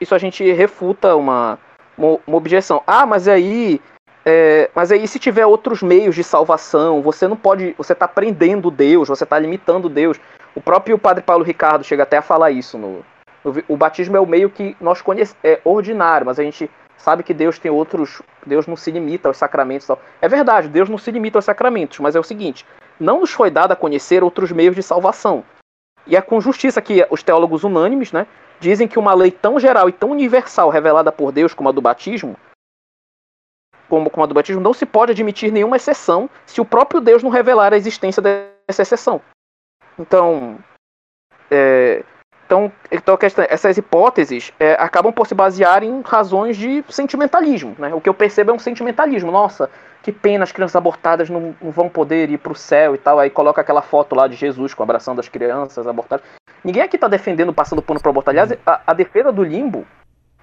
isso 0.00 0.14
a 0.14 0.18
gente 0.18 0.50
refuta 0.52 1.14
uma, 1.16 1.58
uma, 1.96 2.18
uma 2.26 2.36
objeção. 2.36 2.82
Ah, 2.86 3.06
mas 3.06 3.28
aí. 3.28 3.80
É, 4.26 4.70
mas 4.74 4.90
aí 4.90 5.06
se 5.06 5.18
tiver 5.18 5.44
outros 5.44 5.82
meios 5.82 6.14
de 6.14 6.24
salvação, 6.24 7.02
você 7.02 7.28
não 7.28 7.36
pode. 7.36 7.74
Você 7.76 7.92
está 7.92 8.08
prendendo 8.08 8.70
Deus, 8.70 9.08
você 9.08 9.24
está 9.24 9.38
limitando 9.38 9.88
Deus. 9.88 10.18
O 10.54 10.60
próprio 10.60 10.98
Padre 10.98 11.22
Paulo 11.22 11.44
Ricardo 11.44 11.84
chega 11.84 12.04
até 12.04 12.16
a 12.18 12.22
falar 12.22 12.50
isso 12.50 12.78
no. 12.78 13.04
no 13.44 13.62
o 13.68 13.76
batismo 13.76 14.16
é 14.16 14.20
o 14.20 14.26
meio 14.26 14.48
que 14.48 14.76
nós 14.80 15.02
conhecemos, 15.02 15.38
é 15.44 15.60
ordinário, 15.64 16.26
mas 16.26 16.38
a 16.38 16.42
gente 16.42 16.70
sabe 16.96 17.22
que 17.22 17.34
Deus 17.34 17.58
tem 17.58 17.70
outros. 17.70 18.22
Deus 18.46 18.66
não 18.66 18.76
se 18.76 18.90
limita 18.90 19.28
aos 19.28 19.36
sacramentos. 19.36 19.86
Tal. 19.86 20.00
É 20.22 20.28
verdade, 20.28 20.68
Deus 20.68 20.88
não 20.88 20.96
se 20.96 21.10
limita 21.10 21.38
aos 21.38 21.44
sacramentos, 21.44 21.98
mas 21.98 22.16
é 22.16 22.20
o 22.20 22.24
seguinte: 22.24 22.64
não 22.98 23.20
nos 23.20 23.32
foi 23.32 23.50
dado 23.50 23.72
a 23.72 23.76
conhecer 23.76 24.24
outros 24.24 24.50
meios 24.52 24.74
de 24.74 24.82
salvação. 24.82 25.44
E 26.06 26.16
é 26.16 26.20
com 26.20 26.40
justiça 26.40 26.82
que 26.82 27.06
os 27.10 27.22
teólogos 27.22 27.64
unânimes, 27.64 28.12
né, 28.12 28.26
dizem 28.60 28.88
que 28.88 28.98
uma 28.98 29.14
lei 29.14 29.30
tão 29.30 29.58
geral 29.58 29.88
e 29.88 29.92
tão 29.92 30.10
universal 30.10 30.70
revelada 30.70 31.12
por 31.12 31.32
Deus 31.32 31.54
como 31.54 31.68
a 31.68 31.72
do 31.72 31.82
batismo, 31.82 32.36
como, 33.88 34.10
como 34.10 34.24
a 34.24 34.26
do 34.26 34.34
batismo, 34.34 34.60
não 34.60 34.72
se 34.72 34.86
pode 34.86 35.12
admitir 35.12 35.52
nenhuma 35.52 35.76
exceção 35.76 36.28
se 36.46 36.60
o 36.60 36.64
próprio 36.64 37.00
Deus 37.00 37.22
não 37.22 37.30
revelar 37.30 37.72
a 37.72 37.76
existência 37.76 38.22
dessa 38.22 38.82
exceção. 38.82 39.20
Então, 39.98 40.58
é, 41.50 42.02
então, 42.46 42.70
então 42.90 43.18
essas 43.48 43.76
hipóteses 43.76 44.52
é, 44.60 44.74
acabam 44.74 45.12
por 45.12 45.26
se 45.26 45.34
basear 45.34 45.82
em 45.82 46.02
razões 46.02 46.56
de 46.56 46.84
sentimentalismo. 46.88 47.74
Né? 47.78 47.94
O 47.94 48.00
que 48.00 48.08
eu 48.08 48.14
percebo 48.14 48.50
é 48.50 48.54
um 48.54 48.58
sentimentalismo. 48.58 49.30
Nossa, 49.30 49.70
que 50.02 50.12
pena 50.12 50.44
as 50.44 50.52
crianças 50.52 50.76
abortadas 50.76 51.30
não, 51.30 51.54
não 51.60 51.70
vão 51.70 51.88
poder 51.88 52.30
ir 52.30 52.38
para 52.38 52.52
o 52.52 52.56
céu 52.56 52.94
e 52.94 52.98
tal. 52.98 53.18
Aí 53.18 53.30
coloca 53.30 53.60
aquela 53.60 53.82
foto 53.82 54.14
lá 54.14 54.28
de 54.28 54.36
Jesus 54.36 54.74
com 54.74 54.82
a 54.82 54.84
abração 54.84 55.14
das 55.14 55.28
crianças 55.28 55.86
abortadas. 55.86 56.24
Ninguém 56.64 56.82
aqui 56.82 56.96
está 56.96 57.08
defendendo 57.08 57.52
passando 57.52 57.82
pano 57.82 58.00
para 58.00 58.10
abortar. 58.10 58.32
Aliás, 58.32 58.52
a, 58.64 58.82
a 58.86 58.94
defesa 58.94 59.30
do 59.30 59.44
limbo 59.44 59.86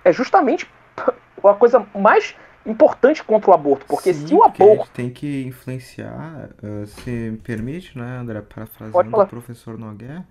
é 0.03 0.13
justamente 0.13 0.69
a 1.43 1.53
coisa 1.55 1.85
mais 1.95 2.35
importante 2.65 3.23
contra 3.23 3.49
o 3.49 3.53
aborto, 3.53 3.85
porque 3.87 4.13
Sim, 4.13 4.27
se 4.27 4.35
o 4.35 4.43
aborto 4.43 4.91
tem 4.91 5.09
que 5.09 5.45
influenciar, 5.45 6.49
uh, 6.61 6.85
se 6.85 7.09
me 7.09 7.37
permite, 7.37 7.97
né, 7.97 8.19
André, 8.19 8.39
parafraseando 8.41 9.17
o 9.17 9.25
professor 9.25 9.79
Nogueira, 9.79 10.23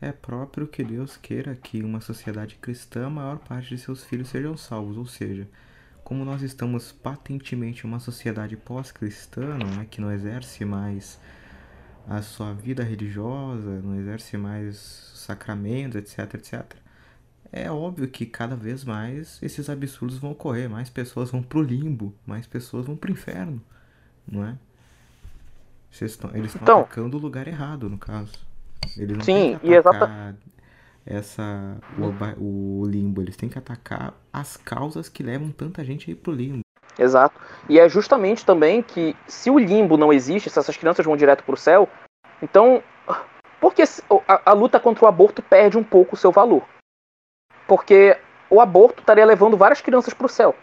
é 0.00 0.12
próprio 0.12 0.66
que 0.66 0.84
Deus 0.84 1.16
queira 1.16 1.56
que 1.56 1.82
uma 1.82 2.00
sociedade 2.00 2.56
cristã 2.56 3.06
a 3.06 3.10
maior 3.10 3.38
parte 3.38 3.70
de 3.70 3.78
seus 3.78 4.04
filhos 4.04 4.28
sejam 4.28 4.56
salvos, 4.56 4.98
ou 4.98 5.06
seja, 5.06 5.48
como 6.04 6.24
nós 6.24 6.42
estamos 6.42 6.92
patentemente 6.92 7.84
uma 7.84 7.98
sociedade 7.98 8.56
pós-cristã, 8.56 9.56
não 9.56 9.82
é, 9.82 9.84
que 9.86 10.00
não 10.00 10.12
exerce 10.12 10.64
mais 10.64 11.18
a 12.08 12.22
sua 12.22 12.52
vida 12.54 12.82
religiosa, 12.82 13.80
não 13.82 13.98
exerce 13.98 14.36
mais 14.36 14.76
sacramentos, 15.14 15.96
etc, 15.96 16.34
etc. 16.34 16.64
É 17.52 17.70
óbvio 17.70 18.08
que 18.08 18.26
cada 18.26 18.56
vez 18.56 18.84
mais 18.84 19.38
esses 19.42 19.68
absurdos 19.68 20.18
vão 20.18 20.32
ocorrer, 20.32 20.68
mais 20.68 20.88
pessoas 20.88 21.30
vão 21.30 21.42
pro 21.42 21.62
limbo, 21.62 22.14
mais 22.26 22.46
pessoas 22.46 22.86
vão 22.86 22.96
pro 22.96 23.12
inferno, 23.12 23.60
não 24.26 24.44
é? 24.44 24.56
Eles 26.00 26.12
estão 26.12 26.30
então, 26.34 26.80
atacando 26.80 27.16
o 27.16 27.20
lugar 27.20 27.48
errado, 27.48 27.88
no 27.88 27.98
caso. 27.98 28.32
Eles 28.96 29.16
não 29.16 29.24
sim, 29.24 29.58
e 29.62 29.72
exatamente 29.72 30.38
essa 31.08 31.78
o, 31.96 32.80
o, 32.82 32.86
limbo, 32.86 33.22
eles 33.22 33.36
têm 33.36 33.48
que 33.48 33.58
atacar 33.58 34.14
as 34.30 34.58
causas 34.58 35.08
que 35.08 35.22
levam 35.22 35.50
tanta 35.50 35.82
gente 35.82 36.10
aí 36.10 36.14
pro 36.14 36.32
limbo. 36.32 36.60
Exato. 36.98 37.38
E 37.68 37.78
é 37.78 37.88
justamente 37.88 38.44
também 38.44 38.82
que 38.82 39.16
se 39.26 39.50
o 39.50 39.58
limbo 39.58 39.96
não 39.96 40.12
existe, 40.12 40.50
se 40.50 40.58
essas 40.58 40.76
crianças 40.76 41.04
vão 41.04 41.16
direto 41.16 41.44
pro 41.44 41.56
céu, 41.56 41.88
então 42.42 42.82
porque 43.60 43.82
a, 44.26 44.50
a 44.50 44.52
luta 44.52 44.78
contra 44.78 45.04
o 45.04 45.08
aborto 45.08 45.42
perde 45.42 45.76
um 45.76 45.84
pouco 45.84 46.14
o 46.14 46.18
seu 46.18 46.30
valor. 46.30 46.62
Porque 47.66 48.16
o 48.48 48.60
aborto 48.60 49.00
estaria 49.00 49.24
levando 49.24 49.56
várias 49.56 49.80
crianças 49.80 50.14
pro 50.14 50.28
céu. 50.28 50.54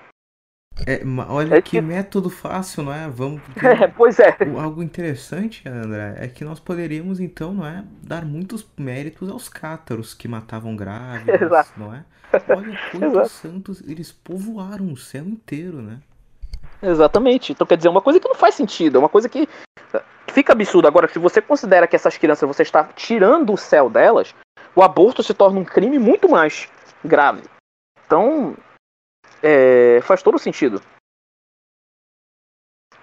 É, 0.86 1.02
olha 1.30 1.56
é 1.56 1.62
que... 1.62 1.72
que... 1.72 1.82
método 1.82 2.30
fácil, 2.30 2.84
não 2.84 2.94
é? 2.94 3.08
Vamos. 3.08 3.42
É, 3.64 3.88
pois 3.88 4.20
é. 4.20 4.36
Algo 4.60 4.84
interessante, 4.84 5.68
André, 5.68 6.16
é 6.18 6.28
que 6.28 6.44
nós 6.44 6.60
poderíamos, 6.60 7.20
então, 7.20 7.54
não 7.54 7.66
é? 7.66 7.84
Dar 8.04 8.26
muitos 8.26 8.68
méritos 8.78 9.30
aos 9.30 9.48
cátaros 9.48 10.14
que 10.14 10.28
matavam 10.28 10.76
grávidas, 10.76 11.42
Exato. 11.42 11.72
não 11.78 11.94
é? 11.94 12.04
Olha 12.50 12.78
quantos 12.92 13.32
santos 13.32 13.82
eles 13.88 14.12
povoaram 14.12 14.92
o 14.92 14.98
céu 14.98 15.24
inteiro, 15.26 15.82
né? 15.82 16.00
Exatamente. 16.86 17.52
Então 17.52 17.66
quer 17.66 17.78
dizer, 17.78 17.90
uma 17.90 18.02
coisa 18.02 18.20
que 18.20 18.28
não 18.28 18.36
faz 18.36 18.56
sentido, 18.56 18.98
é 18.98 19.00
uma 19.00 19.10
coisa 19.10 19.28
que 19.28 19.48
fica 20.32 20.54
absurdo. 20.54 20.88
Agora, 20.88 21.08
se 21.08 21.18
você 21.18 21.42
considera 21.42 21.88
que 21.88 21.96
essas 21.96 22.18
crianças 22.18 22.48
você 22.48 22.62
está 22.62 22.84
tirando 22.96 23.54
o 23.54 23.58
céu 23.58 23.90
delas, 23.90 24.36
o 24.76 24.84
aborto 24.84 25.24
se 25.24 25.34
torna 25.34 25.60
um 25.60 25.66
crime 25.66 25.98
muito 25.98 26.30
mais 26.30 26.70
grave. 27.04 27.44
Então, 28.06 28.56
é, 29.42 30.00
faz 30.02 30.22
todo 30.22 30.38
sentido. 30.38 30.82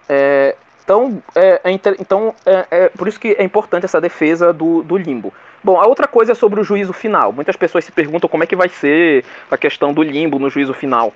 É, 0.07 0.55
então, 0.83 1.23
é, 1.33 1.61
é 1.63 1.71
então 1.99 2.35
é, 2.45 2.67
é, 2.69 2.89
por 2.89 3.07
isso 3.07 3.19
que 3.19 3.29
é 3.29 3.43
importante 3.43 3.85
essa 3.85 3.99
defesa 3.99 4.53
do, 4.53 4.83
do, 4.83 4.97
limbo. 4.97 5.33
Bom, 5.63 5.79
a 5.79 5.87
outra 5.87 6.07
coisa 6.07 6.33
é 6.33 6.35
sobre 6.35 6.59
o 6.59 6.63
juízo 6.63 6.93
final. 6.93 7.31
Muitas 7.31 7.55
pessoas 7.55 7.85
se 7.85 7.91
perguntam 7.91 8.29
como 8.29 8.43
é 8.43 8.47
que 8.47 8.55
vai 8.55 8.69
ser 8.69 9.25
a 9.49 9.57
questão 9.57 9.93
do 9.93 10.03
limbo 10.03 10.37
no 10.37 10.49
juízo 10.49 10.73
final. 10.73 11.13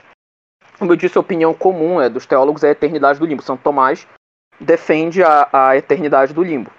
Como 0.78 0.91
eu 0.91 0.95
disse, 0.95 1.17
a 1.17 1.21
opinião 1.21 1.53
comum 1.53 2.01
é, 2.01 2.09
dos 2.09 2.25
teólogos 2.25 2.63
é 2.63 2.69
a 2.69 2.71
eternidade 2.71 3.19
do 3.19 3.25
limbo. 3.25 3.41
São 3.41 3.57
Tomás 3.57 4.07
defende 4.59 5.23
a, 5.23 5.47
a 5.51 5.78
eternidade 5.78 6.34
do 6.34 6.43
limbo. 6.43 6.71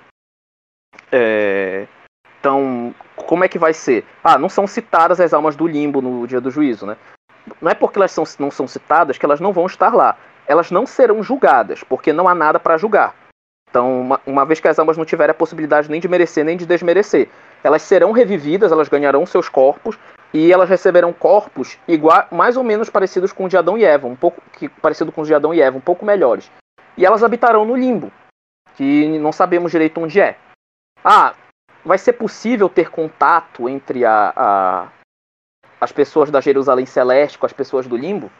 É, 1.10 1.86
então, 2.38 2.94
como 3.16 3.44
é 3.44 3.48
que 3.48 3.58
vai 3.58 3.72
ser? 3.72 4.04
Ah, 4.22 4.38
não 4.38 4.48
são 4.48 4.66
citadas 4.66 5.20
as 5.20 5.32
almas 5.32 5.56
do 5.56 5.66
limbo 5.66 6.00
no 6.00 6.26
dia 6.26 6.40
do 6.40 6.50
juízo, 6.50 6.86
né? 6.86 6.96
Não 7.60 7.70
é 7.70 7.74
porque 7.74 7.98
elas 7.98 8.12
são, 8.12 8.24
não 8.38 8.50
são 8.50 8.68
citadas 8.68 9.18
que 9.18 9.24
elas 9.24 9.40
não 9.40 9.52
vão 9.52 9.66
estar 9.66 9.94
lá. 9.94 10.16
Elas 10.46 10.70
não 10.70 10.86
serão 10.86 11.22
julgadas, 11.22 11.82
porque 11.82 12.12
não 12.12 12.28
há 12.28 12.34
nada 12.34 12.60
para 12.60 12.78
julgar. 12.78 13.14
Então, 13.70 14.00
uma, 14.00 14.20
uma, 14.26 14.44
vez 14.46 14.60
que 14.60 14.68
as 14.68 14.78
almas 14.78 14.96
não 14.96 15.04
tiverem 15.04 15.30
a 15.30 15.34
possibilidade 15.34 15.90
nem 15.90 16.00
de 16.00 16.08
merecer 16.08 16.44
nem 16.44 16.56
de 16.56 16.64
desmerecer, 16.64 17.28
elas 17.62 17.82
serão 17.82 18.12
revividas, 18.12 18.72
elas 18.72 18.88
ganharão 18.88 19.26
seus 19.26 19.48
corpos 19.48 19.98
e 20.32 20.52
elas 20.52 20.68
receberão 20.68 21.12
corpos 21.12 21.78
igual, 21.86 22.26
mais 22.30 22.56
ou 22.56 22.64
menos 22.64 22.88
parecidos 22.88 23.32
com 23.32 23.44
os 23.44 23.50
de 23.50 23.56
Adão 23.56 23.76
e 23.76 23.84
Eva, 23.84 24.06
um 24.06 24.16
pouco 24.16 24.42
que, 24.52 24.68
parecido 24.68 25.12
com 25.12 25.20
os 25.20 25.28
de 25.28 25.34
Adão 25.34 25.52
e 25.52 25.60
Eva, 25.60 25.76
um 25.76 25.82
pouco 25.82 26.04
melhores. 26.04 26.50
E 26.96 27.04
elas 27.04 27.22
habitarão 27.22 27.64
no 27.64 27.76
limbo, 27.76 28.10
que 28.76 29.18
não 29.18 29.32
sabemos 29.32 29.70
direito 29.70 30.00
onde 30.00 30.20
é. 30.20 30.36
Ah, 31.04 31.34
vai 31.84 31.98
ser 31.98 32.14
possível 32.14 32.68
ter 32.68 32.90
contato 32.90 33.68
entre 33.68 34.04
a, 34.04 34.32
a, 34.36 34.88
as 35.80 35.92
pessoas 35.92 36.30
da 36.30 36.40
Jerusalém 36.40 36.86
Celeste 36.86 37.38
com 37.38 37.46
as 37.46 37.52
pessoas 37.52 37.86
do 37.86 37.96
limbo? 37.96 38.30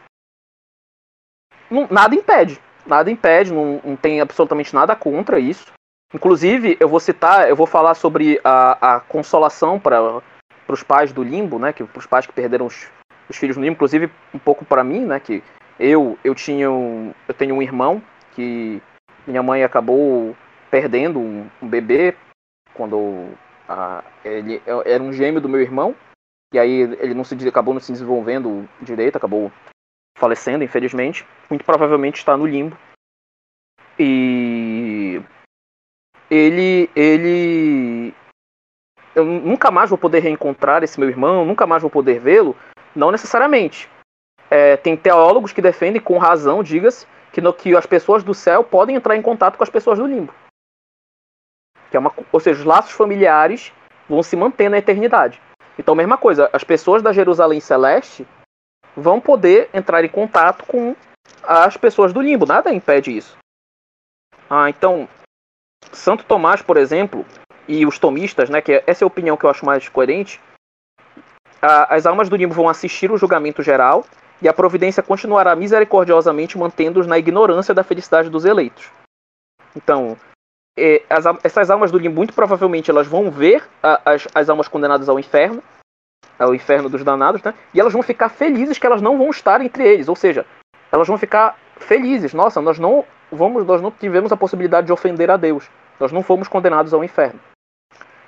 Não, 1.70 1.87
nada 1.91 2.14
impede. 2.14 2.61
Nada 2.89 3.11
impede, 3.11 3.53
não, 3.53 3.80
não 3.84 3.97
tem 3.97 4.18
absolutamente 4.18 4.74
nada 4.74 4.97
contra 4.97 5.39
isso. 5.39 5.66
Inclusive, 6.14 6.78
eu 6.80 6.89
vou 6.89 6.99
citar, 6.99 7.47
eu 7.47 7.55
vou 7.55 7.66
falar 7.66 7.93
sobre 7.93 8.41
a, 8.43 8.97
a 8.97 9.01
consolação 9.01 9.78
para 9.78 10.22
os 10.66 10.82
pais 10.82 11.12
do 11.12 11.22
limbo, 11.22 11.59
né? 11.59 11.70
Que 11.70 11.84
para 11.84 11.99
os 11.99 12.07
pais 12.07 12.26
que 12.26 12.32
perderam 12.32 12.64
os, 12.64 12.89
os, 13.28 13.36
filhos 13.36 13.59
no 13.59 13.62
limbo, 13.62 13.74
inclusive 13.74 14.11
um 14.32 14.39
pouco 14.39 14.64
para 14.64 14.82
mim, 14.82 15.05
né? 15.05 15.20
Que 15.20 15.45
eu 15.78 16.18
eu 16.24 16.34
tinha 16.34 16.70
um, 16.70 17.12
eu 17.28 17.34
tenho 17.34 17.55
um 17.55 17.62
irmão 17.62 18.03
que 18.32 18.82
minha 19.26 19.43
mãe 19.43 19.62
acabou 19.62 20.34
perdendo 20.70 21.18
um, 21.18 21.47
um 21.61 21.68
bebê 21.68 22.16
quando 22.72 23.28
a, 23.68 24.03
ele 24.24 24.62
era 24.86 25.03
um 25.03 25.12
gêmeo 25.12 25.43
do 25.43 25.49
meu 25.49 25.61
irmão 25.61 25.95
e 26.55 26.59
aí 26.59 26.80
ele 26.80 27.12
não 27.12 27.24
se 27.24 27.36
acabou 27.47 27.74
não 27.74 27.80
se 27.80 27.93
desenvolvendo 27.93 28.66
direito, 28.80 29.16
acabou 29.16 29.53
falecendo, 30.18 30.64
infelizmente. 30.64 31.26
Muito 31.48 31.64
provavelmente 31.64 32.16
está 32.16 32.36
no 32.36 32.46
limbo. 32.46 32.76
E 33.98 35.20
ele 36.30 36.90
ele 36.94 38.14
eu 39.14 39.24
nunca 39.24 39.70
mais 39.70 39.90
vou 39.90 39.98
poder 39.98 40.20
reencontrar 40.20 40.84
esse 40.84 41.00
meu 41.00 41.08
irmão, 41.08 41.44
nunca 41.44 41.66
mais 41.66 41.82
vou 41.82 41.90
poder 41.90 42.20
vê-lo, 42.20 42.56
não 42.94 43.10
necessariamente. 43.10 43.90
É, 44.50 44.76
tem 44.76 44.96
teólogos 44.96 45.52
que 45.52 45.60
defendem 45.60 46.00
com 46.00 46.18
razão, 46.18 46.62
diga-se, 46.62 47.06
que, 47.32 47.40
no, 47.40 47.52
que 47.52 47.74
as 47.76 47.84
pessoas 47.84 48.22
do 48.22 48.32
céu 48.32 48.62
podem 48.62 48.96
entrar 48.96 49.16
em 49.16 49.22
contato 49.22 49.56
com 49.56 49.64
as 49.64 49.70
pessoas 49.70 49.98
do 49.98 50.06
limbo. 50.06 50.32
Que 51.90 51.96
é 51.96 52.00
uma, 52.00 52.12
ou 52.30 52.40
seja, 52.40 52.60
os 52.60 52.64
laços 52.64 52.92
familiares 52.92 53.72
vão 54.08 54.22
se 54.22 54.36
manter 54.36 54.68
na 54.68 54.78
eternidade. 54.78 55.40
Então, 55.78 55.94
mesma 55.94 56.16
coisa, 56.16 56.48
as 56.52 56.64
pessoas 56.64 57.02
da 57.02 57.12
Jerusalém 57.12 57.60
Celeste 57.60 58.26
vão 59.01 59.20
poder 59.20 59.68
entrar 59.72 60.05
em 60.05 60.09
contato 60.09 60.64
com 60.66 60.94
as 61.42 61.76
pessoas 61.76 62.12
do 62.12 62.20
limbo, 62.20 62.46
nada 62.46 62.72
impede 62.72 63.16
isso. 63.16 63.36
Ah, 64.51 64.68
então, 64.68 65.09
Santo 65.92 66.24
Tomás, 66.24 66.62
por 66.62 66.76
exemplo, 66.76 67.24
e 67.66 67.86
os 67.86 67.99
tomistas, 67.99 68.49
né, 68.49 68.61
que 68.61 68.82
essa 68.86 69.05
é 69.05 69.07
a 69.07 69.07
opinião 69.07 69.36
que 69.36 69.44
eu 69.44 69.51
acho 69.51 69.64
mais 69.64 69.88
coerente, 69.88 70.40
as 71.61 72.07
almas 72.07 72.28
do 72.28 72.36
limbo 72.36 72.55
vão 72.55 72.68
assistir 72.68 73.11
o 73.11 73.18
julgamento 73.18 73.62
geral 73.62 74.05
e 74.40 74.49
a 74.49 74.55
providência 74.55 75.03
continuará 75.03 75.57
misericordiosamente 75.57 76.57
mantendo-os 76.57 77.07
na 77.07 77.18
ignorância 77.18 77.74
da 77.74 77.82
felicidade 77.82 78.30
dos 78.30 78.44
eleitos. 78.44 78.90
Então, 79.74 80.16
é, 80.78 81.03
as, 81.11 81.24
essas 81.42 81.70
almas 81.70 81.90
do 81.90 81.99
limbo, 81.99 82.16
muito 82.16 82.32
provavelmente, 82.32 82.90
elas 82.90 83.07
vão 83.07 83.30
ver 83.30 83.68
a, 83.82 84.12
as, 84.12 84.28
as 84.32 84.49
almas 84.49 84.68
condenadas 84.68 85.09
ao 85.09 85.18
inferno, 85.18 85.62
ao 86.39 86.55
inferno 86.55 86.89
dos 86.89 87.05
danados, 87.05 87.43
né? 87.43 87.55
E 87.74 87.80
elas 87.80 87.93
vão 87.93 88.03
ficar 88.03 88.28
felizes 88.28 88.78
que 88.78 88.86
elas 88.86 89.03
não 89.03 89.18
vão 89.18 89.30
estar 89.30 89.61
entre 89.61 89.84
eles, 89.86 90.09
ou 90.09 90.16
seja, 90.16 90.47
elas 90.93 91.07
vão 91.07 91.18
ficar 91.18 91.59
felizes. 91.76 92.32
Nossa, 92.32 92.61
nós 92.61 92.78
não 92.78 93.05
vamos, 93.30 93.66
nós 93.66 93.82
não 93.82 93.91
tivemos 93.91 94.32
a 94.32 94.36
possibilidade 94.36 94.86
de 94.86 94.93
ofender 94.93 95.30
a 95.30 95.36
Deus. 95.36 95.68
Nós 95.99 96.12
não 96.12 96.22
fomos 96.22 96.49
condenados 96.49 96.95
ao 96.95 97.03
inferno. 97.03 97.41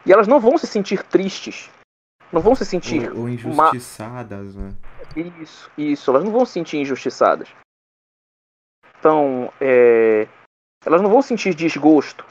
E 0.04 0.12
elas 0.12 0.26
não 0.26 0.40
vão 0.40 0.58
se 0.58 0.66
sentir 0.66 1.02
tristes. 1.04 1.70
Não 2.32 2.40
vão 2.40 2.54
se 2.54 2.64
sentir 2.64 3.10
ou, 3.10 3.22
ou 3.22 3.28
injustiçadas, 3.28 4.54
uma... 4.54 4.68
né? 4.68 4.74
Isso, 5.40 5.70
isso. 5.76 6.10
Elas 6.10 6.24
não 6.24 6.30
vão 6.30 6.44
se 6.44 6.52
sentir 6.52 6.78
injustiçadas. 6.78 7.48
Então, 8.98 9.52
é... 9.60 10.28
elas 10.84 11.02
não 11.02 11.10
vão 11.10 11.22
sentir 11.22 11.54
desgosto 11.54 12.24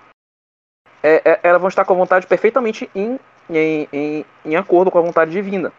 é, 1.01 1.21
é, 1.25 1.39
elas 1.43 1.61
vão 1.61 1.69
estar 1.69 1.85
com 1.85 1.93
a 1.93 1.97
vontade 1.97 2.27
perfeitamente 2.27 2.89
em, 2.93 3.19
em, 3.49 3.87
em, 3.91 4.25
em, 4.45 4.55
acordo 4.55 4.91
com 4.91 4.99
a 4.99 5.01
vontade 5.01 5.31
divina. 5.31 5.71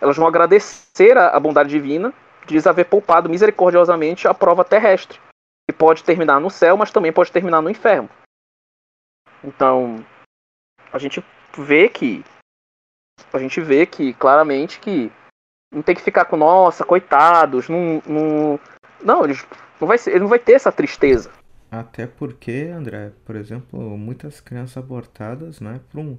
Elas 0.00 0.16
vão 0.16 0.26
agradecer 0.26 1.16
a, 1.16 1.28
a 1.28 1.40
bondade 1.40 1.70
divina 1.70 2.12
de 2.46 2.68
haver 2.68 2.86
poupado 2.86 3.28
misericordiosamente 3.28 4.26
a 4.26 4.34
prova 4.34 4.64
terrestre, 4.64 5.20
que 5.68 5.76
pode 5.76 6.02
terminar 6.02 6.40
no 6.40 6.50
céu, 6.50 6.76
mas 6.76 6.90
também 6.90 7.12
pode 7.12 7.30
terminar 7.30 7.60
no 7.60 7.70
inferno. 7.70 8.08
Então, 9.42 10.04
a 10.92 10.98
gente 10.98 11.24
vê 11.56 11.88
que 11.88 12.24
a 13.32 13.38
gente 13.38 13.60
vê 13.60 13.86
que 13.86 14.12
claramente 14.14 14.80
que 14.80 15.12
não 15.72 15.82
tem 15.82 15.94
que 15.94 16.02
ficar 16.02 16.24
com 16.24 16.36
nossa, 16.36 16.84
coitados, 16.84 17.68
não, 17.68 18.02
não, 18.06 18.60
não, 19.02 19.24
eles, 19.24 19.46
não 19.80 19.86
vai 19.86 19.98
ser, 19.98 20.10
ele 20.10 20.20
não 20.20 20.28
vai 20.28 20.38
ter 20.38 20.54
essa 20.54 20.72
tristeza. 20.72 21.30
Até 21.70 22.06
porque, 22.06 22.70
André, 22.74 23.12
por 23.24 23.36
exemplo, 23.36 23.78
muitas 23.96 24.40
crianças 24.40 24.76
abortadas, 24.76 25.60
né, 25.60 25.80
por, 25.90 26.00
um, 26.00 26.18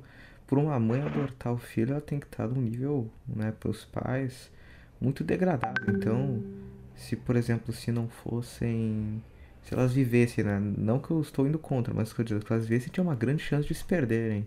por 0.51 0.57
uma 0.57 0.77
mãe 0.77 1.01
abortar 1.01 1.53
o 1.53 1.57
filho, 1.57 1.93
ela 1.93 2.01
tem 2.01 2.19
que 2.19 2.25
estar 2.25 2.45
num 2.45 2.59
nível, 2.59 3.09
né, 3.25 3.53
para 3.57 3.69
os 3.69 3.85
pais 3.85 4.51
muito 4.99 5.23
degradado. 5.23 5.89
Então, 5.89 6.43
se, 6.93 7.15
por 7.15 7.37
exemplo, 7.37 7.73
se 7.73 7.89
não 7.89 8.09
fossem. 8.09 9.23
Se 9.61 9.73
elas 9.73 9.93
vivessem, 9.93 10.43
né? 10.43 10.59
Não 10.59 10.99
que 10.99 11.09
eu 11.09 11.21
estou 11.21 11.47
indo 11.47 11.57
contra, 11.57 11.93
mas 11.93 12.11
que 12.11 12.19
eu 12.19 12.25
digo, 12.25 12.41
se 12.45 12.51
elas 12.51 12.67
vivessem, 12.67 12.91
tinha 12.91 13.01
uma 13.01 13.15
grande 13.15 13.41
chance 13.41 13.65
de 13.65 13.73
se 13.73 13.85
perderem. 13.85 14.45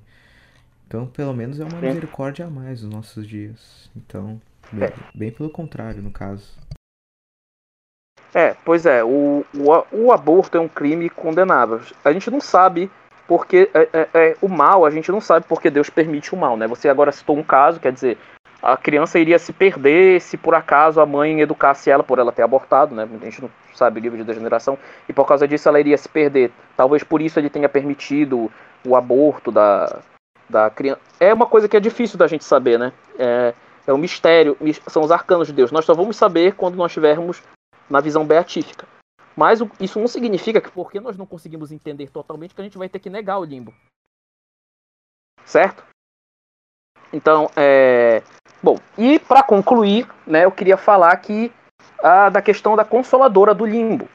Então, 0.86 1.06
pelo 1.06 1.32
menos 1.32 1.58
é 1.58 1.64
uma 1.64 1.80
misericórdia 1.80 2.44
a 2.44 2.50
mais 2.50 2.82
nos 2.82 2.92
nossos 2.92 3.26
dias. 3.26 3.90
Então, 3.96 4.38
bem, 4.70 4.92
bem 5.14 5.30
pelo 5.30 5.48
contrário, 5.48 6.02
no 6.02 6.10
caso. 6.10 6.52
É, 8.34 8.54
pois 8.62 8.84
é, 8.84 9.02
o, 9.02 9.42
o, 9.54 9.96
o, 9.96 10.12
aborto 10.12 10.58
é 10.58 10.60
um 10.60 10.68
crime 10.68 11.08
condenável. 11.08 11.80
A 12.04 12.12
gente 12.12 12.30
não 12.30 12.42
sabe 12.42 12.90
porque 13.26 13.70
é, 13.74 13.88
é, 13.92 14.08
é, 14.14 14.36
o 14.40 14.48
mal, 14.48 14.84
a 14.84 14.90
gente 14.90 15.10
não 15.10 15.20
sabe 15.20 15.46
porque 15.48 15.70
Deus 15.70 15.88
permite 15.88 16.34
o 16.34 16.36
mal, 16.36 16.56
né? 16.56 16.66
Você 16.66 16.88
agora 16.88 17.12
citou 17.12 17.36
um 17.36 17.42
caso, 17.42 17.80
quer 17.80 17.92
dizer, 17.92 18.18
a 18.62 18.76
criança 18.76 19.18
iria 19.18 19.38
se 19.38 19.52
perder 19.52 20.20
se 20.20 20.36
por 20.36 20.54
acaso 20.54 21.00
a 21.00 21.06
mãe 21.06 21.40
educasse 21.40 21.90
ela 21.90 22.02
por 22.02 22.18
ela 22.18 22.32
ter 22.32 22.42
abortado, 22.42 22.94
né? 22.94 23.08
A 23.20 23.24
gente 23.24 23.42
não 23.42 23.50
sabe 23.74 24.00
o 24.00 24.02
livro 24.02 24.18
de 24.18 24.24
degeneração, 24.24 24.78
e 25.08 25.12
por 25.12 25.26
causa 25.26 25.48
disso 25.48 25.68
ela 25.68 25.80
iria 25.80 25.98
se 25.98 26.08
perder. 26.08 26.50
Talvez 26.76 27.02
por 27.02 27.20
isso 27.20 27.38
ele 27.38 27.50
tenha 27.50 27.68
permitido 27.68 28.50
o 28.86 28.96
aborto 28.96 29.50
da, 29.50 30.00
da 30.48 30.70
criança. 30.70 31.00
É 31.18 31.32
uma 31.32 31.46
coisa 31.46 31.68
que 31.68 31.76
é 31.76 31.80
difícil 31.80 32.18
da 32.18 32.26
gente 32.26 32.44
saber, 32.44 32.78
né? 32.78 32.92
É, 33.18 33.54
é 33.86 33.92
um 33.92 33.98
mistério, 33.98 34.56
são 34.88 35.02
os 35.02 35.10
arcanos 35.10 35.48
de 35.48 35.52
Deus. 35.52 35.72
Nós 35.72 35.84
só 35.84 35.94
vamos 35.94 36.16
saber 36.16 36.54
quando 36.54 36.76
nós 36.76 36.92
tivermos 36.92 37.42
na 37.88 38.00
visão 38.00 38.24
beatífica. 38.24 38.86
Mas 39.36 39.60
isso 39.80 39.98
não 39.98 40.06
significa 40.06 40.60
que 40.60 40.70
porque 40.70 41.00
nós 41.00 41.16
não 41.16 41.26
conseguimos 41.26 41.72
entender 41.72 42.10
totalmente 42.10 42.54
que 42.54 42.60
a 42.60 42.64
gente 42.64 42.78
vai 42.78 42.88
ter 42.88 42.98
que 42.98 43.10
negar 43.10 43.38
o 43.38 43.44
limbo. 43.44 43.74
Certo? 45.44 45.84
Então, 47.12 47.50
é... 47.56 48.22
Bom, 48.62 48.78
e 48.96 49.18
para 49.18 49.42
concluir, 49.42 50.08
né, 50.26 50.44
eu 50.44 50.52
queria 50.52 50.76
falar 50.76 51.16
que 51.16 51.52
da 52.32 52.42
questão 52.42 52.76
da 52.76 52.84
consoladora 52.84 53.54
do 53.54 53.64
limbo. 53.64 54.08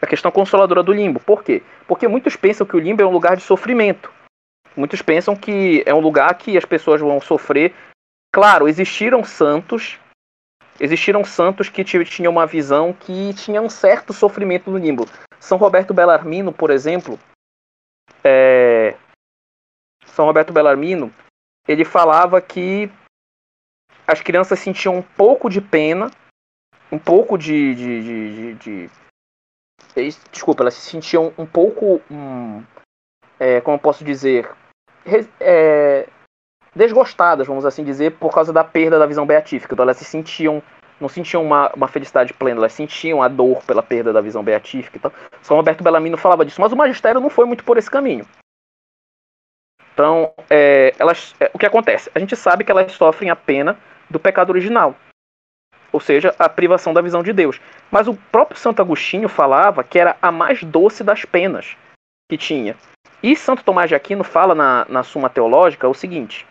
A 0.00 0.06
questão 0.06 0.30
consoladora 0.30 0.82
do 0.82 0.92
limbo. 0.92 1.20
Por 1.20 1.42
quê? 1.42 1.62
Porque 1.86 2.08
muitos 2.08 2.36
pensam 2.36 2.66
que 2.66 2.76
o 2.76 2.80
limbo 2.80 3.02
é 3.02 3.06
um 3.06 3.10
lugar 3.10 3.36
de 3.36 3.42
sofrimento. 3.42 4.12
Muitos 4.76 5.00
pensam 5.02 5.36
que 5.36 5.82
é 5.86 5.94
um 5.94 6.00
lugar 6.00 6.34
que 6.36 6.58
as 6.58 6.64
pessoas 6.64 7.00
vão 7.00 7.20
sofrer. 7.20 7.74
Claro, 8.32 8.68
existiram 8.68 9.22
santos, 9.22 9.98
existiram 10.80 11.24
santos 11.24 11.68
que 11.68 11.84
tinham 11.84 12.32
uma 12.32 12.46
visão 12.46 12.92
que 12.92 13.34
tinha 13.34 13.60
um 13.60 13.68
certo 13.68 14.12
sofrimento 14.12 14.70
no 14.70 14.78
limbo. 14.78 15.06
São 15.38 15.58
Roberto 15.58 15.92
Bellarmino, 15.92 16.52
por 16.52 16.70
exemplo, 16.70 17.18
é... 18.22 18.96
São 20.06 20.24
Roberto 20.24 20.52
Bellarmino, 20.52 21.12
ele 21.66 21.84
falava 21.84 22.40
que 22.40 22.90
as 24.06 24.20
crianças 24.20 24.58
sentiam 24.58 24.96
um 24.96 25.02
pouco 25.02 25.48
de 25.48 25.60
pena, 25.60 26.10
um 26.90 26.98
pouco 26.98 27.36
de, 27.36 27.74
de, 27.74 28.02
de, 28.02 28.54
de, 28.54 28.90
de 29.96 30.10
desculpa, 30.30 30.62
elas 30.62 30.74
se 30.74 30.90
sentiam 30.90 31.32
um 31.38 31.46
pouco, 31.46 32.00
hum, 32.10 32.62
é, 33.38 33.60
como 33.60 33.76
eu 33.76 33.80
posso 33.80 34.04
dizer, 34.04 34.50
é, 35.40 36.08
desgostadas, 36.74 37.46
vamos 37.46 37.64
assim 37.64 37.84
dizer, 37.84 38.12
por 38.12 38.32
causa 38.32 38.52
da 38.52 38.64
perda 38.64 38.98
da 38.98 39.06
visão 39.06 39.26
beatífica. 39.26 39.74
Então 39.74 39.84
elas 39.84 39.96
se 39.96 40.04
sentiam, 40.04 40.62
não 41.00 41.08
sentiam 41.08 41.42
uma, 41.42 41.70
uma 41.74 41.88
felicidade 41.88 42.32
plena, 42.32 42.60
elas 42.60 42.72
sentiam 42.72 43.22
a 43.22 43.28
dor 43.28 43.62
pela 43.64 43.82
perda 43.82 44.12
da 44.12 44.20
visão 44.20 44.42
beatífica. 44.42 44.98
Então, 44.98 45.12
São 45.42 45.56
Roberto 45.56 45.84
Bellamino 45.84 46.16
falava 46.16 46.44
disso, 46.44 46.60
mas 46.60 46.72
o 46.72 46.76
magistério 46.76 47.20
não 47.20 47.30
foi 47.30 47.44
muito 47.44 47.64
por 47.64 47.76
esse 47.76 47.90
caminho. 47.90 48.26
Então, 49.92 50.32
é, 50.50 50.92
elas, 50.98 51.34
é, 51.38 51.50
o 51.54 51.58
que 51.58 51.66
acontece? 51.66 52.10
A 52.14 52.18
gente 52.18 52.34
sabe 52.34 52.64
que 52.64 52.70
elas 52.70 52.90
sofrem 52.92 53.30
a 53.30 53.36
pena 53.36 53.78
do 54.10 54.18
pecado 54.18 54.50
original, 54.50 54.96
ou 55.92 56.00
seja, 56.00 56.34
a 56.36 56.48
privação 56.48 56.92
da 56.92 57.00
visão 57.00 57.22
de 57.22 57.32
Deus. 57.32 57.60
Mas 57.90 58.08
o 58.08 58.14
próprio 58.14 58.58
Santo 58.58 58.82
Agostinho 58.82 59.28
falava 59.28 59.84
que 59.84 59.98
era 59.98 60.16
a 60.20 60.32
mais 60.32 60.64
doce 60.64 61.04
das 61.04 61.24
penas 61.24 61.76
que 62.28 62.36
tinha. 62.36 62.76
E 63.22 63.36
Santo 63.36 63.62
Tomás 63.62 63.88
de 63.88 63.94
Aquino 63.94 64.24
fala 64.24 64.54
na, 64.54 64.84
na 64.88 65.02
Suma 65.04 65.30
Teológica 65.30 65.88
o 65.88 65.94
seguinte: 65.94 66.44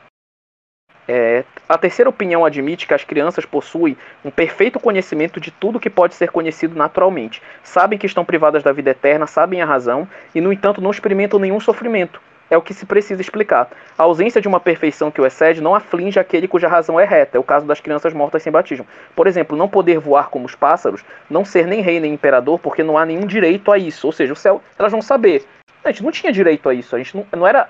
é, 1.08 1.44
a 1.68 1.78
terceira 1.78 2.10
opinião 2.10 2.46
admite 2.46 2.88
que 2.88 2.94
as 2.94 3.04
crianças 3.04 3.46
possuem 3.46 3.98
um 4.24 4.32
perfeito 4.32 4.80
conhecimento 4.80 5.40
de 5.40 5.52
tudo 5.52 5.80
que 5.80 5.90
pode 5.90 6.16
ser 6.16 6.32
conhecido 6.32 6.76
naturalmente. 6.76 7.42
Sabem 7.64 8.00
que 8.00 8.06
estão 8.06 8.24
privadas 8.24 8.64
da 8.64 8.72
vida 8.72 8.92
eterna, 8.92 9.28
sabem 9.28 9.62
a 9.62 9.66
razão 9.66 10.08
e, 10.34 10.42
no 10.42 10.54
entanto, 10.54 10.82
não 10.82 10.92
experimentam 10.92 11.40
nenhum 11.40 11.60
sofrimento 11.60 12.22
é 12.54 12.58
o 12.58 12.62
que 12.62 12.74
se 12.74 12.86
precisa 12.86 13.22
explicar. 13.22 13.70
A 13.98 14.04
ausência 14.04 14.40
de 14.40 14.48
uma 14.48 14.60
perfeição 14.60 15.10
que 15.10 15.20
o 15.20 15.26
excede 15.26 15.62
não 15.62 15.74
aflige 15.74 16.20
aquele 16.20 16.48
cuja 16.48 16.68
razão 16.68 17.00
é 17.00 17.06
reta. 17.06 17.38
É 17.38 17.40
o 17.40 17.44
caso 17.44 17.66
das 17.66 17.80
crianças 17.80 18.14
mortas 18.14 18.44
sem 18.44 18.52
batismo. 18.52 18.86
Por 19.16 19.28
exemplo, 19.28 19.58
não 19.58 19.68
poder 19.68 20.00
voar 20.00 20.30
como 20.30 20.46
os 20.46 20.56
pássaros, 20.56 21.04
não 21.30 21.44
ser 21.44 21.66
nem 21.66 21.82
rei 21.82 22.00
nem 22.00 22.14
imperador, 22.14 22.60
porque 22.60 22.84
não 22.84 22.98
há 22.98 23.06
nenhum 23.06 23.26
direito 23.26 23.72
a 23.72 23.78
isso. 23.78 24.06
Ou 24.06 24.14
seja, 24.14 24.34
o 24.34 24.36
céu, 24.36 24.62
elas 24.78 24.92
vão 24.92 25.02
saber. 25.02 25.46
A 25.84 25.92
gente 25.92 26.04
não 26.04 26.12
tinha 26.12 26.32
direito 26.32 26.70
a 26.70 26.74
isso. 26.74 26.96
A 26.96 27.00
gente 27.00 27.16
não, 27.18 27.26
não 27.36 27.48
era 27.48 27.70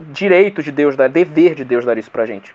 direito 0.00 0.62
de 0.62 0.70
Deus 0.70 0.96
dar, 0.96 1.08
dever 1.08 1.54
de 1.54 1.64
Deus 1.64 1.84
dar 1.84 1.98
isso 1.98 2.10
pra 2.10 2.26
gente. 2.26 2.52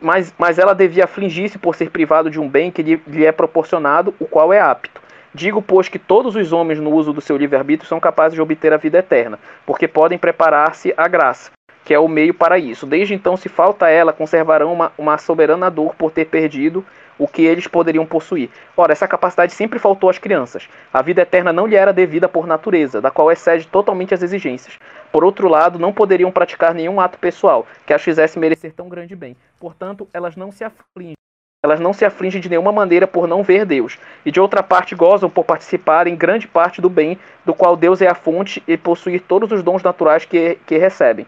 Mas, 0.00 0.32
mas 0.38 0.58
ela 0.58 0.74
devia 0.74 1.04
afligir-se 1.04 1.58
por 1.58 1.74
ser 1.74 1.90
privado 1.90 2.30
de 2.30 2.38
um 2.38 2.48
bem 2.48 2.70
que 2.70 2.82
lhe, 2.82 3.02
lhe 3.06 3.26
é 3.26 3.32
proporcionado, 3.32 4.14
o 4.20 4.26
qual 4.26 4.52
é 4.52 4.60
apto. 4.60 5.00
Digo, 5.34 5.60
pois, 5.60 5.88
que 5.88 5.98
todos 5.98 6.36
os 6.36 6.52
homens, 6.52 6.78
no 6.78 6.90
uso 6.90 7.12
do 7.12 7.20
seu 7.20 7.36
livre-arbítrio, 7.36 7.88
são 7.88 8.00
capazes 8.00 8.34
de 8.34 8.40
obter 8.40 8.72
a 8.72 8.76
vida 8.76 8.98
eterna, 8.98 9.38
porque 9.66 9.86
podem 9.86 10.16
preparar-se 10.16 10.94
à 10.96 11.06
graça, 11.06 11.50
que 11.84 11.92
é 11.92 11.98
o 11.98 12.08
meio 12.08 12.32
para 12.32 12.58
isso. 12.58 12.86
Desde 12.86 13.14
então, 13.14 13.36
se 13.36 13.48
falta 13.48 13.86
a 13.86 13.90
ela, 13.90 14.12
conservarão 14.12 14.72
uma, 14.72 14.92
uma 14.96 15.18
soberana 15.18 15.70
dor 15.70 15.94
por 15.94 16.10
ter 16.10 16.26
perdido 16.26 16.84
o 17.18 17.26
que 17.26 17.42
eles 17.42 17.66
poderiam 17.66 18.06
possuir. 18.06 18.48
Ora, 18.76 18.92
essa 18.92 19.08
capacidade 19.08 19.52
sempre 19.52 19.78
faltou 19.78 20.08
às 20.08 20.18
crianças. 20.18 20.68
A 20.92 21.02
vida 21.02 21.22
eterna 21.22 21.52
não 21.52 21.66
lhe 21.66 21.76
era 21.76 21.92
devida 21.92 22.28
por 22.28 22.46
natureza, 22.46 23.00
da 23.00 23.10
qual 23.10 23.32
excede 23.32 23.66
totalmente 23.66 24.14
as 24.14 24.22
exigências. 24.22 24.78
Por 25.10 25.24
outro 25.24 25.48
lado, 25.48 25.78
não 25.78 25.92
poderiam 25.92 26.30
praticar 26.30 26.72
nenhum 26.74 27.00
ato 27.00 27.18
pessoal 27.18 27.66
que 27.84 27.92
as 27.92 28.02
fizesse 28.02 28.38
merecer 28.38 28.72
tão 28.72 28.88
grande 28.88 29.16
bem. 29.16 29.36
Portanto, 29.58 30.08
elas 30.12 30.36
não 30.36 30.52
se 30.52 30.64
afligem 30.64 31.14
elas 31.60 31.80
não 31.80 31.92
se 31.92 32.04
afligem 32.04 32.40
de 32.40 32.48
nenhuma 32.48 32.70
maneira 32.70 33.06
por 33.06 33.26
não 33.26 33.42
ver 33.42 33.66
Deus, 33.66 33.98
e 34.24 34.30
de 34.30 34.38
outra 34.38 34.62
parte 34.62 34.94
gozam 34.94 35.28
por 35.28 35.44
participar 35.44 36.06
em 36.06 36.16
grande 36.16 36.46
parte 36.46 36.80
do 36.80 36.88
bem, 36.88 37.18
do 37.44 37.52
qual 37.52 37.76
Deus 37.76 38.00
é 38.00 38.06
a 38.06 38.14
fonte 38.14 38.62
e 38.66 38.76
possuir 38.76 39.22
todos 39.22 39.50
os 39.50 39.60
dons 39.62 39.82
naturais 39.82 40.24
que, 40.24 40.54
que 40.66 40.78
recebem. 40.78 41.26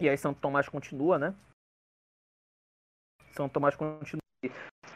E 0.00 0.08
aí 0.08 0.18
Santo 0.18 0.40
Tomás 0.40 0.68
continua, 0.68 1.16
né? 1.16 1.32
São 3.32 3.48
Tomás 3.48 3.76
continua. 3.76 4.23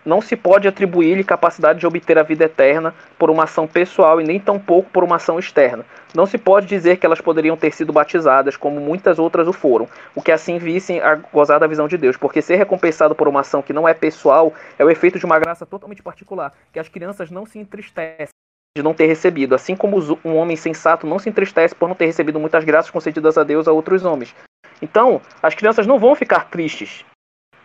Não 0.04 0.22
se 0.22 0.36
pode 0.36 0.66
atribuir-lhe 0.66 1.24
capacidade 1.24 1.80
de 1.80 1.86
obter 1.86 2.18
a 2.18 2.22
vida 2.22 2.44
eterna 2.44 2.94
por 3.18 3.30
uma 3.30 3.44
ação 3.44 3.66
pessoal 3.66 4.20
e 4.20 4.24
nem 4.24 4.40
tampouco 4.40 4.88
por 4.90 5.04
uma 5.04 5.16
ação 5.16 5.38
externa. 5.38 5.84
Não 6.14 6.24
se 6.24 6.38
pode 6.38 6.66
dizer 6.66 6.96
que 6.96 7.04
elas 7.04 7.20
poderiam 7.20 7.56
ter 7.56 7.74
sido 7.74 7.92
batizadas, 7.92 8.56
como 8.56 8.80
muitas 8.80 9.18
outras 9.18 9.46
o 9.46 9.52
foram, 9.52 9.86
o 10.14 10.22
que 10.22 10.32
assim 10.32 10.56
vissem 10.56 11.00
a 11.00 11.16
gozar 11.16 11.60
da 11.60 11.66
visão 11.66 11.86
de 11.86 11.98
Deus, 11.98 12.16
porque 12.16 12.40
ser 12.40 12.56
recompensado 12.56 13.14
por 13.14 13.28
uma 13.28 13.40
ação 13.40 13.60
que 13.60 13.72
não 13.72 13.86
é 13.86 13.92
pessoal 13.92 14.54
é 14.78 14.84
o 14.84 14.90
efeito 14.90 15.18
de 15.18 15.26
uma 15.26 15.38
graça 15.38 15.66
totalmente 15.66 16.02
particular, 16.02 16.54
que 16.72 16.78
as 16.78 16.88
crianças 16.88 17.30
não 17.30 17.44
se 17.44 17.58
entristecem 17.58 18.28
de 18.76 18.82
não 18.82 18.94
ter 18.94 19.06
recebido, 19.06 19.54
assim 19.54 19.74
como 19.76 19.98
um 20.24 20.36
homem 20.36 20.56
sensato 20.56 21.06
não 21.06 21.18
se 21.18 21.28
entristece 21.28 21.74
por 21.74 21.88
não 21.88 21.96
ter 21.96 22.06
recebido 22.06 22.40
muitas 22.40 22.64
graças 22.64 22.90
concedidas 22.90 23.36
a 23.36 23.44
Deus 23.44 23.68
a 23.68 23.72
outros 23.72 24.04
homens. 24.04 24.34
Então, 24.80 25.20
as 25.42 25.54
crianças 25.54 25.86
não 25.86 25.98
vão 25.98 26.14
ficar 26.14 26.48
tristes 26.48 27.04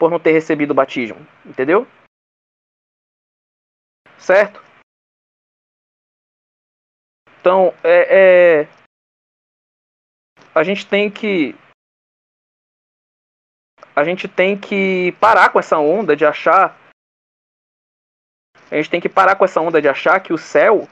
por 0.03 0.11
não 0.11 0.19
ter 0.19 0.33
recebido 0.33 0.71
o 0.71 0.73
batismo, 0.73 1.25
entendeu? 1.45 1.87
Certo? 4.17 4.61
Então, 7.39 7.73
é, 7.81 8.63
é, 8.63 8.67
a 10.53 10.61
gente 10.61 10.85
tem 10.85 11.09
que 11.09 11.55
a 13.95 14.03
gente 14.03 14.27
tem 14.27 14.59
que 14.59 15.13
parar 15.21 15.53
com 15.53 15.59
essa 15.59 15.77
onda 15.77 16.17
de 16.17 16.25
achar 16.25 16.77
a 18.69 18.75
gente 18.75 18.89
tem 18.89 18.99
que 18.99 19.07
parar 19.07 19.37
com 19.37 19.45
essa 19.45 19.61
onda 19.61 19.81
de 19.81 19.87
achar 19.87 20.19
que 20.19 20.33
o 20.33 20.37
céu 20.37 20.85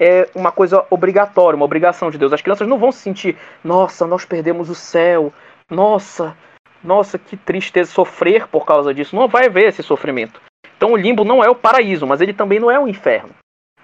é 0.00 0.28
uma 0.34 0.50
coisa 0.50 0.84
obrigatória, 0.90 1.54
uma 1.54 1.66
obrigação 1.66 2.10
de 2.10 2.18
Deus. 2.18 2.32
As 2.32 2.42
crianças 2.42 2.66
não 2.66 2.80
vão 2.80 2.90
se 2.90 2.98
sentir, 2.98 3.38
nossa, 3.62 4.08
nós 4.08 4.24
perdemos 4.24 4.68
o 4.68 4.74
céu, 4.74 5.32
nossa, 5.70 6.36
nossa, 6.84 7.18
que 7.18 7.36
tristeza 7.36 7.90
sofrer 7.90 8.46
por 8.46 8.66
causa 8.66 8.92
disso. 8.92 9.16
Não 9.16 9.26
vai 9.26 9.46
haver 9.46 9.68
esse 9.68 9.82
sofrimento. 9.82 10.40
Então 10.76 10.92
o 10.92 10.96
limbo 10.96 11.24
não 11.24 11.42
é 11.42 11.48
o 11.48 11.54
paraíso, 11.54 12.06
mas 12.06 12.20
ele 12.20 12.34
também 12.34 12.60
não 12.60 12.70
é 12.70 12.78
o 12.78 12.86
inferno 12.86 13.30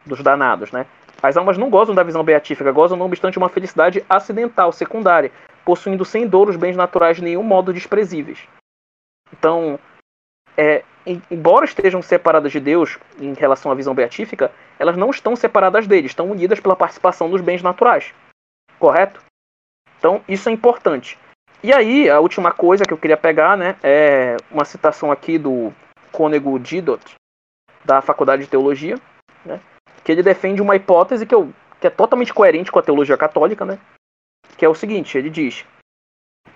dos 0.05 0.23
danados, 0.23 0.71
né? 0.71 0.87
As 1.23 1.37
almas 1.37 1.59
não 1.59 1.69
gozam 1.69 1.95
da 1.95 2.03
visão 2.03 2.25
beatífica, 2.25 2.73
gozam, 2.73 2.97
não 2.97 3.07
obstante, 3.07 3.39
uma 3.39 3.49
felicidade 3.49 4.05
acidental, 4.09 4.73
secundária, 4.73 5.31
possuindo 5.65 6.05
sem 6.05 6.27
dor 6.27 6.49
os 6.49 6.57
bens 6.57 6.77
naturais 6.77 7.17
de 7.17 7.23
nenhum 7.23 7.43
modo 7.43 7.73
desprezíveis. 7.73 8.47
Então, 9.33 9.79
é, 10.57 10.83
embora 11.31 11.65
estejam 11.65 12.01
separadas 12.01 12.53
de 12.53 12.61
Deus 12.61 12.99
em 13.21 13.35
relação 13.35 13.71
à 13.71 13.75
visão 13.75 13.95
beatífica, 13.95 14.51
elas 14.79 14.97
não 14.97 15.11
estão 15.11 15.37
separadas 15.37 15.87
dele, 15.87 16.07
estão 16.07 16.31
unidas 16.31 16.59
pela 16.59 16.77
participação 16.77 17.31
dos 17.31 17.41
bens 17.41 17.63
naturais. 17.63 18.15
Correto? 18.79 19.23
Então, 19.99 20.23
isso 20.27 20.49
é 20.49 20.53
importante. 20.53 21.19
E 21.63 21.73
aí, 21.73 22.09
a 22.09 22.21
última 22.21 22.53
coisa 22.53 22.85
que 22.85 22.93
eu 22.93 22.99
queria 22.99 23.19
pegar, 23.19 23.57
né, 23.57 23.77
é 23.83 24.37
uma 24.51 24.65
citação 24.65 25.13
aqui 25.13 25.39
do 25.39 25.73
Cônego 26.11 26.59
Didot, 26.59 27.15
da 27.85 28.01
Faculdade 28.01 28.45
de 28.45 28.49
Teologia, 28.49 28.97
né, 29.45 29.61
que 30.03 30.11
ele 30.11 30.23
defende 30.23 30.63
uma 30.63 30.75
hipótese 30.75 31.27
que, 31.27 31.35
eu, 31.35 31.53
que 31.79 31.87
é 31.87 31.91
totalmente 31.91 32.33
coerente 32.33 32.73
com 32.73 32.79
a 32.79 32.83
teologia 32.83 33.17
católica, 33.17 33.67
né, 33.67 33.79
que 34.57 34.65
é 34.65 34.69
o 34.69 34.75
seguinte, 34.75 35.19
ele 35.19 35.29
diz, 35.29 35.67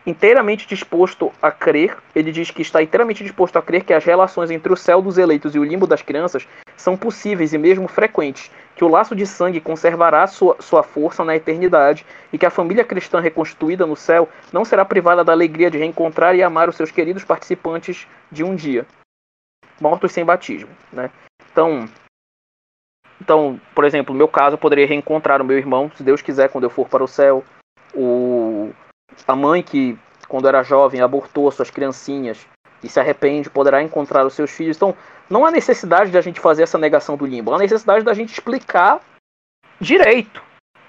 inteiramente 0.07 0.68
disposto 0.68 1.32
a 1.41 1.51
crer, 1.51 1.97
ele 2.14 2.30
diz 2.30 2.51
que 2.51 2.62
está 2.62 2.82
inteiramente 2.82 3.22
disposto 3.22 3.57
a 3.57 3.62
crer 3.62 3.85
que 3.85 3.93
as 3.93 4.05
relações 4.05 4.51
entre 4.51 4.72
o 4.72 4.76
céu 4.76 5.01
dos 5.01 5.16
eleitos 5.16 5.55
e 5.55 5.59
o 5.59 5.64
limbo 5.64 5.87
das 5.87 6.03
crianças 6.03 6.47
são 6.76 6.97
possíveis 6.97 7.53
e 7.53 7.59
mesmo 7.59 7.89
frequentes, 7.89 8.51
que 8.76 8.85
o 8.85 8.89
laço 8.89 9.14
de 9.14 9.26
sangue 9.26 9.61
conservará 9.61 10.26
sua, 10.26 10.57
sua 10.61 10.82
força 10.82 11.24
na 11.24 11.37
eternidade 11.37 12.05
e 12.32 12.39
que 12.39 12.45
a 12.45 12.51
família 12.51 12.85
cristã 12.85 13.20
reconstituída 13.20 13.87
no 13.87 13.97
céu 13.97 14.28
não 14.53 14.64
será 14.64 14.85
privada 14.85 15.24
da 15.24 15.32
alegria 15.32 15.70
de 15.70 15.78
reencontrar 15.78 16.35
e 16.35 16.43
amar 16.43 16.68
os 16.68 16.76
seus 16.76 16.91
queridos 16.91 17.24
participantes 17.24 18.07
de 18.30 18.45
um 18.45 18.55
dia, 18.55 18.87
mortos 19.80 20.12
sem 20.12 20.24
batismo. 20.24 20.70
Né? 20.93 21.11
Então, 21.51 21.89
então, 23.20 23.59
por 23.74 23.85
exemplo, 23.85 24.12
no 24.12 24.18
meu 24.18 24.28
caso, 24.28 24.55
eu 24.55 24.59
poderia 24.59 24.87
reencontrar 24.87 25.41
o 25.41 25.45
meu 25.45 25.57
irmão, 25.57 25.91
se 25.95 26.03
Deus 26.03 26.20
quiser, 26.20 26.51
quando 26.51 26.64
eu 26.64 26.70
for 26.70 26.89
para 26.89 27.03
o 27.03 27.09
céu. 27.09 27.43
O, 27.95 28.74
a 29.27 29.37
mãe 29.37 29.62
que, 29.62 29.99
quando 30.29 30.49
era 30.49 30.62
jovem, 30.62 31.01
abortou 31.01 31.51
suas 31.51 31.71
criancinhas 31.71 32.47
e 32.83 32.89
se 32.89 33.01
arrepende, 33.01 33.51
poderá 33.51 33.83
encontrar 33.83 34.27
os 34.27 34.35
seus 34.35 34.51
filhos. 34.51 34.77
Então, 34.77 34.95
não 35.29 35.47
há 35.47 35.51
necessidade 35.51 36.11
de 36.11 36.19
a 36.19 36.21
gente 36.21 36.41
fazer 36.41 36.62
essa 36.62 36.79
negação 36.79 37.17
do 37.17 37.27
limbo, 37.27 37.53
há 37.55 37.59
necessidade 37.59 38.05
da 38.05 38.12
gente 38.12 38.33
explicar 38.33 39.01
direito 39.81 40.43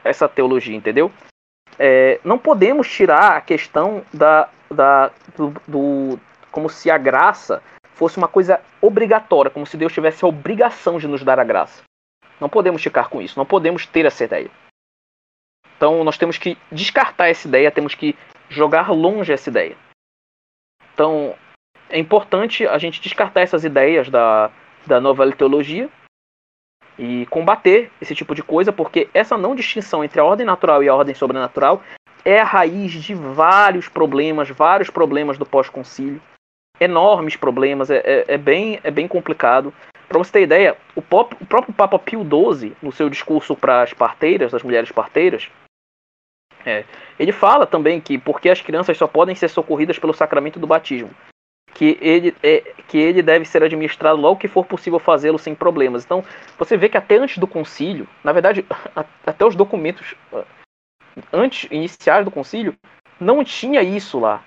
essa 0.03 0.27
teologia, 0.27 0.75
entendeu? 0.75 1.11
É, 1.79 2.19
não 2.23 2.37
podemos 2.37 2.89
tirar 2.89 3.37
a 3.37 3.41
questão 3.41 4.03
da, 4.13 4.49
da 4.71 5.11
do, 5.35 5.53
do, 5.67 6.19
como 6.51 6.69
se 6.69 6.89
a 6.89 6.97
graça 6.97 7.61
fosse 7.93 8.17
uma 8.17 8.27
coisa 8.27 8.61
obrigatória, 8.81 9.51
como 9.51 9.65
se 9.65 9.77
Deus 9.77 9.93
tivesse 9.93 10.23
a 10.23 10.27
obrigação 10.27 10.97
de 10.97 11.07
nos 11.07 11.23
dar 11.23 11.39
a 11.39 11.43
graça. 11.43 11.81
Não 12.39 12.49
podemos 12.49 12.83
ficar 12.83 13.09
com 13.09 13.21
isso, 13.21 13.39
não 13.39 13.45
podemos 13.45 13.85
ter 13.85 14.05
essa 14.05 14.23
ideia. 14.23 14.49
Então 15.77 16.03
nós 16.03 16.17
temos 16.17 16.37
que 16.37 16.57
descartar 16.71 17.27
essa 17.27 17.47
ideia, 17.47 17.71
temos 17.71 17.95
que 17.95 18.15
jogar 18.49 18.91
longe 18.91 19.33
essa 19.33 19.49
ideia. 19.49 19.75
Então 20.93 21.35
é 21.89 21.99
importante 21.99 22.65
a 22.65 22.77
gente 22.77 23.01
descartar 23.01 23.41
essas 23.41 23.63
ideias 23.63 24.09
da, 24.09 24.51
da 24.85 24.99
nova 24.99 25.29
teologia 25.31 25.89
e 26.97 27.25
combater 27.27 27.91
esse 28.01 28.15
tipo 28.15 28.33
de 28.33 28.41
coisa, 28.41 28.71
porque 28.71 29.09
essa 29.13 29.37
não 29.37 29.55
distinção 29.55 30.03
entre 30.03 30.19
a 30.19 30.23
ordem 30.23 30.45
natural 30.45 30.83
e 30.83 30.89
a 30.89 30.95
ordem 30.95 31.13
sobrenatural 31.13 31.81
é 32.23 32.39
a 32.39 32.45
raiz 32.45 32.91
de 32.91 33.13
vários 33.13 33.87
problemas, 33.87 34.49
vários 34.49 34.89
problemas 34.89 35.37
do 35.37 35.45
pós-concílio, 35.45 36.21
enormes 36.79 37.35
problemas, 37.35 37.91
é, 37.91 37.97
é, 37.97 38.25
é, 38.29 38.37
bem, 38.37 38.79
é 38.83 38.89
bem 38.89 39.07
complicado. 39.07 39.73
Para 40.07 40.17
você 40.17 40.31
ter 40.31 40.41
ideia, 40.43 40.77
o, 40.95 41.01
pop, 41.01 41.35
o 41.39 41.45
próprio 41.45 41.73
Papa 41.73 41.99
Pio 41.99 42.21
XII, 42.21 42.75
no 42.81 42.91
seu 42.91 43.09
discurso 43.09 43.55
para 43.55 43.83
as 43.83 43.93
parteiras, 43.93 44.53
as 44.53 44.63
mulheres 44.63 44.91
parteiras, 44.91 45.49
é, 46.65 46.83
ele 47.19 47.31
fala 47.31 47.67
também 47.67 48.01
que 48.01 48.17
porque 48.17 48.49
as 48.49 48.61
crianças 48.61 48.97
só 48.97 49.07
podem 49.07 49.35
ser 49.35 49.49
socorridas 49.49 49.99
pelo 49.99 50.13
sacramento 50.13 50.59
do 50.59 50.65
batismo, 50.65 51.11
que 51.73 51.97
ele, 52.01 52.35
é, 52.41 52.61
que 52.87 52.97
ele 52.97 53.21
deve 53.21 53.45
ser 53.45 53.61
administrado 53.61 54.19
logo 54.19 54.39
que 54.39 54.47
for 54.47 54.65
possível 54.65 54.97
fazê-lo 54.97 55.37
sem 55.37 55.53
problemas. 55.53 56.03
Então, 56.03 56.23
você 56.57 56.75
vê 56.75 56.89
que 56.89 56.97
até 56.97 57.17
antes 57.17 57.37
do 57.37 57.47
concílio, 57.47 58.07
na 58.23 58.31
verdade, 58.31 58.65
até 59.25 59.45
os 59.45 59.55
documentos 59.55 60.15
antes 61.31 61.69
iniciais 61.71 62.25
do 62.25 62.31
concílio, 62.31 62.75
não 63.19 63.43
tinha 63.43 63.81
isso 63.81 64.19
lá. 64.19 64.43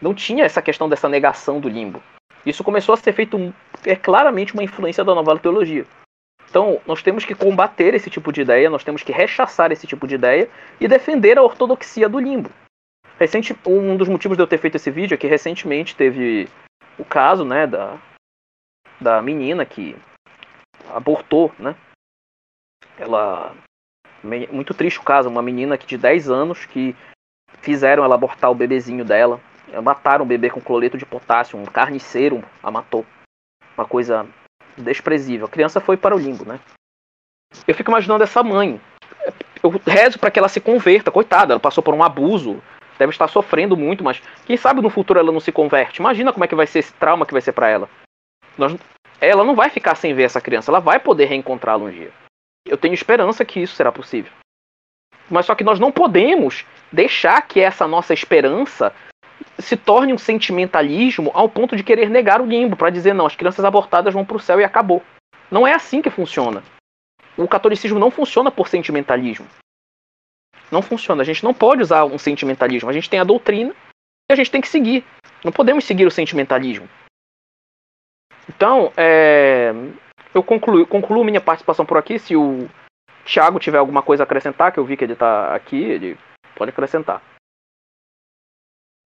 Não 0.00 0.14
tinha 0.14 0.44
essa 0.44 0.62
questão 0.62 0.88
dessa 0.88 1.08
negação 1.08 1.60
do 1.60 1.68
limbo. 1.68 2.02
Isso 2.44 2.62
começou 2.62 2.92
a 2.92 2.96
ser 2.96 3.12
feito 3.12 3.54
é 3.84 3.96
claramente 3.96 4.52
uma 4.52 4.62
influência 4.62 5.04
da 5.04 5.14
nova 5.14 5.38
teologia. 5.38 5.86
Então, 6.54 6.80
nós 6.86 7.02
temos 7.02 7.24
que 7.24 7.34
combater 7.34 7.94
esse 7.94 8.08
tipo 8.08 8.30
de 8.30 8.42
ideia, 8.42 8.70
nós 8.70 8.84
temos 8.84 9.02
que 9.02 9.10
rechaçar 9.10 9.72
esse 9.72 9.88
tipo 9.88 10.06
de 10.06 10.14
ideia 10.14 10.48
e 10.80 10.86
defender 10.86 11.36
a 11.36 11.42
ortodoxia 11.42 12.08
do 12.08 12.20
limbo. 12.20 12.48
Recente, 13.18 13.56
um 13.66 13.96
dos 13.96 14.08
motivos 14.08 14.36
de 14.36 14.42
eu 14.44 14.46
ter 14.46 14.58
feito 14.58 14.76
esse 14.76 14.88
vídeo 14.88 15.16
é 15.16 15.18
que 15.18 15.26
recentemente 15.26 15.96
teve 15.96 16.48
o 16.96 17.04
caso, 17.04 17.44
né, 17.44 17.66
da, 17.66 17.98
da 19.00 19.20
menina 19.20 19.66
que 19.66 19.96
abortou, 20.94 21.52
né? 21.58 21.74
Ela 22.96 23.52
muito 24.22 24.72
triste 24.74 25.00
o 25.00 25.04
caso, 25.04 25.28
uma 25.28 25.42
menina 25.42 25.76
que 25.76 25.88
de 25.88 25.98
10 25.98 26.30
anos 26.30 26.66
que 26.66 26.94
fizeram 27.62 28.04
ela 28.04 28.14
abortar 28.14 28.52
o 28.52 28.54
bebezinho 28.54 29.04
dela, 29.04 29.40
mataram 29.82 30.24
o 30.24 30.28
bebê 30.28 30.50
com 30.50 30.60
cloreto 30.60 30.96
de 30.96 31.04
potássio, 31.04 31.58
um 31.58 31.64
carniceiro 31.64 32.44
a 32.62 32.70
matou. 32.70 33.04
Uma 33.76 33.88
coisa 33.88 34.24
desprezível. 34.76 35.46
A 35.46 35.50
criança 35.50 35.80
foi 35.80 35.96
para 35.96 36.14
o 36.14 36.18
limbo, 36.18 36.44
né? 36.44 36.60
Eu 37.66 37.74
fico 37.74 37.90
imaginando 37.90 38.24
essa 38.24 38.42
mãe. 38.42 38.80
Eu 39.62 39.70
rezo 39.86 40.18
para 40.18 40.30
que 40.30 40.38
ela 40.38 40.48
se 40.48 40.60
converta, 40.60 41.10
coitada, 41.10 41.52
ela 41.52 41.60
passou 41.60 41.82
por 41.82 41.94
um 41.94 42.02
abuso, 42.02 42.62
deve 42.98 43.10
estar 43.10 43.28
sofrendo 43.28 43.76
muito, 43.76 44.04
mas 44.04 44.20
quem 44.44 44.56
sabe 44.56 44.82
no 44.82 44.90
futuro 44.90 45.18
ela 45.18 45.32
não 45.32 45.40
se 45.40 45.52
converte. 45.52 46.00
Imagina 46.00 46.32
como 46.32 46.44
é 46.44 46.48
que 46.48 46.54
vai 46.54 46.66
ser 46.66 46.80
esse 46.80 46.92
trauma 46.94 47.24
que 47.24 47.32
vai 47.32 47.40
ser 47.40 47.52
para 47.52 47.68
ela. 47.68 47.88
Nós, 48.58 48.76
ela 49.20 49.44
não 49.44 49.54
vai 49.54 49.70
ficar 49.70 49.94
sem 49.94 50.12
ver 50.14 50.24
essa 50.24 50.40
criança, 50.40 50.70
ela 50.70 50.80
vai 50.80 50.98
poder 51.00 51.26
reencontrá-la 51.26 51.84
um 51.84 51.90
dia. 51.90 52.12
Eu 52.66 52.76
tenho 52.76 52.94
esperança 52.94 53.44
que 53.44 53.60
isso 53.60 53.74
será 53.74 53.90
possível. 53.90 54.32
Mas 55.30 55.46
só 55.46 55.54
que 55.54 55.64
nós 55.64 55.80
não 55.80 55.90
podemos 55.90 56.66
deixar 56.92 57.40
que 57.42 57.60
essa 57.60 57.88
nossa 57.88 58.12
esperança 58.12 58.92
se 59.58 59.76
torne 59.76 60.12
um 60.12 60.18
sentimentalismo 60.18 61.30
ao 61.34 61.48
ponto 61.48 61.76
de 61.76 61.84
querer 61.84 62.08
negar 62.10 62.40
o 62.40 62.46
limbo, 62.46 62.76
para 62.76 62.90
dizer 62.90 63.14
não, 63.14 63.26
as 63.26 63.36
crianças 63.36 63.64
abortadas 63.64 64.12
vão 64.12 64.24
para 64.24 64.36
o 64.36 64.40
céu 64.40 64.60
e 64.60 64.64
acabou. 64.64 65.02
Não 65.50 65.66
é 65.66 65.72
assim 65.72 66.02
que 66.02 66.10
funciona. 66.10 66.62
O 67.36 67.48
catolicismo 67.48 67.98
não 67.98 68.10
funciona 68.10 68.50
por 68.50 68.68
sentimentalismo. 68.68 69.46
Não 70.70 70.82
funciona. 70.82 71.22
A 71.22 71.24
gente 71.24 71.44
não 71.44 71.54
pode 71.54 71.82
usar 71.82 72.04
um 72.04 72.18
sentimentalismo. 72.18 72.88
A 72.88 72.92
gente 72.92 73.10
tem 73.10 73.20
a 73.20 73.24
doutrina 73.24 73.74
e 74.30 74.32
a 74.32 74.36
gente 74.36 74.50
tem 74.50 74.60
que 74.60 74.68
seguir. 74.68 75.04
Não 75.44 75.52
podemos 75.52 75.84
seguir 75.84 76.06
o 76.06 76.10
sentimentalismo. 76.10 76.88
Então, 78.48 78.92
é... 78.96 79.72
eu 80.34 80.42
concluo, 80.42 80.86
concluo 80.86 81.24
minha 81.24 81.40
participação 81.40 81.84
por 81.84 81.98
aqui. 81.98 82.18
Se 82.18 82.36
o 82.36 82.68
Thiago 83.24 83.58
tiver 83.58 83.78
alguma 83.78 84.02
coisa 84.02 84.22
a 84.22 84.24
acrescentar, 84.24 84.72
que 84.72 84.78
eu 84.78 84.84
vi 84.84 84.96
que 84.96 85.04
ele 85.04 85.14
está 85.14 85.54
aqui, 85.54 85.82
ele 85.82 86.18
pode 86.54 86.70
acrescentar. 86.70 87.22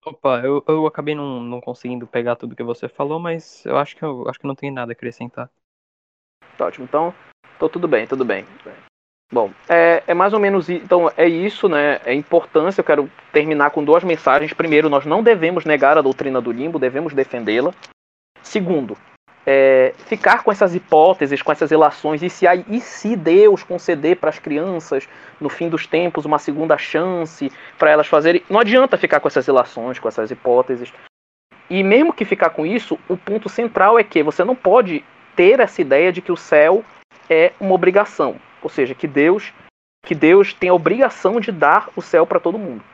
Opa, 0.09 0.41
eu, 0.41 0.63
eu 0.67 0.87
acabei 0.87 1.15
não, 1.15 1.41
não 1.41 1.61
conseguindo 1.61 2.07
pegar 2.07 2.37
tudo 2.37 2.57
que 2.57 2.63
você 2.63 2.89
falou, 2.89 3.19
mas 3.19 3.65
eu 3.67 3.77
acho 3.77 3.97
que 3.97 4.03
eu 4.03 4.29
acho 4.29 4.39
que 4.39 4.47
não 4.47 4.55
tem 4.55 4.71
nada 4.71 4.93
a 4.93 4.95
acrescentar. 4.95 5.51
Tá 6.57 6.67
ótimo, 6.67 6.85
então, 6.85 7.15
então 7.57 7.69
tudo 7.69 7.87
bem, 7.87 8.07
tudo 8.07 8.25
bem. 8.25 8.45
Bom, 9.31 9.53
é, 9.69 10.03
é 10.07 10.15
mais 10.15 10.33
ou 10.33 10.41
menos 10.41 10.71
então 10.71 11.11
é 11.17 11.29
isso, 11.29 11.69
né? 11.69 12.01
É 12.05 12.15
importância. 12.15 12.81
Eu 12.81 12.85
quero 12.85 13.11
terminar 13.31 13.71
com 13.71 13.85
duas 13.85 14.03
mensagens. 14.03 14.55
Primeiro, 14.55 14.89
nós 14.89 15.05
não 15.05 15.23
devemos 15.23 15.65
negar 15.65 15.99
a 15.99 16.03
doutrina 16.03 16.41
do 16.41 16.51
limbo, 16.51 16.79
devemos 16.79 17.13
defendê-la. 17.13 17.75
Segundo, 18.43 18.97
é, 19.51 19.95
ficar 20.05 20.43
com 20.43 20.53
essas 20.53 20.75
hipóteses, 20.75 21.41
com 21.41 21.51
essas 21.51 21.71
relações, 21.71 22.23
e 22.23 22.29
se, 22.29 22.45
e 22.69 22.81
se 22.83 23.17
Deus 23.17 23.63
conceder 23.63 24.19
para 24.19 24.29
as 24.29 24.39
crianças, 24.39 25.09
no 25.41 25.49
fim 25.49 25.71
dos 25.71 25.87
tempos, 25.87 26.27
uma 26.27 26.39
segunda 26.39 26.77
chance 26.77 27.51
para 27.79 27.91
elas 27.91 28.07
fazerem. 28.07 28.43
Não 28.51 28.61
adianta 28.61 28.99
ficar 28.99 29.21
com 29.21 29.29
essas 29.29 29.47
relações, 29.47 29.99
com 29.99 30.07
essas 30.07 30.31
hipóteses. 30.31 30.93
E 31.71 31.83
mesmo 31.83 32.13
que 32.13 32.27
ficar 32.27 32.51
com 32.51 32.67
isso, 32.67 32.99
o 33.09 33.17
ponto 33.17 33.49
central 33.49 33.99
é 33.99 34.05
que 34.05 34.23
você 34.23 34.45
não 34.45 34.55
pode 34.55 35.03
ter 35.35 35.61
essa 35.61 35.81
ideia 35.81 36.13
de 36.13 36.21
que 36.21 36.31
o 36.33 36.37
céu 36.37 36.85
é 37.31 37.53
uma 37.59 37.73
obrigação. 37.73 38.37
Ou 38.61 38.69
seja, 38.69 38.95
que 38.95 39.07
Deus 39.07 39.55
que 40.05 40.15
Deus 40.15 40.53
tem 40.53 40.69
a 40.69 40.75
obrigação 40.75 41.41
de 41.41 41.51
dar 41.51 41.89
o 41.97 42.03
céu 42.03 42.27
para 42.27 42.41
todo 42.41 42.59
mundo. 42.59 42.85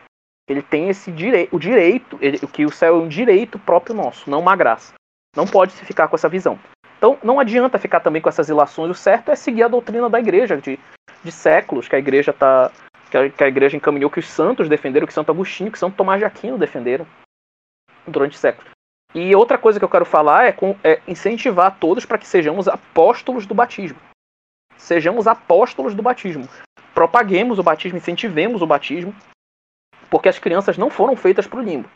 Ele 0.49 0.63
tem 0.63 0.89
esse 0.89 1.11
direito, 1.11 1.55
o 1.55 1.59
direito, 1.59 2.19
ele, 2.21 2.39
que 2.39 2.65
o 2.65 2.71
céu 2.71 2.97
é 2.97 2.99
um 2.99 3.09
direito 3.09 3.59
próprio 3.59 3.95
nosso, 3.95 4.29
não 4.29 4.41
uma 4.41 4.57
graça. 4.57 4.95
Não 5.35 5.47
pode 5.47 5.73
se 5.73 5.85
ficar 5.85 6.09
com 6.09 6.17
essa 6.17 6.29
visão. 6.29 6.59
Então, 6.97 7.19
não 7.23 7.41
adianta 7.41 7.79
ficar 7.79 8.01
também 8.01 8.23
com 8.23 8.29
essas 8.29 8.49
ilações. 8.49 8.91
O 8.91 8.95
certo 8.95 9.31
é 9.31 9.37
seguir 9.37 9.63
a 9.63 9.69
doutrina 9.69 10.09
da 10.09 10.19
igreja 10.19 10.57
de, 10.57 10.79
de 11.23 11.33
séculos 11.33 11.89
que 11.89 11.97
a 11.97 11.99
igreja 11.99 12.33
tá 12.33 12.71
que 13.11 13.17
a, 13.17 13.31
que 13.31 13.45
a 13.45 13.49
igreja 13.49 13.77
encaminhou, 13.77 14.11
que 14.11 14.19
os 14.19 14.29
santos 14.29 14.69
defenderam, 14.69 15.07
que 15.07 15.13
Santo 15.13 15.31
Agostinho, 15.31 15.71
que 15.71 15.79
Santo 15.79 15.97
Tomás 15.97 16.19
de 16.19 16.25
Aquino 16.25 16.59
defenderam 16.59 17.07
durante 18.07 18.39
séculos. 18.39 18.71
E 19.15 19.35
outra 19.37 19.59
coisa 19.59 19.79
que 19.79 19.85
eu 19.85 19.89
quero 19.89 20.05
falar 20.05 20.45
é, 20.47 20.53
com, 20.53 20.77
é 20.83 21.01
incentivar 21.07 21.79
todos 21.79 22.05
para 22.05 22.19
que 22.19 22.27
sejamos 22.27 22.67
apóstolos 22.67 23.47
do 23.47 23.55
batismo 23.55 23.99
sejamos 24.85 25.27
apóstolos 25.27 25.95
do 25.95 26.03
batismo. 26.03 26.49
Propaguemos 26.95 27.59
o 27.59 27.63
batismo, 27.63 27.99
incentivemos 27.99 28.63
o 28.63 28.67
batismo, 28.67 29.15
porque 30.11 30.29
as 30.29 30.39
crianças 30.39 30.79
não 30.79 30.91
foram 30.91 31.17
feitas 31.17 31.47
para 31.47 31.59
o 31.59 31.63
limbo. 31.63 31.89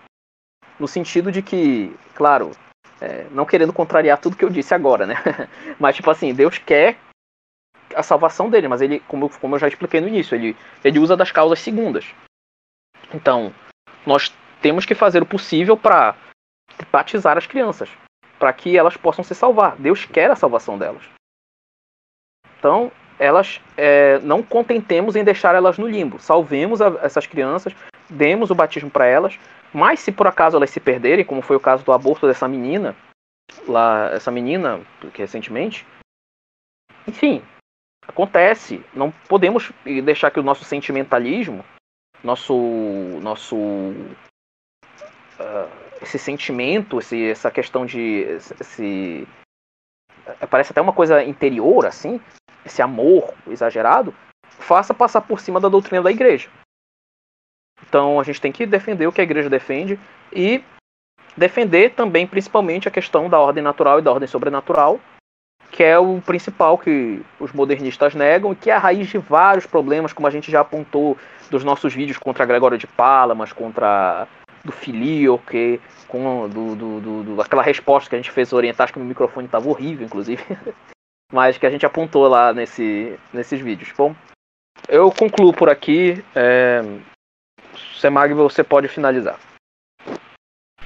No 0.78 0.88
sentido 0.88 1.30
de 1.30 1.42
que, 1.42 1.94
claro, 2.14 2.52
é, 3.00 3.26
não 3.30 3.44
querendo 3.44 3.72
contrariar 3.72 4.18
tudo 4.18 4.36
que 4.36 4.44
eu 4.44 4.50
disse 4.50 4.74
agora, 4.74 5.06
né? 5.06 5.14
Mas, 5.78 5.96
tipo 5.96 6.10
assim, 6.10 6.34
Deus 6.34 6.58
quer 6.58 6.96
a 7.94 8.02
salvação 8.02 8.50
dele, 8.50 8.68
mas 8.68 8.82
ele, 8.82 9.00
como, 9.00 9.30
como 9.40 9.54
eu 9.54 9.58
já 9.58 9.66
expliquei 9.66 10.00
no 10.00 10.08
início, 10.08 10.34
ele, 10.34 10.54
ele 10.84 10.98
usa 10.98 11.16
das 11.16 11.32
causas 11.32 11.58
segundas. 11.58 12.14
Então, 13.14 13.52
nós 14.06 14.32
temos 14.60 14.84
que 14.84 14.94
fazer 14.94 15.22
o 15.22 15.26
possível 15.26 15.76
para 15.76 16.14
batizar 16.92 17.38
as 17.38 17.46
crianças, 17.46 17.88
para 18.38 18.52
que 18.52 18.76
elas 18.76 18.96
possam 18.96 19.24
se 19.24 19.34
salvar. 19.34 19.76
Deus 19.76 20.04
quer 20.04 20.30
a 20.30 20.36
salvação 20.36 20.76
delas. 20.78 21.02
Então, 22.58 22.92
elas 23.18 23.60
é, 23.76 24.18
não 24.20 24.42
contentemos 24.42 25.16
em 25.16 25.24
deixar 25.24 25.54
elas 25.54 25.78
no 25.78 25.88
limbo. 25.88 26.18
Salvemos 26.18 26.80
a, 26.82 26.98
essas 27.02 27.26
crianças, 27.26 27.74
demos 28.08 28.50
o 28.50 28.54
batismo 28.54 28.90
para 28.90 29.06
elas, 29.06 29.38
mas 29.72 30.00
se 30.00 30.12
por 30.12 30.26
acaso 30.26 30.56
elas 30.56 30.70
se 30.70 30.80
perderem, 30.80 31.24
como 31.24 31.42
foi 31.42 31.56
o 31.56 31.60
caso 31.60 31.84
do 31.84 31.92
aborto 31.92 32.26
dessa 32.26 32.48
menina, 32.48 32.96
lá, 33.66 34.10
essa 34.12 34.30
menina 34.30 34.80
que 35.12 35.22
recentemente, 35.22 35.86
enfim, 37.06 37.42
acontece. 38.06 38.84
Não 38.94 39.10
podemos 39.10 39.72
deixar 40.04 40.30
que 40.30 40.40
o 40.40 40.42
nosso 40.42 40.64
sentimentalismo, 40.64 41.64
nosso, 42.22 42.54
nosso 43.22 43.56
uh, 43.56 44.16
esse 46.00 46.18
sentimento, 46.18 46.98
esse, 46.98 47.30
essa 47.30 47.50
questão 47.50 47.84
de 47.84 48.22
esse, 48.60 49.26
parece 50.50 50.72
até 50.72 50.80
uma 50.80 50.92
coisa 50.92 51.22
interior 51.22 51.86
assim, 51.86 52.20
esse 52.64 52.82
amor 52.82 53.34
exagerado, 53.46 54.14
faça 54.46 54.94
passar 54.94 55.22
por 55.22 55.40
cima 55.40 55.60
da 55.60 55.68
doutrina 55.68 56.02
da 56.02 56.10
igreja. 56.10 56.48
Então 57.86 58.18
a 58.20 58.22
gente 58.24 58.40
tem 58.40 58.52
que 58.52 58.66
defender 58.66 59.06
o 59.06 59.12
que 59.12 59.20
a 59.20 59.24
igreja 59.24 59.48
defende 59.50 59.98
e 60.32 60.62
defender 61.36 61.90
também 61.90 62.26
principalmente 62.26 62.88
a 62.88 62.90
questão 62.90 63.28
da 63.28 63.38
ordem 63.38 63.62
natural 63.62 63.98
e 63.98 64.02
da 64.02 64.12
ordem 64.12 64.28
sobrenatural, 64.28 65.00
que 65.70 65.84
é 65.84 65.98
o 65.98 66.20
principal 66.20 66.76
que 66.76 67.22
os 67.38 67.52
modernistas 67.52 68.14
negam 68.14 68.52
e 68.52 68.56
que 68.56 68.70
é 68.70 68.74
a 68.74 68.78
raiz 68.78 69.08
de 69.08 69.18
vários 69.18 69.66
problemas, 69.66 70.12
como 70.12 70.26
a 70.26 70.30
gente 70.30 70.50
já 70.50 70.60
apontou 70.60 71.16
dos 71.50 71.64
nossos 71.64 71.94
vídeos 71.94 72.18
contra 72.18 72.44
Gregório 72.44 72.78
de 72.78 72.86
Palamas, 72.86 73.52
contra 73.52 74.26
do 74.64 74.72
filioque, 74.72 75.80
com 76.08 76.48
do, 76.48 76.74
do, 76.74 77.00
do, 77.00 77.22
do, 77.22 77.40
aquela 77.40 77.62
resposta 77.62 78.10
que 78.10 78.16
a 78.16 78.18
gente 78.18 78.30
fez 78.30 78.52
orientar, 78.52 78.84
acho 78.84 78.92
que 78.92 78.98
o 78.98 79.04
microfone 79.04 79.46
estava 79.46 79.68
horrível, 79.68 80.04
inclusive, 80.04 80.42
mas 81.32 81.56
que 81.56 81.66
a 81.66 81.70
gente 81.70 81.86
apontou 81.86 82.26
lá 82.26 82.52
nesse, 82.52 83.18
nesses 83.32 83.60
vídeos. 83.60 83.92
Bom, 83.96 84.14
eu 84.88 85.10
concluo 85.10 85.52
por 85.52 85.68
aqui. 85.68 86.24
É... 86.34 86.82
Semag, 88.00 88.34
você 88.34 88.62
pode 88.62 88.88
finalizar. 88.88 89.38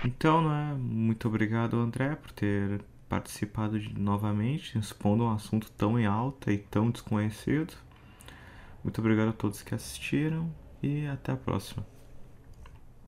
Então, 0.04 0.42
né, 0.42 0.74
muito 0.78 1.28
obrigado, 1.28 1.76
André, 1.76 2.16
por 2.16 2.32
ter 2.32 2.82
participado 3.08 3.78
de, 3.78 3.98
novamente, 3.98 4.78
expondo 4.78 5.24
um 5.24 5.30
assunto 5.30 5.70
tão 5.72 5.98
em 5.98 6.06
alta 6.06 6.50
e 6.50 6.58
tão 6.58 6.90
desconhecido. 6.90 7.74
Muito 8.82 9.00
obrigado 9.00 9.28
a 9.28 9.32
todos 9.32 9.62
que 9.62 9.74
assistiram 9.74 10.52
e 10.82 11.06
até 11.06 11.32
a 11.32 11.36
próxima. 11.36 11.86